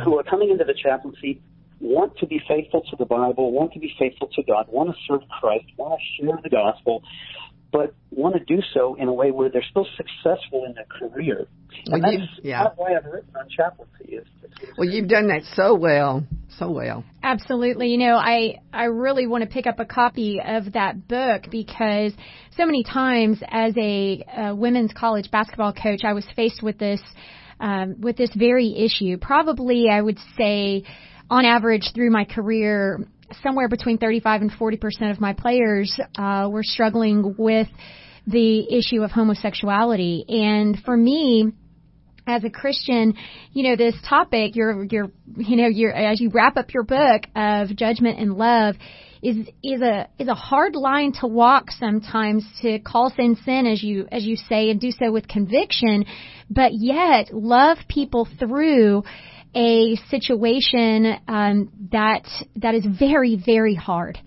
who 0.05 0.19
are 0.19 0.23
coming 0.23 0.51
into 0.51 0.65
the 0.65 0.75
chaplaincy 0.75 1.41
want 1.83 2.17
to 2.19 2.27
be 2.27 2.41
faithful 2.49 2.81
to 2.89 2.97
the 2.97 3.05
Bible, 3.05 3.51
want 3.51 3.73
to 3.73 3.81
be 3.81 3.93
faithful 3.99 4.29
to 4.29 4.43
God, 4.45 4.67
want 4.69 4.91
to 4.91 4.97
serve 5.07 5.29
Christ, 5.29 5.65
want 5.77 6.01
to 6.01 6.25
share 6.25 6.39
the 6.43 6.49
gospel, 6.49 7.03
but 7.73 7.95
want 8.11 8.35
to 8.37 8.45
do 8.45 8.63
so 8.75 8.95
in 8.95 9.09
a 9.09 9.13
way 9.13 9.31
where 9.31 9.49
they're 9.49 9.65
still 9.71 9.87
successful 9.97 10.65
in 10.67 10.75
their 10.75 10.85
career. 10.85 11.47
And 11.87 12.03
well, 12.03 12.13
that's 12.13 12.31
yeah. 12.43 12.69
why 12.77 12.95
I've 12.95 13.07
written 13.07 13.35
on 13.35 13.49
chaplaincy. 13.49 14.17
Is, 14.17 14.27
well, 14.77 14.89
you've 14.89 15.09
done 15.09 15.29
that 15.29 15.43
so 15.55 15.75
well, 15.75 16.25
so 16.59 16.71
well. 16.71 17.05
Absolutely. 17.23 17.89
You 17.89 17.99
know, 17.99 18.17
I 18.17 18.61
I 18.73 18.85
really 18.85 19.27
want 19.27 19.43
to 19.43 19.51
pick 19.51 19.67
up 19.67 19.81
a 19.81 19.87
copy 19.87 20.41
of 20.45 20.75
that 20.75 21.09
book 21.09 21.45
because 21.51 22.13
so 22.57 22.67
many 22.67 22.85
times 22.85 23.43
as 23.49 23.75
a, 23.79 24.25
a 24.37 24.55
women's 24.55 24.93
college 24.93 25.31
basketball 25.31 25.73
coach, 25.73 26.01
I 26.05 26.13
was 26.13 26.27
faced 26.37 26.63
with 26.63 26.79
this 26.79 27.01
um, 27.59 28.01
with 28.01 28.17
this 28.17 28.31
very 28.37 28.77
issue. 28.77 29.17
Probably, 29.17 29.87
I 29.91 30.03
would 30.03 30.19
say, 30.37 30.85
on 31.31 31.47
average 31.47 31.93
through 31.95 32.11
my 32.11 32.25
career, 32.27 33.07
somewhere 33.43 33.69
between 33.69 33.99
35 33.99 34.43
and 34.43 34.53
40 34.53 34.77
percent 34.77 35.11
of 35.11 35.21
my 35.21 35.33
players 35.33 35.99
uh, 36.17 36.49
were 36.51 36.63
struggling 36.63 37.35
with 37.39 37.69
the 38.27 38.73
issue 38.73 39.03
of 39.03 39.11
homosexuality. 39.11 40.25
And 40.29 40.79
for 40.85 40.97
me, 40.97 41.53
as 42.27 42.45
a 42.45 42.51
Christian, 42.51 43.15
you 43.53 43.65
know, 43.65 43.77
this 43.77 43.95
topic, 44.09 44.55
you're, 44.55 44.85
you're, 44.85 45.11
you 45.37 45.57
know, 45.57 45.67
you're, 45.67 45.93
as 45.93 46.21
you 46.21 46.31
wrap 46.31 46.57
up 46.57 46.73
your 46.73 46.85
book 46.85 47.23
of 47.35 47.75
judgment 47.77 48.19
and 48.19 48.35
love, 48.35 48.77
is 49.23 49.37
is 49.63 49.81
a 49.81 50.09
is 50.19 50.27
a 50.27 50.35
hard 50.35 50.75
line 50.75 51.13
to 51.13 51.29
walk 51.29 51.71
sometimes 51.71 52.45
to 52.61 52.81
call 52.81 53.09
sin 53.11 53.37
sin 53.45 53.67
as 53.67 53.81
you 53.81 54.09
as 54.11 54.25
you 54.25 54.35
say 54.35 54.69
and 54.69 54.81
do 54.81 54.91
so 54.91 55.13
with 55.13 55.29
conviction, 55.29 56.05
but 56.51 56.73
yet 56.75 57.33
love 57.33 57.79
people 57.89 58.27
through 58.41 59.05
a 59.55 59.97
situation 60.09 61.15
um, 61.29 61.71
that 61.93 62.27
that 62.57 62.75
is 62.75 62.87
very 62.99 63.41
very 63.45 63.75
hard. 63.75 64.19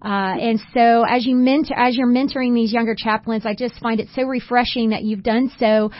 Uh, 0.00 0.36
and 0.38 0.60
so 0.72 1.04
as 1.08 1.26
you 1.26 1.34
mentor, 1.34 1.74
as 1.76 1.96
you're 1.96 2.06
mentoring 2.06 2.54
these 2.54 2.72
younger 2.72 2.94
chaplains, 2.96 3.44
I 3.44 3.54
just 3.54 3.80
find 3.80 3.98
it 3.98 4.08
so 4.14 4.22
refreshing 4.22 4.90
that 4.90 5.02
you've 5.02 5.24
done 5.24 5.50
so 5.58 5.90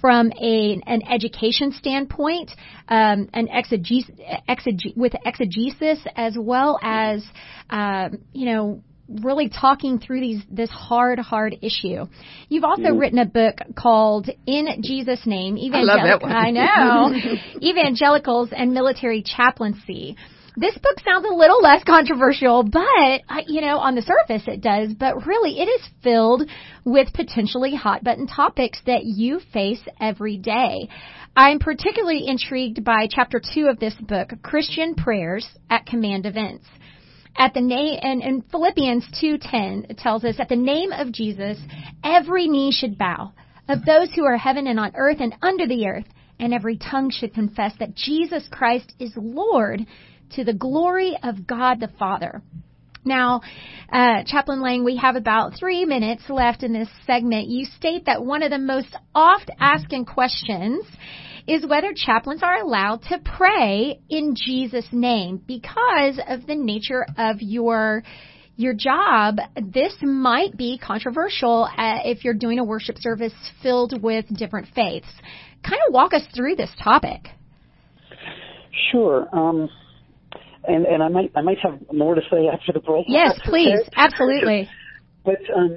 from 0.00 0.30
a, 0.40 0.80
an 0.86 1.02
education 1.10 1.72
standpoint, 1.72 2.52
um, 2.88 3.28
an 3.32 3.48
exegesis, 3.50 4.14
exeg- 4.48 4.96
with 4.96 5.12
exegesis 5.24 5.98
as 6.14 6.36
well 6.38 6.78
as, 6.82 7.24
uh, 7.70 8.08
you 8.32 8.46
know, 8.46 8.82
really 9.08 9.48
talking 9.48 9.98
through 9.98 10.20
these 10.20 10.42
this 10.50 10.70
hard 10.70 11.18
hard 11.18 11.56
issue. 11.62 12.06
You've 12.48 12.64
also 12.64 12.82
mm. 12.82 13.00
written 13.00 13.18
a 13.18 13.26
book 13.26 13.56
called 13.76 14.28
In 14.46 14.82
Jesus 14.82 15.20
Name 15.26 15.56
Evangel- 15.56 16.20
I, 16.24 16.48
I 16.48 16.50
know 16.50 17.14
Evangelicals 17.62 18.50
and 18.52 18.72
Military 18.72 19.22
Chaplaincy. 19.22 20.16
This 20.56 20.74
book 20.74 20.96
sounds 21.04 21.24
a 21.24 21.32
little 21.32 21.60
less 21.62 21.84
controversial, 21.84 22.64
but 22.64 23.46
you 23.46 23.60
know, 23.60 23.78
on 23.78 23.94
the 23.94 24.02
surface 24.02 24.42
it 24.48 24.60
does, 24.60 24.92
but 24.92 25.24
really 25.26 25.60
it 25.60 25.66
is 25.66 25.88
filled 26.02 26.42
with 26.84 27.12
potentially 27.12 27.74
hot 27.74 28.02
button 28.02 28.26
topics 28.26 28.80
that 28.86 29.04
you 29.04 29.40
face 29.52 29.80
every 30.00 30.36
day. 30.36 30.88
I'm 31.36 31.60
particularly 31.60 32.26
intrigued 32.26 32.84
by 32.84 33.06
chapter 33.08 33.40
2 33.40 33.68
of 33.68 33.78
this 33.78 33.94
book, 34.00 34.30
Christian 34.42 34.96
Prayers 34.96 35.46
at 35.70 35.86
Command 35.86 36.26
Events 36.26 36.66
at 37.38 37.54
the 37.54 37.60
name 37.60 37.98
and, 38.02 38.44
Philippians 38.50 39.06
2:10 39.20 39.96
tells 39.96 40.24
us 40.24 40.38
at 40.38 40.48
the 40.48 40.56
name 40.56 40.92
of 40.92 41.12
Jesus 41.12 41.58
every 42.04 42.48
knee 42.48 42.72
should 42.72 42.98
bow 42.98 43.32
of 43.68 43.84
those 43.84 44.12
who 44.12 44.24
are 44.24 44.36
heaven 44.36 44.66
and 44.66 44.80
on 44.80 44.92
earth 44.96 45.18
and 45.20 45.34
under 45.40 45.66
the 45.66 45.86
earth 45.86 46.06
and 46.40 46.52
every 46.52 46.76
tongue 46.76 47.10
should 47.10 47.34
confess 47.34 47.72
that 47.78 47.94
Jesus 47.94 48.48
Christ 48.50 48.92
is 48.98 49.12
Lord 49.16 49.86
to 50.30 50.44
the 50.44 50.52
glory 50.52 51.16
of 51.22 51.46
God 51.46 51.80
the 51.80 51.88
Father. 51.98 52.42
Now, 53.04 53.40
uh, 53.90 54.24
Chaplain 54.26 54.60
Laing, 54.60 54.84
we 54.84 54.96
have 54.96 55.16
about 55.16 55.54
three 55.54 55.84
minutes 55.84 56.24
left 56.28 56.62
in 56.62 56.72
this 56.72 56.88
segment. 57.06 57.48
You 57.48 57.64
state 57.64 58.04
that 58.06 58.24
one 58.24 58.42
of 58.42 58.50
the 58.50 58.58
most 58.58 58.94
oft 59.14 59.50
asked 59.58 59.94
questions 60.06 60.84
is 61.48 61.66
whether 61.66 61.92
chaplains 61.94 62.42
are 62.42 62.60
allowed 62.60 63.02
to 63.04 63.18
pray 63.24 64.00
in 64.10 64.34
Jesus' 64.36 64.86
name 64.92 65.42
because 65.46 66.20
of 66.28 66.46
the 66.46 66.54
nature 66.54 67.06
of 67.16 67.36
your 67.40 68.02
your 68.56 68.74
job, 68.74 69.36
this 69.56 69.94
might 70.02 70.56
be 70.56 70.78
controversial 70.78 71.68
uh, 71.76 72.00
if 72.04 72.24
you're 72.24 72.34
doing 72.34 72.58
a 72.58 72.64
worship 72.64 72.96
service 72.98 73.32
filled 73.62 74.02
with 74.02 74.26
different 74.36 74.66
faiths. 74.74 75.06
Kind 75.62 75.80
of 75.86 75.94
walk 75.94 76.12
us 76.12 76.22
through 76.34 76.56
this 76.56 76.70
topic. 76.82 77.28
Sure. 78.90 79.28
Um, 79.32 79.68
and 80.66 80.84
and 80.86 81.02
I 81.02 81.08
might 81.08 81.32
I 81.34 81.40
might 81.40 81.58
have 81.62 81.80
more 81.92 82.14
to 82.14 82.20
say 82.30 82.48
after 82.52 82.72
the 82.72 82.80
break. 82.80 83.06
Yes, 83.08 83.38
please, 83.44 83.80
absolutely. 83.96 84.68
But 85.24 85.38
um, 85.56 85.76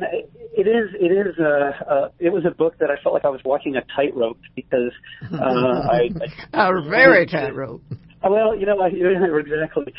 it 0.53 0.67
is 0.67 0.89
it 0.99 1.11
is 1.11 1.37
a, 1.39 1.91
uh, 1.91 2.09
it 2.19 2.31
was 2.31 2.43
a 2.45 2.51
book 2.51 2.77
that 2.79 2.89
I 2.89 3.01
felt 3.01 3.13
like 3.13 3.25
I 3.25 3.29
was 3.29 3.41
walking 3.45 3.75
a 3.75 3.81
tightrope 3.95 4.39
because 4.55 4.91
uh, 5.31 5.37
I, 5.37 6.09
I 6.53 6.69
a 6.77 6.81
very 6.89 7.25
tightrope. 7.27 7.83
Well, 8.23 8.55
you 8.55 8.65
know, 8.65 8.79
I, 8.79 8.87
exactly. 8.93 9.93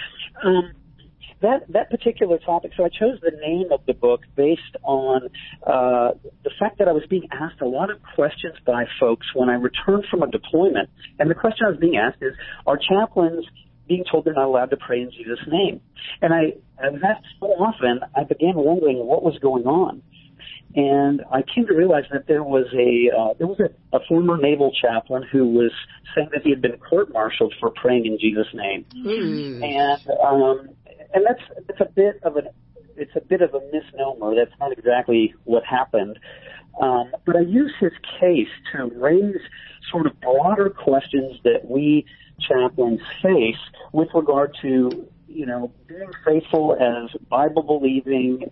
Um, 0.45 0.73
that 1.43 1.65
that 1.71 1.91
particular 1.91 2.39
topic. 2.39 2.73
So 2.77 2.85
I 2.85 2.89
chose 2.89 3.19
the 3.21 3.33
name 3.41 3.73
of 3.73 3.81
the 3.87 3.95
book 3.95 4.21
based 4.37 4.77
on 4.85 5.29
uh, 5.67 6.13
the 6.45 6.51
fact 6.59 6.79
that 6.79 6.89
I 6.89 6.93
was 6.93 7.03
being 7.11 7.29
asked 7.33 7.61
a 7.61 7.67
lot 7.67 7.91
of 7.91 7.99
questions 8.15 8.55
by 8.65 8.85
folks 9.01 9.27
when 9.35 9.49
I 9.49 9.55
returned 9.55 10.07
from 10.11 10.23
a 10.23 10.31
deployment, 10.31 10.89
and 11.19 11.31
the 11.31 11.35
question 11.35 11.67
I 11.67 11.71
was 11.71 11.81
being 11.81 11.97
asked 11.97 12.23
is, 12.23 12.35
are 12.67 12.79
chaplains 12.79 13.45
being 13.89 14.05
told 14.11 14.25
they're 14.25 14.35
not 14.35 14.47
allowed 14.47 14.71
to 14.71 14.77
pray 14.77 15.01
in 15.01 15.11
Jesus' 15.11 15.41
name? 15.49 15.81
And 16.21 16.33
I, 16.33 16.55
I 16.83 16.91
was 16.91 17.03
asked 17.05 17.27
so 17.41 17.47
often, 17.47 18.01
I 18.17 18.25
began 18.25 18.55
wondering 18.55 19.05
what 19.05 19.23
was 19.23 19.37
going 19.43 19.67
on. 19.67 20.03
And 20.75 21.23
I 21.31 21.43
came 21.43 21.67
to 21.67 21.75
realize 21.75 22.05
that 22.13 22.27
there 22.27 22.43
was 22.43 22.67
a 22.73 23.11
uh, 23.15 23.35
there 23.39 23.47
was 23.47 23.61
a, 23.61 23.97
a 23.97 24.01
former 24.09 24.39
naval 24.39 24.73
chaplain 24.73 25.23
who 25.31 25.47
was 25.47 25.71
saying 26.15 26.31
that 26.33 26.43
he 26.43 26.51
had 26.51 26.63
been 26.63 26.79
court-martialed 26.79 27.55
for 27.61 27.71
praying 27.71 28.07
in 28.07 28.19
Jesus' 28.19 28.47
name, 28.55 28.87
mm. 28.95 29.63
and 29.63 30.01
um, 30.25 30.71
and 31.13 31.27
that's 31.27 31.67
that's 31.67 31.81
a 31.81 31.93
bit 31.93 32.21
of 32.23 32.37
an 32.37 32.49
it's 32.97 33.15
a 33.17 33.21
bit 33.21 33.43
of 33.43 33.55
a 33.55 33.61
misnomer. 33.73 34.35
That's 34.35 34.59
not 34.61 34.73
exactly 34.73 35.35
what 35.45 35.65
happened. 35.65 36.19
Um, 36.81 37.13
but 37.27 37.37
I 37.37 37.41
use 37.41 37.73
his 37.79 37.93
case 38.19 38.49
to 38.73 38.85
raise 38.95 39.41
sort 39.91 40.07
of 40.07 40.19
broader 40.21 40.71
questions 40.71 41.37
that 41.45 41.69
we 41.69 42.07
chaplains 42.49 43.01
face 43.23 43.61
with 43.93 44.09
regard 44.15 44.57
to 44.63 45.07
you 45.29 45.47
know 45.47 45.73
being 45.87 46.11
faithful 46.25 46.75
as 46.75 47.11
Bible 47.29 47.63
believing, 47.63 48.51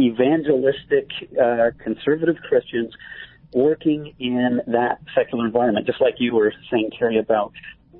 evangelistic, 0.00 1.10
uh, 1.40 1.70
conservative 1.82 2.36
Christians 2.48 2.94
working 3.52 4.14
in 4.18 4.60
that 4.68 5.00
secular 5.14 5.46
environment, 5.46 5.86
just 5.86 6.00
like 6.00 6.14
you 6.18 6.34
were 6.34 6.52
saying, 6.70 6.90
Terry, 6.98 7.18
about 7.18 7.52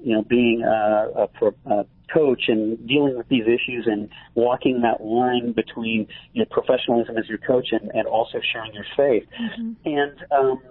you 0.03 0.14
know 0.14 0.22
being 0.22 0.62
a, 0.62 1.28
a, 1.42 1.72
a 1.72 1.86
coach 2.12 2.44
and 2.48 2.86
dealing 2.88 3.16
with 3.16 3.28
these 3.28 3.44
issues 3.44 3.86
and 3.86 4.09
walking 4.34 4.82
that 4.82 5.03
line 5.03 5.53
between 5.53 6.07
professionalism 6.51 7.16
as 7.16 7.28
your 7.28 7.38
coach 7.38 7.68
and, 7.72 7.90
and 7.92 8.07
also 8.07 8.40
sharing 8.53 8.72
your 8.74 8.86
faith. 8.96 9.24
Mm-hmm. 9.40 9.72
And 9.84 10.12
um, 10.30 10.62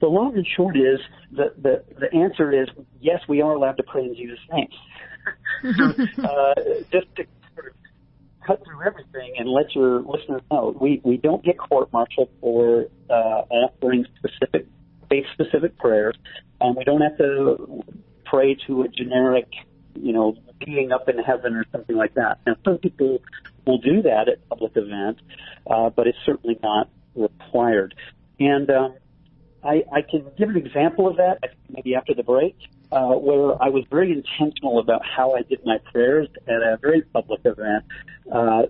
the 0.00 0.06
long 0.06 0.34
and 0.36 0.46
short 0.56 0.76
is 0.76 1.00
the, 1.32 1.52
the 1.60 1.84
the 1.98 2.16
answer 2.16 2.52
is 2.52 2.68
yes, 3.00 3.20
we 3.28 3.40
are 3.40 3.52
allowed 3.52 3.76
to 3.76 3.82
pray 3.82 4.04
in 4.04 4.14
Jesus' 4.14 4.38
name. 4.52 4.68
uh, 6.22 6.54
just 6.92 7.06
to 7.16 7.24
cut 8.46 8.64
through 8.64 8.82
everything 8.86 9.34
and 9.38 9.48
let 9.48 9.74
your 9.74 10.00
listeners 10.02 10.42
know, 10.50 10.76
we 10.80 11.00
we 11.04 11.16
don't 11.16 11.44
get 11.44 11.58
court-martialed 11.58 12.30
for 12.40 12.86
uh, 13.10 13.12
offering 13.12 14.06
specific 14.18 14.66
faith-specific 15.08 15.78
prayers, 15.78 16.16
and 16.60 16.76
we 16.76 16.84
don't 16.84 17.00
have 17.00 17.16
to 17.18 17.82
pray 18.24 18.56
to 18.66 18.82
a 18.82 18.88
generic 18.88 19.48
you 19.96 20.12
know, 20.12 20.36
being 20.64 20.92
up 20.92 21.08
in 21.08 21.18
heaven 21.18 21.54
or 21.54 21.64
something 21.72 21.96
like 21.96 22.14
that. 22.14 22.38
Now, 22.46 22.56
some 22.64 22.78
people 22.78 23.22
will 23.66 23.78
do 23.78 24.02
that 24.02 24.28
at 24.28 24.46
public 24.48 24.72
events, 24.76 25.22
uh, 25.68 25.90
but 25.90 26.06
it's 26.06 26.18
certainly 26.24 26.58
not 26.62 26.88
required. 27.14 27.94
And 28.40 28.70
um, 28.70 28.94
I, 29.62 29.84
I 29.92 30.02
can 30.02 30.26
give 30.36 30.48
an 30.50 30.56
example 30.56 31.08
of 31.08 31.16
that 31.16 31.38
maybe 31.68 31.94
after 31.94 32.14
the 32.14 32.22
break, 32.22 32.56
uh, 32.92 33.14
where 33.14 33.60
I 33.62 33.68
was 33.68 33.84
very 33.90 34.12
intentional 34.12 34.78
about 34.78 35.02
how 35.04 35.34
I 35.34 35.42
did 35.42 35.60
my 35.64 35.78
prayers 35.92 36.28
at 36.46 36.54
a 36.54 36.78
very 36.80 37.02
public 37.02 37.40
event, 37.44 37.84
uh, 38.32 38.62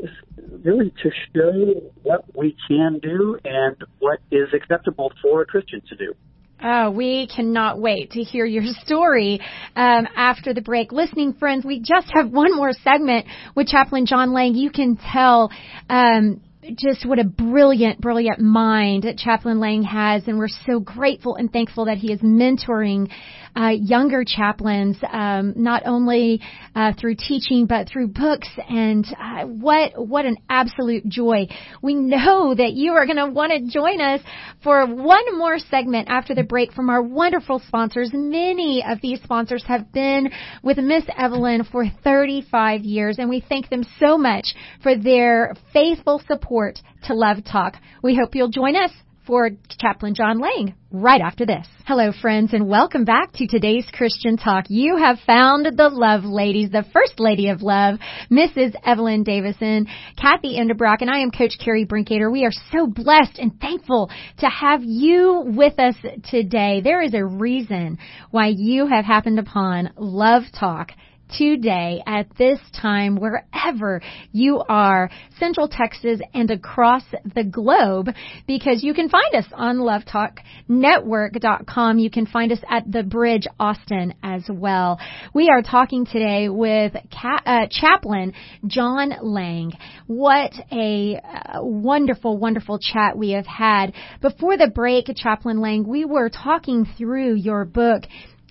really 0.64 0.92
to 1.02 1.10
show 1.34 1.90
what 2.02 2.24
we 2.36 2.56
can 2.68 2.98
do 3.00 3.38
and 3.44 3.76
what 3.98 4.20
is 4.30 4.48
acceptable 4.54 5.12
for 5.22 5.42
a 5.42 5.46
Christian 5.46 5.82
to 5.88 5.96
do. 5.96 6.14
Oh, 6.62 6.90
we 6.90 7.26
cannot 7.26 7.78
wait 7.78 8.12
to 8.12 8.22
hear 8.22 8.46
your 8.46 8.62
story 8.84 9.40
um, 9.76 10.06
after 10.16 10.54
the 10.54 10.62
break. 10.62 10.92
Listening 10.92 11.34
friends, 11.34 11.64
we 11.64 11.80
just 11.80 12.10
have 12.14 12.30
one 12.30 12.56
more 12.56 12.72
segment 12.72 13.26
with 13.54 13.66
Chaplain 13.66 14.06
John 14.06 14.32
Laing. 14.32 14.54
You 14.54 14.70
can 14.70 14.96
tell 14.96 15.50
um, 15.90 16.40
just 16.72 17.06
what 17.06 17.18
a 17.18 17.24
brilliant, 17.24 18.00
brilliant 18.00 18.40
mind 18.40 19.04
Chaplain 19.18 19.60
Laing 19.60 19.82
has, 19.82 20.26
and 20.26 20.38
we're 20.38 20.48
so 20.48 20.80
grateful 20.80 21.36
and 21.36 21.52
thankful 21.52 21.84
that 21.86 21.98
he 21.98 22.12
is 22.12 22.20
mentoring 22.20 23.10
uh, 23.56 23.68
younger 23.68 24.24
chaplains, 24.26 24.96
um, 25.12 25.54
not 25.56 25.82
only 25.86 26.40
uh, 26.74 26.92
through 26.98 27.16
teaching 27.16 27.66
but 27.66 27.88
through 27.88 28.08
books. 28.08 28.48
And 28.68 29.06
uh, 29.20 29.44
what 29.46 29.92
what 29.96 30.24
an 30.24 30.36
absolute 30.48 31.06
joy! 31.08 31.46
We 31.82 31.94
know 31.94 32.54
that 32.54 32.72
you 32.72 32.92
are 32.92 33.06
going 33.06 33.16
to 33.16 33.26
want 33.26 33.52
to 33.52 33.70
join 33.70 34.00
us 34.00 34.20
for 34.62 34.86
one 34.86 35.38
more 35.38 35.58
segment 35.58 36.08
after 36.08 36.34
the 36.34 36.42
break 36.42 36.72
from 36.72 36.90
our 36.90 37.02
wonderful 37.02 37.60
sponsors. 37.66 38.10
Many 38.12 38.84
of 38.86 39.00
these 39.00 39.20
sponsors 39.22 39.64
have 39.66 39.92
been 39.92 40.30
with 40.62 40.78
Miss 40.78 41.04
Evelyn 41.16 41.64
for 41.64 41.84
35 42.02 42.82
years, 42.82 43.18
and 43.18 43.28
we 43.28 43.44
thank 43.46 43.70
them 43.70 43.84
so 43.98 44.18
much 44.18 44.54
for 44.82 44.96
their 44.96 45.54
faithful 45.72 46.22
support 46.26 46.78
to 47.04 47.14
Love 47.14 47.38
Talk. 47.44 47.74
We 48.02 48.16
hope 48.16 48.34
you'll 48.34 48.48
join 48.48 48.76
us 48.76 48.90
for 49.26 49.50
Chaplain 49.80 50.14
John 50.14 50.38
Laing 50.38 50.74
right 50.90 51.20
after 51.20 51.46
this. 51.46 51.66
Hello, 51.86 52.12
friends, 52.12 52.52
and 52.52 52.68
welcome 52.68 53.04
back 53.04 53.32
to 53.34 53.46
today's 53.46 53.86
Christian 53.92 54.36
Talk. 54.36 54.66
You 54.68 54.96
have 54.96 55.18
found 55.26 55.66
the 55.66 55.88
love 55.88 56.24
ladies, 56.24 56.70
the 56.70 56.84
first 56.92 57.18
lady 57.18 57.48
of 57.48 57.62
love, 57.62 57.98
Mrs. 58.30 58.74
Evelyn 58.84 59.22
Davison, 59.22 59.86
Kathy 60.20 60.58
Endebrock, 60.58 60.98
and 61.00 61.10
I 61.10 61.20
am 61.20 61.30
Coach 61.30 61.54
Carrie 61.62 61.86
Brinkater. 61.86 62.30
We 62.30 62.44
are 62.44 62.52
so 62.72 62.86
blessed 62.86 63.38
and 63.38 63.58
thankful 63.60 64.10
to 64.38 64.46
have 64.46 64.82
you 64.84 65.42
with 65.46 65.78
us 65.78 65.96
today. 66.30 66.80
There 66.82 67.02
is 67.02 67.14
a 67.14 67.24
reason 67.24 67.98
why 68.30 68.52
you 68.54 68.86
have 68.86 69.04
happened 69.04 69.38
upon 69.38 69.92
Love 69.96 70.42
Talk 70.58 70.90
today 71.36 72.02
at 72.06 72.26
this 72.36 72.58
time 72.80 73.16
wherever 73.16 74.00
you 74.32 74.62
are, 74.68 75.10
Central 75.38 75.68
Texas 75.68 76.20
and 76.32 76.50
across 76.50 77.02
the 77.34 77.44
globe, 77.44 78.08
because 78.46 78.82
you 78.82 78.94
can 78.94 79.08
find 79.08 79.34
us 79.34 79.46
on 79.52 79.78
lovetalknetwork.com. 79.78 81.98
You 81.98 82.10
can 82.10 82.26
find 82.26 82.52
us 82.52 82.60
at 82.68 82.90
the 82.90 83.02
Bridge 83.02 83.46
Austin 83.58 84.14
as 84.22 84.44
well. 84.48 85.00
We 85.34 85.48
are 85.48 85.62
talking 85.62 86.06
today 86.06 86.48
with 86.48 86.92
Ca- 87.12 87.42
uh, 87.44 87.66
Chaplain 87.70 88.32
John 88.66 89.12
Laing. 89.22 89.72
What 90.06 90.52
a 90.70 91.16
uh, 91.16 91.62
wonderful, 91.62 92.38
wonderful 92.38 92.78
chat 92.78 93.16
we 93.16 93.30
have 93.30 93.46
had. 93.46 93.94
Before 94.20 94.56
the 94.56 94.68
break, 94.68 95.06
Chaplain 95.16 95.60
Laing, 95.60 95.86
we 95.86 96.04
were 96.04 96.28
talking 96.28 96.86
through 96.96 97.34
your 97.34 97.64
book 97.64 98.04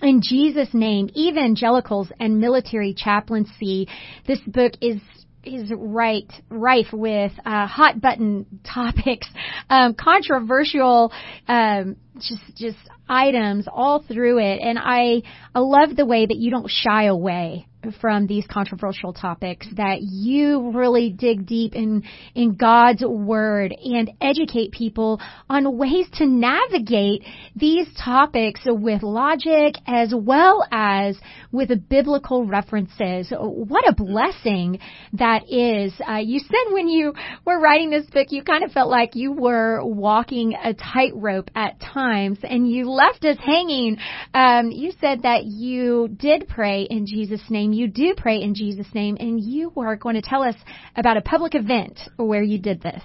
in 0.04 0.20
Jesus' 0.22 0.72
name, 0.72 1.08
evangelicals 1.16 2.12
and 2.20 2.40
military 2.40 2.94
chaplaincy. 2.94 3.88
This 4.26 4.40
book 4.46 4.72
is 4.80 5.00
is 5.42 5.70
right 5.76 6.32
rife 6.48 6.92
with 6.92 7.32
uh, 7.44 7.66
hot 7.66 8.00
button 8.00 8.46
topics, 8.64 9.28
um, 9.68 9.94
controversial, 9.94 11.12
um, 11.48 11.96
just 12.16 12.56
just 12.56 12.78
items 13.08 13.66
all 13.70 14.02
through 14.02 14.38
it, 14.38 14.60
and 14.60 14.78
I 14.78 15.22
I 15.54 15.60
love 15.60 15.96
the 15.96 16.06
way 16.06 16.26
that 16.26 16.36
you 16.36 16.50
don't 16.50 16.70
shy 16.70 17.04
away 17.04 17.66
from 18.00 18.26
these 18.26 18.46
controversial 18.46 19.12
topics, 19.12 19.66
that 19.76 19.98
you 20.00 20.70
really 20.72 21.10
dig 21.10 21.46
deep 21.46 21.74
in, 21.74 22.02
in 22.34 22.54
God's 22.54 23.02
Word 23.04 23.74
and 23.82 24.10
educate 24.20 24.72
people 24.72 25.20
on 25.48 25.76
ways 25.76 26.06
to 26.14 26.26
navigate 26.26 27.24
these 27.56 27.86
topics 28.02 28.60
with 28.64 29.02
logic 29.02 29.74
as 29.86 30.12
well 30.14 30.64
as 30.70 31.18
with 31.52 31.70
biblical 31.88 32.46
references. 32.46 33.32
What 33.38 33.88
a 33.88 33.94
blessing 33.94 34.80
that 35.14 35.42
is. 35.48 35.92
Uh, 36.06 36.16
you 36.16 36.40
said 36.40 36.72
when 36.72 36.88
you 36.88 37.14
were 37.44 37.60
writing 37.60 37.90
this 37.90 38.06
book, 38.06 38.28
you 38.30 38.42
kind 38.42 38.64
of 38.64 38.72
felt 38.72 38.90
like 38.90 39.14
you 39.14 39.32
were 39.32 39.84
walking 39.84 40.54
a 40.54 40.74
tightrope 40.74 41.50
at 41.54 41.80
times 41.80 42.38
and 42.42 42.68
you 42.68 42.90
left 42.90 43.24
us 43.24 43.36
hanging. 43.38 43.98
Um, 44.32 44.70
you 44.70 44.92
said 45.00 45.22
that 45.22 45.44
you 45.44 46.08
did 46.08 46.48
pray 46.48 46.82
in 46.82 47.06
Jesus' 47.06 47.42
name 47.50 47.72
you 47.74 47.88
do 47.88 48.14
pray 48.16 48.40
in 48.40 48.54
Jesus' 48.54 48.86
name, 48.94 49.16
and 49.20 49.40
you 49.40 49.72
are 49.76 49.96
going 49.96 50.14
to 50.14 50.22
tell 50.22 50.42
us 50.42 50.56
about 50.96 51.16
a 51.16 51.20
public 51.20 51.54
event 51.54 51.98
where 52.16 52.42
you 52.42 52.58
did 52.58 52.82
this. 52.82 53.02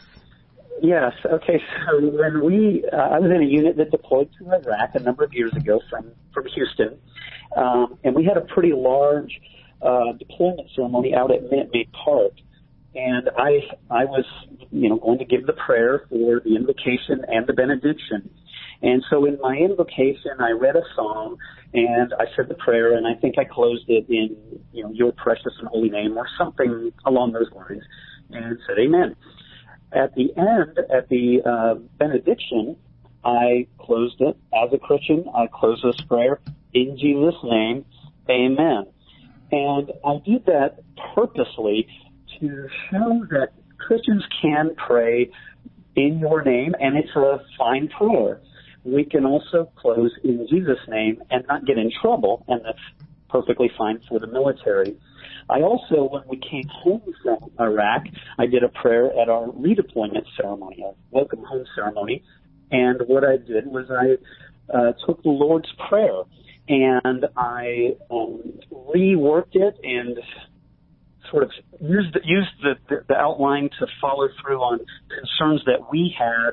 Yes. 0.81 1.11
Okay. 1.25 1.61
So 1.87 1.99
when 1.99 2.43
we, 2.43 2.85
uh, 2.91 2.95
I 2.95 3.19
was 3.19 3.29
in 3.29 3.41
a 3.41 3.45
unit 3.45 3.75
that 3.77 3.91
deployed 3.91 4.29
to 4.39 4.45
Iraq 4.45 4.91
a 4.95 4.99
number 4.99 5.23
of 5.23 5.33
years 5.33 5.51
ago 5.53 5.81
from 5.89 6.11
from 6.33 6.45
Houston, 6.55 6.97
um, 7.55 7.97
and 8.03 8.15
we 8.15 8.23
had 8.23 8.37
a 8.37 8.41
pretty 8.53 8.71
large 8.73 9.31
uh, 9.81 10.13
deployment 10.17 10.69
ceremony 10.75 11.13
out 11.13 11.31
at 11.31 11.43
Minute 11.43 11.69
Maid 11.73 11.89
Park. 11.91 12.31
And 12.95 13.29
I, 13.37 13.59
I 13.91 14.05
was, 14.05 14.25
you 14.71 14.89
know, 14.89 14.97
going 14.97 15.19
to 15.19 15.25
give 15.25 15.45
the 15.45 15.53
prayer 15.53 16.07
for 16.09 16.41
the 16.43 16.55
invocation 16.55 17.23
and 17.27 17.45
the 17.45 17.53
benediction. 17.53 18.29
And 18.81 19.03
so 19.09 19.25
in 19.25 19.37
my 19.41 19.55
invocation, 19.55 20.31
I 20.39 20.51
read 20.51 20.75
a 20.75 20.83
psalm 20.95 21.37
and 21.73 22.13
I 22.17 22.25
said 22.35 22.47
the 22.47 22.55
prayer 22.55 22.95
and 22.95 23.05
I 23.05 23.15
think 23.15 23.35
I 23.37 23.43
closed 23.43 23.85
it 23.87 24.05
in, 24.09 24.37
you 24.71 24.83
know, 24.83 24.91
your 24.91 25.11
precious 25.11 25.53
and 25.59 25.67
holy 25.67 25.89
name 25.89 26.17
or 26.17 26.27
something 26.37 26.91
along 27.05 27.33
those 27.33 27.51
lines 27.51 27.83
and 28.31 28.57
said 28.67 28.79
amen. 28.79 29.15
At 29.91 30.15
the 30.15 30.31
end, 30.37 30.79
at 30.93 31.09
the 31.09 31.41
uh, 31.45 31.75
benediction, 31.97 32.77
I 33.25 33.67
closed 33.79 34.21
it 34.21 34.37
as 34.53 34.71
a 34.71 34.77
Christian. 34.77 35.25
I 35.35 35.47
closed 35.47 35.83
this 35.83 35.99
prayer 36.07 36.39
in 36.73 36.97
Jesus' 36.97 37.35
name, 37.43 37.85
amen. 38.29 38.85
And 39.51 39.91
I 40.05 40.21
did 40.25 40.45
that 40.45 40.79
purposely 41.15 41.87
to 42.39 42.67
show 42.89 43.25
that 43.31 43.49
Christians 43.77 44.23
can 44.41 44.75
pray 44.75 45.31
in 45.95 46.19
your 46.19 46.43
name 46.43 46.75
and 46.79 46.97
it's 46.97 47.13
a 47.15 47.39
fine 47.57 47.89
prayer 47.89 48.39
we 48.93 49.05
can 49.05 49.25
also 49.25 49.71
close 49.77 50.11
in 50.23 50.47
Jesus' 50.49 50.79
name 50.87 51.21
and 51.29 51.45
not 51.47 51.65
get 51.65 51.77
in 51.77 51.91
trouble, 52.01 52.43
and 52.47 52.61
that's 52.63 53.07
perfectly 53.29 53.69
fine 53.77 53.99
for 54.07 54.19
the 54.19 54.27
military. 54.27 54.97
I 55.49 55.61
also, 55.61 56.03
when 56.03 56.23
we 56.27 56.37
came 56.37 56.67
home 56.67 57.01
from 57.23 57.51
Iraq, 57.59 58.03
I 58.37 58.45
did 58.45 58.63
a 58.63 58.69
prayer 58.69 59.07
at 59.19 59.29
our 59.29 59.47
redeployment 59.47 60.25
ceremony, 60.39 60.83
a 60.83 60.93
welcome 61.11 61.43
home 61.43 61.65
ceremony, 61.75 62.23
and 62.71 63.01
what 63.07 63.23
I 63.23 63.37
did 63.37 63.65
was 63.65 63.85
I 63.89 64.17
uh, 64.75 64.93
took 65.05 65.23
the 65.23 65.29
Lord's 65.29 65.69
Prayer 65.89 66.21
and 66.67 67.25
I 67.35 67.95
um, 68.11 68.59
reworked 68.71 69.55
it 69.55 69.75
and 69.83 70.19
sort 71.31 71.43
of 71.43 71.51
used 71.81 72.15
used 72.23 72.49
the, 72.61 72.75
the, 72.89 73.03
the 73.07 73.15
outline 73.15 73.69
to 73.79 73.87
follow 73.99 74.27
through 74.41 74.59
on 74.59 74.79
concerns 75.09 75.63
that 75.65 75.91
we 75.91 76.15
had 76.17 76.51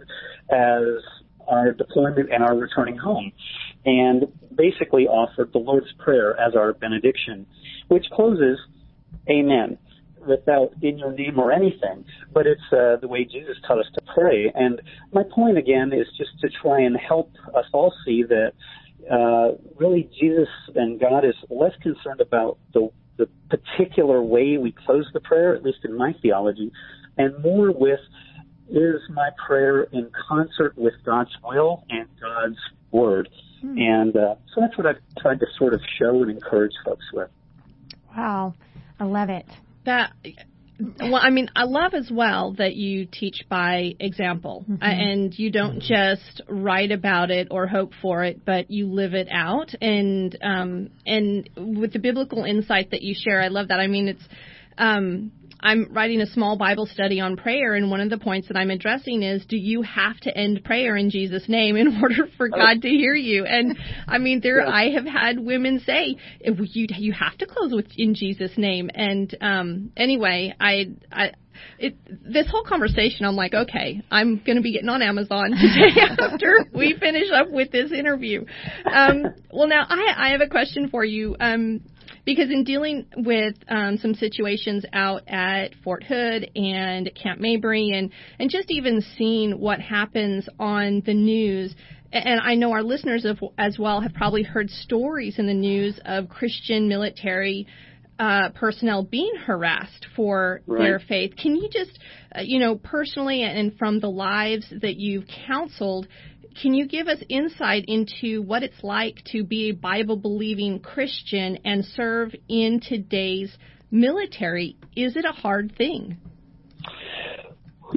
as 0.51 1.03
our 1.49 1.73
deployment 1.73 2.33
and 2.33 2.43
our 2.43 2.57
returning 2.57 2.97
home, 2.97 3.33
and 3.85 4.25
basically 4.55 5.07
offered 5.07 5.53
the 5.53 5.59
Lord's 5.59 5.93
Prayer 5.99 6.39
as 6.39 6.55
our 6.55 6.73
benediction, 6.73 7.47
which 7.89 8.07
closes, 8.13 8.59
Amen, 9.29 9.79
without 10.27 10.73
in 10.83 10.99
your 10.99 11.13
name 11.13 11.39
or 11.39 11.53
anything, 11.53 12.05
but 12.33 12.47
it's 12.47 12.61
uh, 12.73 12.97
the 13.01 13.09
way 13.09 13.25
Jesus 13.25 13.57
taught 13.67 13.79
us 13.79 13.87
to 13.95 14.01
pray. 14.15 14.53
And 14.55 14.81
my 15.13 15.23
point 15.23 15.59
again 15.59 15.93
is 15.93 16.07
just 16.17 16.31
to 16.41 16.49
try 16.63 16.81
and 16.81 16.97
help 16.97 17.33
us 17.55 17.65
all 17.73 17.93
see 18.05 18.25
that 18.25 18.53
uh, 19.11 19.57
really 19.77 20.11
Jesus 20.19 20.49
and 20.75 20.99
God 21.01 21.25
is 21.25 21.35
less 21.49 21.73
concerned 21.83 22.21
about 22.21 22.59
the 22.75 22.91
the 23.19 23.29
particular 23.49 24.23
way 24.23 24.59
we 24.59 24.75
close 24.85 25.07
the 25.15 25.21
prayer, 25.21 25.55
at 25.55 25.63
least 25.63 25.79
in 25.85 25.97
my 25.97 26.15
theology, 26.21 26.71
and 27.17 27.43
more 27.43 27.71
with 27.73 28.01
is 28.69 29.01
my 29.11 29.31
prayer 29.47 29.85
in 29.85 30.11
concert 30.29 30.77
with 30.77 30.95
God's 31.05 31.31
will 31.45 31.85
and 31.89 32.09
God's 32.21 32.59
word. 32.91 33.29
Hmm. 33.61 33.79
And 33.79 34.17
uh, 34.17 34.35
so 34.55 34.61
that's 34.61 34.77
what 34.77 34.87
I've 34.87 35.01
tried 35.21 35.41
to 35.41 35.47
sort 35.59 35.75
of 35.75 35.81
show 35.99 36.23
and 36.23 36.31
encourage 36.31 36.73
folks 36.85 37.05
with. 37.13 37.31
Wow, 38.17 38.55
I 38.99 39.05
love 39.05 39.29
it. 39.29 39.47
That 39.85 40.13
well, 40.79 41.21
I 41.23 41.31
mean, 41.31 41.49
I 41.57 41.65
love 41.65 41.95
as 41.95 42.11
well 42.11 42.55
that 42.59 42.75
you 42.75 43.07
teach 43.07 43.45
by 43.49 43.95
example, 43.99 44.65
mm-hmm. 44.69 44.83
and 44.83 45.39
you 45.39 45.51
don't 45.51 45.81
just 45.81 46.43
write 46.49 46.93
about 46.93 47.31
it 47.31 47.49
or 47.51 47.67
hope 47.67 47.93
for 48.03 48.25
it, 48.25 48.45
but 48.45 48.71
you 48.71 48.93
live 48.93 49.15
it 49.15 49.29
out. 49.31 49.75
And 49.81 50.37
um, 50.43 50.91
and 51.07 51.49
with 51.57 51.93
the 51.93 51.99
biblical 51.99 52.45
insight 52.45 52.91
that 52.91 53.03
you 53.03 53.15
share, 53.15 53.41
I 53.41 53.49
love 53.49 53.69
that. 53.69 53.81
I 53.81 53.87
mean, 53.87 54.09
it's 54.09 54.29
um, 54.77 55.33
I'm 55.67 55.93
writing 55.93 56.21
a 56.21 56.27
small 56.27 56.57
Bible 56.57 56.87
study 56.87 57.21
on 57.21 57.37
prayer, 57.37 57.75
and 57.75 57.91
one 57.91 58.01
of 58.01 58.09
the 58.09 58.19
points 58.19 58.47
that 58.47 58.57
I'm 58.57 58.71
addressing 58.71 59.25
is 59.25 59.45
do 59.47 59.57
you 59.57 59.83
have 59.83 60.17
to 60.21 60.37
end 60.37 60.63
prayer 60.63 60.97
in 60.97 61.11
Jesus' 61.11 61.49
name 61.49 61.77
in 61.77 61.99
order 62.03 62.29
for. 62.37 62.47
God 62.49 62.83
to 62.83 62.89
hear 62.89 63.15
you? 63.15 63.45
And 63.45 63.77
I 64.07 64.19
mean, 64.19 64.41
there 64.41 64.61
yeah. 64.61 64.71
I 64.71 64.91
have 64.91 65.05
had 65.05 65.41
women 65.41 65.81
say 65.85 66.17
you 66.41 66.87
you 66.97 67.13
have 67.13 67.37
to 67.39 67.47
close 67.47 67.73
with 67.73 67.87
in 67.97 68.15
Jesus' 68.15 68.53
name. 68.57 68.91
And 68.95 69.37
um, 69.41 69.93
anyway, 69.97 70.55
I 70.61 70.93
I 71.11 71.33
it, 71.79 71.97
this 72.09 72.47
whole 72.51 72.65
conversation, 72.65 73.27
I'm 73.27 73.37
like, 73.37 73.55
okay, 73.55 74.03
I'm 74.11 74.43
going 74.45 74.57
to 74.57 74.63
be 74.63 74.73
getting 74.73 74.89
on 74.89 75.03
Amazon 75.03 75.51
today 75.61 76.01
after 76.01 76.67
we 76.73 76.97
finish 76.99 77.29
up 77.35 77.51
with 77.51 77.73
this 77.73 77.93
interview. 77.93 78.45
Um, 78.91 79.25
well, 79.53 79.69
now 79.69 79.85
I, 79.89 80.15
I 80.17 80.29
have 80.31 80.41
a 80.41 80.49
question 80.49 80.89
for 80.89 81.05
you. 81.05 81.37
Um, 81.41 81.81
because 82.27 82.51
in 82.51 82.65
dealing 82.65 83.07
with 83.17 83.55
um, 83.69 83.97
some 83.97 84.13
situations 84.13 84.85
out 84.93 85.23
at 85.29 85.69
Fort 85.83 86.03
Hood 86.03 86.51
and 86.55 87.11
Camp 87.15 87.41
Mabry, 87.41 87.93
and 87.95 88.11
and 88.39 88.51
just 88.51 88.71
even 88.71 89.03
seeing 89.17 89.59
what 89.59 89.81
happens 89.81 90.47
on 90.59 91.03
the 91.07 91.15
news. 91.15 91.75
And 92.13 92.41
I 92.41 92.55
know 92.55 92.73
our 92.73 92.83
listeners 92.83 93.25
have, 93.25 93.39
as 93.59 93.79
well 93.79 94.01
have 94.01 94.15
probably 94.15 94.43
heard 94.43 94.71
stories 94.71 95.39
in 95.39 95.47
the 95.47 95.55
news 95.55 95.99
of 96.05 96.29
Christian 96.29 96.89
military 96.89 97.67
uh, 98.19 98.51
personnel 98.55 99.03
being 99.03 99.35
harassed 99.37 100.07
for 100.15 100.63
right. 100.67 100.79
their 100.79 100.99
faith. 101.01 101.35
Can 101.37 101.57
you 101.57 101.69
just, 101.71 101.99
uh, 102.35 102.41
you 102.43 102.59
know, 102.59 102.77
personally 102.77 103.43
and 103.43 103.77
from 103.77 104.01
the 104.01 104.09
lives 104.09 104.67
that 104.83 104.97
you've 104.97 105.25
counseled, 105.47 106.09
can 106.61 106.75
you 106.75 106.87
give 106.87 107.09
us 107.09 107.19
insight 107.29 107.85
into 107.87 108.43
what 108.43 108.63
it's 108.63 108.83
like 108.83 109.23
to 109.33 109.45
be 109.45 109.71
a 109.71 109.73
Bible 109.73 110.17
believing 110.17 110.81
Christian 110.81 111.59
and 111.65 111.85
serve 111.85 112.35
in 112.49 112.81
today's 112.81 113.57
military? 113.91 114.77
Is 114.95 115.17
it 115.17 115.25
a 115.25 115.33
hard 115.33 115.75
thing? 115.77 116.17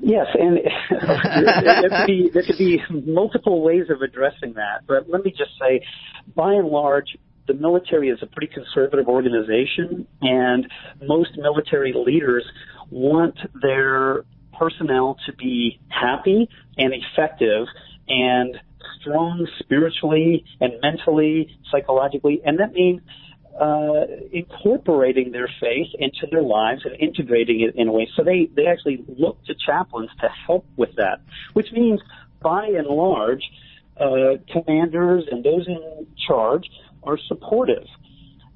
Yes, 0.02 0.28
and 0.34 0.58
there, 0.90 1.90
could 1.90 2.08
be, 2.08 2.30
there 2.34 2.44
could 2.44 2.58
be 2.58 2.82
multiple 3.06 3.62
ways 3.62 3.86
of 3.90 4.02
addressing 4.02 4.54
that. 4.54 4.82
But 4.88 5.10
let 5.10 5.24
me 5.24 5.32
just 5.32 5.52
say, 5.60 5.82
by 6.36 6.54
and 6.54 6.68
large, 6.68 7.18
the 7.48 7.54
military 7.54 8.10
is 8.10 8.20
a 8.22 8.28
pretty 8.28 8.54
conservative 8.54 9.08
organization, 9.08 10.06
and 10.22 10.68
most 11.02 11.32
military 11.38 11.94
leaders 11.96 12.46
want 12.92 13.36
their 13.62 14.26
personnel 14.58 15.18
to 15.26 15.34
be 15.34 15.80
happy 15.90 16.48
and 16.78 16.94
effective 16.94 17.66
and 18.10 18.58
strong 19.00 19.48
spiritually 19.60 20.44
and 20.60 20.74
mentally, 20.82 21.58
psychologically, 21.72 22.42
and 22.44 22.60
that 22.60 22.74
means 22.74 23.02
uh, 23.60 24.06
incorporating 24.32 25.32
their 25.32 25.50
faith 25.60 25.88
into 26.00 26.28
their 26.32 26.42
lives 26.42 26.82
and 26.86 26.96
integrating 27.00 27.62
it 27.62 27.76
in 27.76 27.88
a 27.88 27.92
way. 27.92 28.08
So 28.16 28.24
they, 28.24 28.50
they 28.56 28.68
actually 28.68 29.04
look 29.08 29.44
to 29.46 29.54
chaplains 29.66 30.10
to 30.22 30.28
help 30.48 30.66
with 30.78 30.96
that, 30.96 31.22
which 31.54 31.68
means 31.72 32.00
by 32.42 32.68
and 32.68 32.88
large, 32.88 33.44
uh, 34.00 34.38
commanders 34.52 35.26
and 35.30 35.44
those 35.44 35.68
in 35.68 36.08
charge 36.28 36.70
are 37.04 37.18
supportive. 37.28 37.84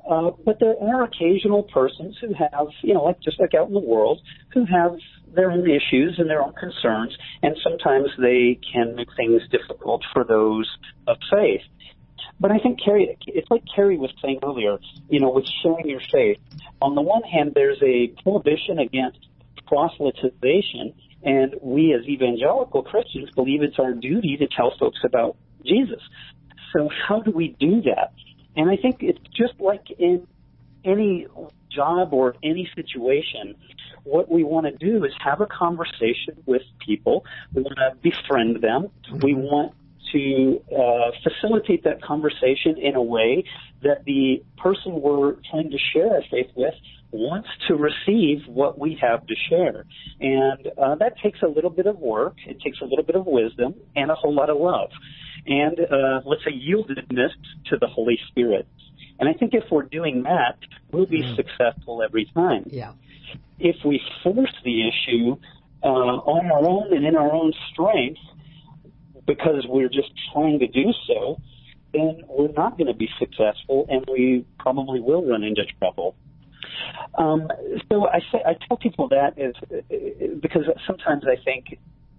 Uh, 0.10 0.32
but 0.45 0.60
there 0.60 0.76
are 0.82 1.04
occasional 1.04 1.64
persons 1.64 2.18
who 2.20 2.34
have, 2.34 2.68
you 2.82 2.93
know, 2.93 3.04
like 3.04 3.20
just 3.22 3.39
like 3.39 3.54
out 3.54 3.68
in 3.68 3.74
the 3.74 3.80
world, 3.80 4.22
who 4.54 4.66
have 4.66 4.97
their 5.34 5.51
own 5.51 5.70
issues 5.70 6.16
and 6.18 6.30
their 6.30 6.43
own 6.43 6.54
concerns, 6.54 7.16
and 7.41 7.56
sometimes 7.64 8.10
they 8.20 8.60
can 8.74 8.95
make 8.95 9.08
things 9.16 9.41
difficult 9.49 10.04
for 10.14 10.24
those 10.24 10.70
of 11.08 11.18
faith. 11.32 11.62
But 12.39 12.51
I 12.51 12.60
think 12.60 12.80
Carrie, 12.84 13.18
it's 13.28 13.49
like 13.49 13.64
Carrie 13.74 13.97
was 13.97 14.12
saying 14.22 14.39
earlier, 14.43 14.78
you 15.10 15.20
know, 15.20 15.30
with 15.30 15.45
sharing 15.62 15.88
your 15.88 16.01
faith. 16.12 16.38
On 16.82 16.95
the 16.95 17.01
one 17.01 17.24
hand, 17.24 17.54
there's 17.56 17.82
a 17.82 18.08
prohibition 18.24 18.80
against 18.80 19.20
proselytization, 19.72 20.93
and 21.24 21.56
we 21.62 21.93
as 21.93 22.06
evangelical 22.06 22.84
Christians 22.84 23.30
believe 23.36 23.62
it's 23.62 23.80
our 23.80 23.93
duty 23.93 24.36
to 24.38 24.47
tell 24.47 24.74
folks 24.78 24.99
about 25.06 25.38
Jesus. 25.66 26.01
So 26.74 26.89
how 27.08 27.22
do 27.22 27.32
we 27.32 27.56
do 27.60 27.82
that? 27.84 28.14
And 28.56 28.70
I 28.70 28.78
think 28.78 28.97
it's 29.01 29.20
just 29.36 29.60
like 29.60 29.89
in 29.97 30.28
any 30.86 31.28
job 31.72 32.14
or 32.14 32.36
any 32.43 32.70
situation, 32.76 33.56
what 34.04 34.30
we 34.30 34.43
want 34.43 34.66
to 34.66 34.72
do 34.72 35.04
is 35.06 35.12
have 35.20 35.41
a 35.41 35.47
conversation 35.47 36.43
with 36.45 36.62
people. 36.86 37.26
We 37.54 37.64
want 37.64 37.78
to 37.78 37.95
befriend 38.01 38.62
them. 38.62 38.89
We 39.22 39.34
want 39.34 39.74
to 40.12 40.62
uh, 40.72 41.12
facilitate 41.24 41.84
that 41.86 42.01
conversation 42.01 42.78
in 42.78 42.95
a 42.95 43.01
way 43.01 43.45
that 43.82 44.06
the 44.06 44.43
person 44.58 45.01
we're 45.01 45.36
trying 45.49 45.72
to 45.72 45.78
share 45.78 46.14
our 46.14 46.22
faith 46.30 46.51
with 46.56 46.74
wants 47.12 47.47
to 47.68 47.76
receive 47.76 48.41
what 48.47 48.80
we 48.80 48.97
have 49.01 49.26
to 49.28 49.36
share. 49.49 49.86
And 50.20 50.68
uh, 50.78 50.95
that 50.95 51.18
takes 51.22 51.41
a 51.41 51.47
little 51.47 51.70
bit 51.70 51.86
of 51.86 51.97
work, 51.99 52.36
it 52.45 52.60
takes 52.62 52.82
a 52.82 52.86
little 52.86 53.04
bit 53.04 53.16
of 53.16 53.26
wisdom, 53.26 53.76
and 53.95 54.10
a 54.12 54.16
whole 54.16 54.34
lot 54.34 54.49
of 54.49 54.58
love. 54.58 54.89
And 55.46 55.80
uh, 55.80 56.22
let's 56.26 56.44
say 56.46 56.52
yieldedness 56.52 57.32
to 57.70 57.78
the 57.78 57.88
Holy 57.88 58.20
Spirit. 58.30 58.68
And 59.20 59.30
I 59.30 59.34
think 59.34 59.54
if 59.54 59.64
we're 59.72 59.84
doing 59.84 60.24
that, 60.24 60.58
we'll 60.91 61.06
be 61.06 61.22
mm. 61.22 61.36
successful 61.36 62.02
every 62.02 62.26
time. 62.34 62.64
Yeah. 62.68 62.94
If 63.60 63.78
we 63.86 64.02
force 64.24 64.54
the 64.64 64.88
issue 64.88 65.38
uh, 65.84 65.88
on 65.88 66.52
our 66.52 66.66
own 66.68 66.96
and 66.96 67.06
in 67.06 67.16
our 67.16 67.32
own 67.32 67.54
strength, 67.72 68.20
because 69.26 69.66
we're 69.68 69.89
just 69.89 70.12
trying 70.34 70.60
to 70.60 70.68
do 70.68 70.91
so, 71.08 71.39
then 71.94 72.24
we're 72.28 72.52
not 72.52 72.78
going 72.78 72.88
to 72.88 72.94
be 72.94 73.10
successful, 73.20 73.86
and 73.89 74.06
we 74.12 74.46
probably 74.60 75.00
will 75.00 75.26
run 75.26 75.44
into 75.44 75.64
trouble. 75.80 76.16
Um, 77.18 77.48
so 77.91 78.08
I 78.08 78.20
say 78.32 78.39
I 78.46 78.56
tell 78.68 78.78
people 78.78 79.10
that 79.10 79.38
is 79.38 79.56
because 80.41 80.64
sometimes 80.88 81.24
I 81.26 81.41
think 81.44 81.78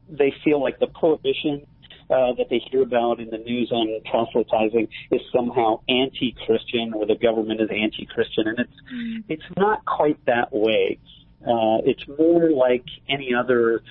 they 0.09 0.33
feel 0.45 0.62
like 0.62 0.79
the 0.79 0.87
prohibition 0.87 1.66
uh, 2.11 2.33
that 2.35 2.47
they 2.51 2.61
hear 2.71 2.83
about 2.83 3.21
in 3.21 3.31
the 3.31 3.39
news 3.39 3.71
on 3.73 4.01
proselytizing 4.11 4.89
is 5.11 5.21
somehow 5.33 5.81
anti-Christian 5.89 6.93
or 6.95 7.07
the 7.07 7.17
government 7.17 7.61
is 7.61 7.69
anti-Christian, 7.71 8.49
and 8.49 8.59
it's 8.61 8.73
mm. 8.93 9.25
it's 9.29 9.57
not 9.57 9.85
quite 9.85 10.19
that 10.27 10.53
way. 10.53 10.99
Uh, 11.43 11.79
it's 11.85 12.07
more 12.19 12.51
like 12.51 12.85
any 13.09 13.35
other 13.35 13.83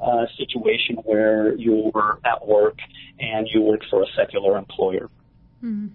uh, 0.00 0.26
situation 0.38 0.96
where 1.04 1.54
you're 1.56 2.20
at 2.24 2.46
work 2.46 2.78
and 3.18 3.48
you 3.52 3.60
work 3.60 3.80
for 3.90 4.02
a 4.02 4.06
secular 4.16 4.56
employer. 4.56 5.10
Mm-hmm. 5.62 5.88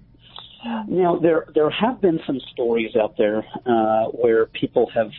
Now, 0.88 1.18
there 1.18 1.46
there 1.54 1.70
have 1.70 2.02
been 2.02 2.20
some 2.26 2.40
stories 2.52 2.96
out 2.96 3.18
there 3.18 3.46
uh, 3.66 4.06
where 4.06 4.48
people 4.48 4.90
have 4.96 5.12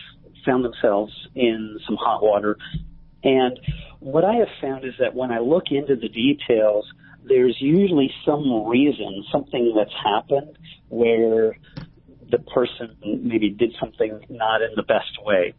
found 0.45 0.65
themselves 0.65 1.13
in 1.35 1.79
some 1.87 1.97
hot 1.97 2.23
water, 2.23 2.57
and 3.27 3.59
what 3.99 4.25
I 4.25 4.35
have 4.35 4.49
found 4.61 4.85
is 4.85 4.95
that 5.01 5.15
when 5.17 5.33
I 5.33 5.41
look 5.41 5.65
into 5.71 5.97
the 5.97 6.09
details, 6.09 6.87
there's 7.25 7.57
usually 7.59 8.13
some 8.25 8.67
reason, 8.67 9.25
something 9.33 9.75
that's 9.77 9.95
happened 10.05 10.57
where 10.89 11.59
the 12.31 12.39
person 12.39 12.97
maybe 13.05 13.51
did 13.51 13.75
something 13.81 14.21
not 14.31 14.63
in 14.63 14.71
the 14.77 14.85
best 14.85 15.19
way, 15.25 15.55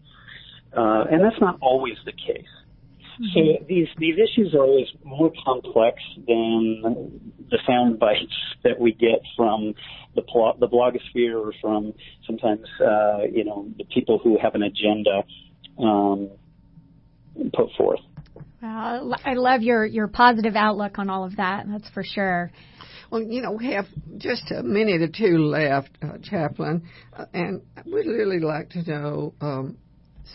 uh, 0.76 1.04
and 1.12 1.22
that's 1.24 1.42
not 1.42 1.58
always 1.62 1.98
the 2.06 2.14
case. 2.14 2.48
So 3.34 3.40
mm-hmm. 3.40 3.66
these 3.68 3.88
these 3.98 4.16
issues 4.16 4.54
are 4.54 4.64
always 4.64 4.88
more 5.04 5.34
complex 5.44 5.98
than 6.16 7.36
the 7.50 7.60
sound 7.68 8.00
bites 8.06 8.38
that 8.64 8.80
we 8.80 8.94
get 8.94 9.20
from 9.36 9.74
the 10.16 10.22
plot, 10.22 10.60
the 10.62 10.68
blogosphere 10.70 11.36
or 11.36 11.52
from 11.60 11.94
sometimes 12.26 12.68
uh, 12.80 13.24
you 13.30 13.44
know 13.44 13.68
the 13.78 13.86
people 13.86 14.20
who 14.24 14.38
have 14.42 14.56
an 14.56 14.64
agenda 14.64 15.24
um, 15.80 16.30
put 17.54 17.70
forth. 17.78 18.00
Well, 18.62 19.16
I 19.24 19.34
love 19.34 19.62
your 19.62 19.86
your 19.86 20.08
positive 20.08 20.56
outlook 20.56 20.98
on 20.98 21.10
all 21.10 21.24
of 21.24 21.36
that. 21.38 21.66
That's 21.68 21.90
for 21.90 22.04
sure. 22.04 22.52
Well, 23.12 23.22
you 23.22 23.42
know, 23.42 23.52
we 23.52 23.72
have 23.72 23.86
just 24.18 24.52
a 24.52 24.64
minute 24.64 25.02
or 25.02 25.08
two 25.08 25.38
left, 25.38 25.90
uh, 26.02 26.18
Chaplain, 26.22 26.84
uh, 27.14 27.26
and 27.34 27.62
we'd 27.86 28.06
really 28.06 28.40
like 28.40 28.70
to 28.72 28.84
know 28.84 29.34
um, 29.40 29.78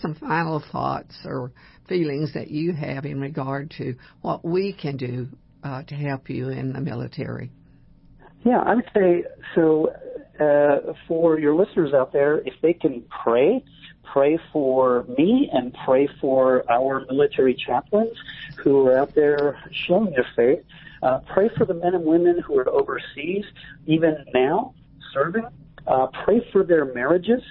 some 0.00 0.14
final 0.14 0.62
thoughts 0.72 1.14
or 1.24 1.52
feelings 1.88 2.32
that 2.32 2.50
you 2.50 2.72
have 2.72 3.04
in 3.04 3.20
regard 3.20 3.70
to 3.78 3.94
what 4.22 4.44
we 4.44 4.72
can 4.72 4.96
do 4.96 5.28
uh, 5.62 5.82
to 5.82 5.94
help 5.94 6.30
you 6.30 6.48
in 6.48 6.72
the 6.72 6.80
military. 6.80 7.50
Yeah, 8.44 8.60
I 8.64 8.74
would 8.74 8.88
say 8.94 9.24
so. 9.54 9.92
Uh, 10.40 10.94
for 11.06 11.38
your 11.38 11.54
listeners 11.54 11.92
out 11.92 12.10
there, 12.12 12.38
if 12.38 12.54
they 12.62 12.72
can 12.72 13.04
pray, 13.22 13.62
pray 14.04 14.38
for 14.52 15.04
me 15.16 15.48
and 15.52 15.74
pray 15.84 16.08
for 16.20 16.70
our 16.70 17.04
military 17.10 17.54
chaplains 17.54 18.16
who 18.58 18.86
are 18.86 18.98
out 18.98 19.14
there 19.14 19.58
showing 19.72 20.10
their 20.10 20.26
faith. 20.36 20.64
Uh, 21.02 21.18
pray 21.32 21.48
for 21.56 21.64
the 21.64 21.74
men 21.74 21.94
and 21.94 22.04
women 22.04 22.38
who 22.40 22.56
are 22.58 22.68
overseas, 22.68 23.44
even 23.86 24.24
now, 24.32 24.74
serving. 25.12 25.46
Uh, 25.86 26.06
pray 26.24 26.46
for 26.52 26.62
their 26.62 26.84
marriages 26.84 27.42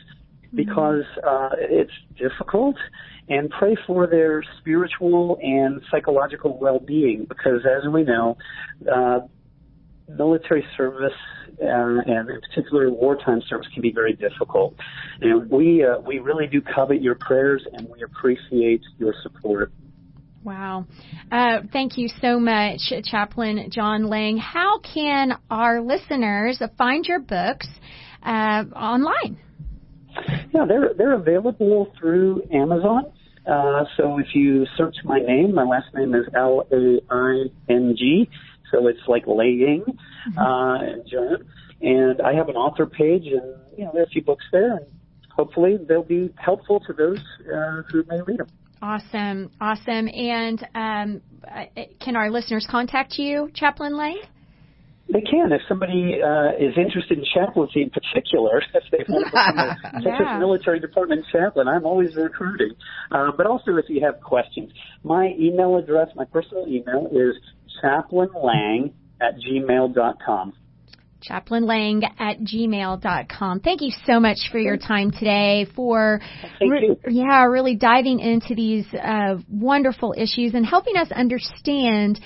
because 0.53 1.03
uh, 1.23 1.49
it's 1.57 1.91
difficult 2.17 2.75
and 3.29 3.49
pray 3.49 3.75
for 3.87 4.07
their 4.07 4.43
spiritual 4.59 5.39
and 5.41 5.81
psychological 5.89 6.57
well-being 6.57 7.25
because 7.25 7.65
as 7.65 7.87
we 7.89 8.03
know 8.03 8.37
uh, 8.93 9.19
military 10.09 10.65
service 10.75 11.13
uh, 11.61 12.01
and 12.05 12.29
in 12.29 12.41
particular 12.41 12.89
wartime 12.89 13.41
service 13.47 13.67
can 13.73 13.81
be 13.81 13.91
very 13.91 14.13
difficult 14.13 14.75
and 15.21 15.49
we 15.49 15.83
uh, 15.83 15.99
we 15.99 16.19
really 16.19 16.47
do 16.47 16.61
covet 16.61 17.01
your 17.01 17.15
prayers 17.15 17.65
and 17.73 17.87
we 17.89 18.01
appreciate 18.03 18.81
your 18.97 19.13
support 19.23 19.71
Wow. 20.43 20.87
Uh, 21.31 21.59
thank 21.71 21.99
you 21.99 22.09
so 22.19 22.39
much, 22.39 22.79
Chaplain 23.03 23.69
John 23.71 24.07
Laing. 24.09 24.37
How 24.37 24.79
can 24.79 25.37
our 25.51 25.81
listeners 25.81 26.59
find 26.79 27.05
your 27.05 27.19
books 27.19 27.67
uh, 28.23 28.63
online? 28.75 29.37
Yeah, 30.53 30.65
they're 30.67 30.93
they're 30.97 31.13
available 31.13 31.91
through 31.99 32.41
Amazon. 32.51 33.11
Uh, 33.45 33.85
so 33.97 34.19
if 34.19 34.27
you 34.33 34.65
search 34.77 34.95
my 35.03 35.19
name, 35.19 35.53
my 35.53 35.63
last 35.63 35.87
name 35.93 36.13
is 36.13 36.25
L 36.35 36.67
A 36.71 36.99
I 37.09 37.45
N 37.69 37.95
G, 37.97 38.29
so 38.71 38.87
it's 38.87 39.07
like 39.07 39.23
laying, 39.27 39.83
mm-hmm. 39.85 40.37
uh, 40.37 41.37
and 41.81 42.21
I 42.21 42.33
have 42.33 42.49
an 42.49 42.55
author 42.55 42.85
page, 42.85 43.25
and 43.25 43.55
you 43.77 43.85
know 43.85 43.91
there 43.93 44.03
are 44.03 44.05
a 44.05 44.09
few 44.09 44.23
books 44.23 44.45
there, 44.51 44.77
and 44.77 44.85
hopefully 45.35 45.77
they'll 45.87 46.03
be 46.03 46.33
helpful 46.37 46.79
to 46.81 46.93
those 46.93 47.23
uh, 47.53 47.81
who 47.91 48.03
may 48.07 48.21
read 48.21 48.39
them. 48.39 48.47
Awesome, 48.81 49.51
awesome. 49.61 50.07
And 50.07 50.67
um, 50.73 51.21
uh, 51.47 51.65
can 51.99 52.15
our 52.15 52.31
listeners 52.31 52.65
contact 52.69 53.17
you, 53.17 53.51
Chaplain 53.53 53.95
Laing? 53.95 54.21
They 55.11 55.21
can. 55.21 55.51
If 55.51 55.61
somebody 55.67 56.19
uh, 56.23 56.55
is 56.57 56.73
interested 56.77 57.17
in 57.17 57.25
chaplaincy 57.33 57.81
in 57.81 57.89
particular, 57.89 58.61
if 58.73 58.83
they 58.91 59.03
want 59.07 59.25
to 59.25 59.31
become 59.31 59.59
a 59.59 60.01
Texas 60.03 60.27
Military 60.39 60.79
Department 60.79 61.25
chaplain, 61.31 61.67
I'm 61.67 61.85
always 61.85 62.15
recruiting. 62.15 62.73
Uh, 63.11 63.31
but 63.35 63.45
also 63.45 63.75
if 63.75 63.85
you 63.89 64.01
have 64.05 64.21
questions. 64.21 64.71
My 65.03 65.33
email 65.37 65.75
address, 65.77 66.07
my 66.15 66.25
personal 66.25 66.65
email 66.67 67.07
is 67.11 67.35
chaplainlaing 67.83 68.93
at 69.21 69.35
gmail.com 69.35 70.53
chaplainlaing 71.21 72.03
at 72.19 72.39
gmail.com. 72.39 73.59
Thank 73.59 73.81
you 73.81 73.91
so 74.05 74.19
much 74.19 74.49
for 74.51 74.57
your 74.57 74.77
time 74.77 75.11
today, 75.11 75.67
for 75.75 76.19
re- 76.59 76.97
yeah, 77.07 77.43
really 77.45 77.75
diving 77.75 78.19
into 78.19 78.55
these 78.55 78.85
uh, 78.93 79.35
wonderful 79.49 80.15
issues 80.17 80.53
and 80.53 80.65
helping 80.65 80.97
us 80.97 81.11
understand 81.11 82.19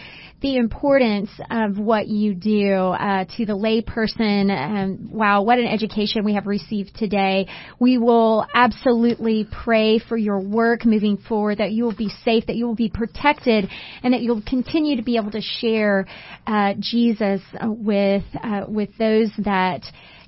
the 0.45 0.57
importance 0.57 1.31
of 1.49 1.79
what 1.79 2.07
you 2.07 2.35
do 2.35 2.75
uh, 2.75 3.25
to 3.35 3.47
the 3.47 3.53
layperson. 3.53 4.51
Um, 4.51 5.09
wow, 5.11 5.41
what 5.41 5.57
an 5.57 5.65
education 5.65 6.23
we 6.23 6.35
have 6.35 6.45
received 6.45 6.95
today. 6.95 7.47
We 7.79 7.97
will 7.97 8.45
absolutely 8.53 9.47
pray 9.51 9.97
for 9.97 10.15
your 10.15 10.39
work 10.39 10.85
moving 10.85 11.17
forward, 11.17 11.57
that 11.57 11.71
you 11.71 11.83
will 11.83 11.95
be 11.95 12.11
safe, 12.23 12.45
that 12.45 12.55
you 12.57 12.67
will 12.67 12.75
be 12.75 12.91
protected, 12.93 13.67
and 14.03 14.13
that 14.13 14.21
you'll 14.21 14.43
continue 14.47 14.97
to 14.97 15.01
be 15.01 15.17
able 15.17 15.31
to 15.31 15.41
share 15.41 16.05
uh, 16.45 16.75
Jesus 16.79 17.41
with 17.63 18.23
uh, 18.43 18.65
with 18.67 18.95
those 18.99 19.31
that 19.39 19.81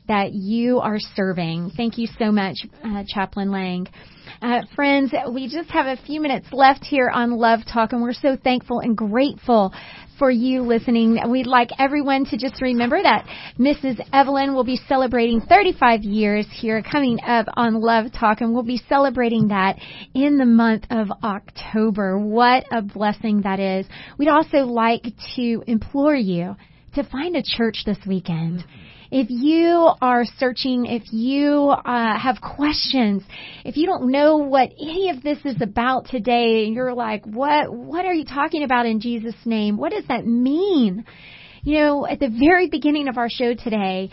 that 0.08 0.34
you 0.34 0.80
are 0.80 1.00
serving. 1.00 1.72
Thank 1.78 1.98
you 1.98 2.08
so 2.18 2.32
much, 2.32 2.56
uh, 2.84 3.04
Chaplain 3.08 3.52
Laing. 3.52 3.88
Uh, 4.42 4.62
friends, 4.76 5.12
we 5.32 5.48
just 5.48 5.70
have 5.70 5.86
a 5.86 6.02
few 6.04 6.22
minutes 6.22 6.48
left 6.52 6.84
here 6.84 7.10
on 7.10 7.32
Love 7.32 7.62
Talk, 7.72 7.92
and 7.92 8.02
we're 8.02 8.14
so 8.14 8.38
thankful 8.42 8.80
and 8.80 8.96
grateful 8.96 9.74
for 10.18 10.32
you 10.32 10.62
listening. 10.62 11.20
We'd 11.30 11.48
like 11.48 11.70
everyone 11.80 12.26
to 12.26 12.38
just 12.38 12.62
remember 12.62 13.02
that 13.02 13.26
Mrs. 13.60 14.00
Evelyn 14.14 14.54
will 14.54 14.64
be 14.64 14.80
celebrating 14.88 15.42
35 15.42 16.04
years 16.04 16.46
here 16.52 16.82
coming 16.82 17.20
up 17.26 17.48
on 17.56 17.82
Love 17.82 18.12
Talk, 18.12 18.42
and 18.42 18.54
we'll 18.54 18.64
be 18.64 18.82
celebrating 18.90 19.50
that 19.50 19.78
in 20.14 20.38
the 20.38 20.46
month 20.46 20.86
of 20.90 21.08
October. 21.24 22.18
What 22.18 22.66
a 22.72 22.82
blessing 22.82 23.42
that 23.42 23.60
is. 23.60 23.86
We'd 24.18 24.30
also 24.30 24.60
like 24.60 25.04
to 25.36 25.64
implore 25.68 26.16
you 26.16 26.56
to 26.96 27.04
find 27.04 27.36
a 27.36 27.44
church 27.44 27.84
this 27.86 28.00
weekend. 28.08 28.64
If 29.10 29.28
you 29.30 29.90
are 30.02 30.26
searching, 30.38 30.86
if 30.86 31.04
you 31.12 31.70
uh, 31.70 32.20
have 32.20 32.42
questions, 32.42 33.24
if 33.64 33.78
you 33.78 33.86
don't 33.86 34.12
know 34.12 34.38
what 34.38 34.72
any 34.80 35.10
of 35.10 35.24
this 35.24 35.38
is 35.46 35.62
about 35.62 36.08
today, 36.08 36.66
and 36.66 36.74
you're 36.74 36.94
like, 36.94 37.26
what, 37.26 37.72
what 37.72 38.06
are 38.06 38.14
you 38.14 38.26
talking 38.26 38.64
about 38.64 38.86
in 38.86 39.00
Jesus' 39.00 39.36
name? 39.46 39.78
What 39.78 39.94
does 39.94 40.06
that 40.10 40.26
mean? 40.26 41.06
You 41.64 41.80
know, 41.80 42.08
at 42.08 42.20
the 42.20 42.30
very 42.30 42.70
beginning 42.70 43.08
of 43.08 43.18
our 43.18 43.30
show 43.30 43.54
today, 43.54 44.10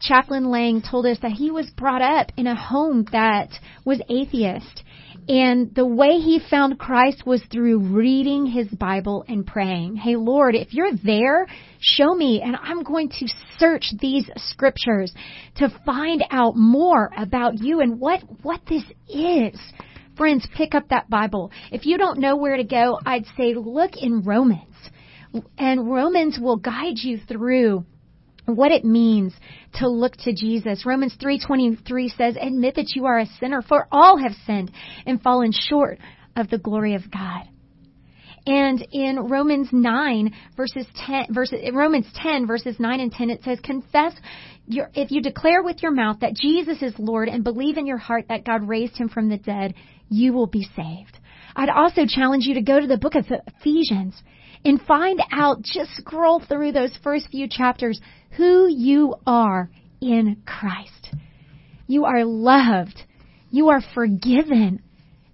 Chaplain 0.00 0.50
Laing 0.50 0.82
told 0.82 1.06
us 1.06 1.18
that 1.22 1.32
he 1.32 1.50
was 1.50 1.70
brought 1.70 2.02
up 2.02 2.30
in 2.36 2.46
a 2.46 2.54
home 2.54 3.04
that 3.12 3.50
was 3.84 4.00
atheist. 4.08 4.84
And 5.28 5.74
the 5.74 5.84
way 5.84 6.18
he 6.18 6.40
found 6.50 6.78
Christ 6.78 7.26
was 7.26 7.42
through 7.52 7.80
reading 7.80 8.46
his 8.46 8.68
Bible 8.68 9.24
and 9.28 9.46
praying. 9.46 9.96
Hey 9.96 10.16
Lord, 10.16 10.54
if 10.54 10.72
you're 10.72 10.94
there, 11.04 11.46
show 11.80 12.14
me 12.14 12.40
and 12.40 12.56
I'm 12.56 12.82
going 12.82 13.10
to 13.10 13.28
search 13.58 13.92
these 14.00 14.30
scriptures 14.36 15.12
to 15.56 15.68
find 15.84 16.24
out 16.30 16.56
more 16.56 17.10
about 17.16 17.58
you 17.58 17.80
and 17.80 18.00
what, 18.00 18.22
what 18.42 18.62
this 18.68 18.84
is. 19.08 19.60
Friends, 20.16 20.48
pick 20.56 20.74
up 20.74 20.88
that 20.88 21.10
Bible. 21.10 21.52
If 21.70 21.84
you 21.84 21.98
don't 21.98 22.20
know 22.20 22.36
where 22.36 22.56
to 22.56 22.64
go, 22.64 22.98
I'd 23.04 23.26
say 23.36 23.54
look 23.54 23.92
in 23.96 24.22
Romans. 24.22 24.74
And 25.58 25.92
Romans 25.92 26.38
will 26.40 26.56
guide 26.56 26.96
you 26.96 27.18
through 27.18 27.84
what 28.48 28.72
it 28.72 28.84
means 28.84 29.34
to 29.74 29.88
look 29.88 30.16
to 30.16 30.32
Jesus. 30.32 30.86
Romans 30.86 31.14
3:23 31.16 32.08
says, 32.08 32.36
"Admit 32.40 32.76
that 32.76 32.96
you 32.96 33.06
are 33.06 33.18
a 33.18 33.26
sinner, 33.26 33.62
for 33.62 33.86
all 33.92 34.16
have 34.16 34.34
sinned 34.46 34.70
and 35.06 35.20
fallen 35.20 35.52
short 35.52 35.98
of 36.34 36.48
the 36.48 36.58
glory 36.58 36.94
of 36.94 37.10
God." 37.10 37.48
And 38.46 38.86
in 38.92 39.18
Romans 39.18 39.68
9 39.72 40.32
verses 40.56 40.86
10 41.06 41.26
verses 41.34 41.60
Romans 41.72 42.10
10 42.14 42.46
verses 42.46 42.80
9 42.80 43.00
and 43.00 43.12
10 43.12 43.28
it 43.28 43.44
says 43.44 43.60
confess 43.60 44.14
your, 44.66 44.90
if 44.94 45.10
you 45.10 45.20
declare 45.20 45.62
with 45.62 45.82
your 45.82 45.92
mouth 45.92 46.20
that 46.20 46.34
Jesus 46.34 46.82
is 46.82 46.98
Lord 46.98 47.28
and 47.28 47.44
believe 47.44 47.76
in 47.76 47.86
your 47.86 47.98
heart 47.98 48.26
that 48.28 48.44
God 48.44 48.66
raised 48.66 48.96
him 48.96 49.08
from 49.08 49.28
the 49.28 49.36
dead, 49.38 49.74
you 50.08 50.32
will 50.32 50.46
be 50.46 50.68
saved. 50.76 51.18
I'd 51.56 51.70
also 51.70 52.06
challenge 52.06 52.44
you 52.46 52.54
to 52.54 52.62
go 52.62 52.80
to 52.80 52.86
the 52.86 52.98
book 52.98 53.14
of 53.14 53.26
Ephesians 53.30 54.22
and 54.64 54.80
find 54.82 55.20
out, 55.32 55.62
just 55.62 55.96
scroll 55.96 56.40
through 56.40 56.72
those 56.72 56.96
first 57.02 57.28
few 57.30 57.48
chapters, 57.48 58.00
who 58.30 58.68
you 58.68 59.14
are 59.26 59.70
in 60.00 60.42
Christ. 60.46 61.14
You 61.86 62.04
are 62.04 62.24
loved. 62.24 63.02
You 63.50 63.68
are 63.70 63.80
forgiven. 63.94 64.82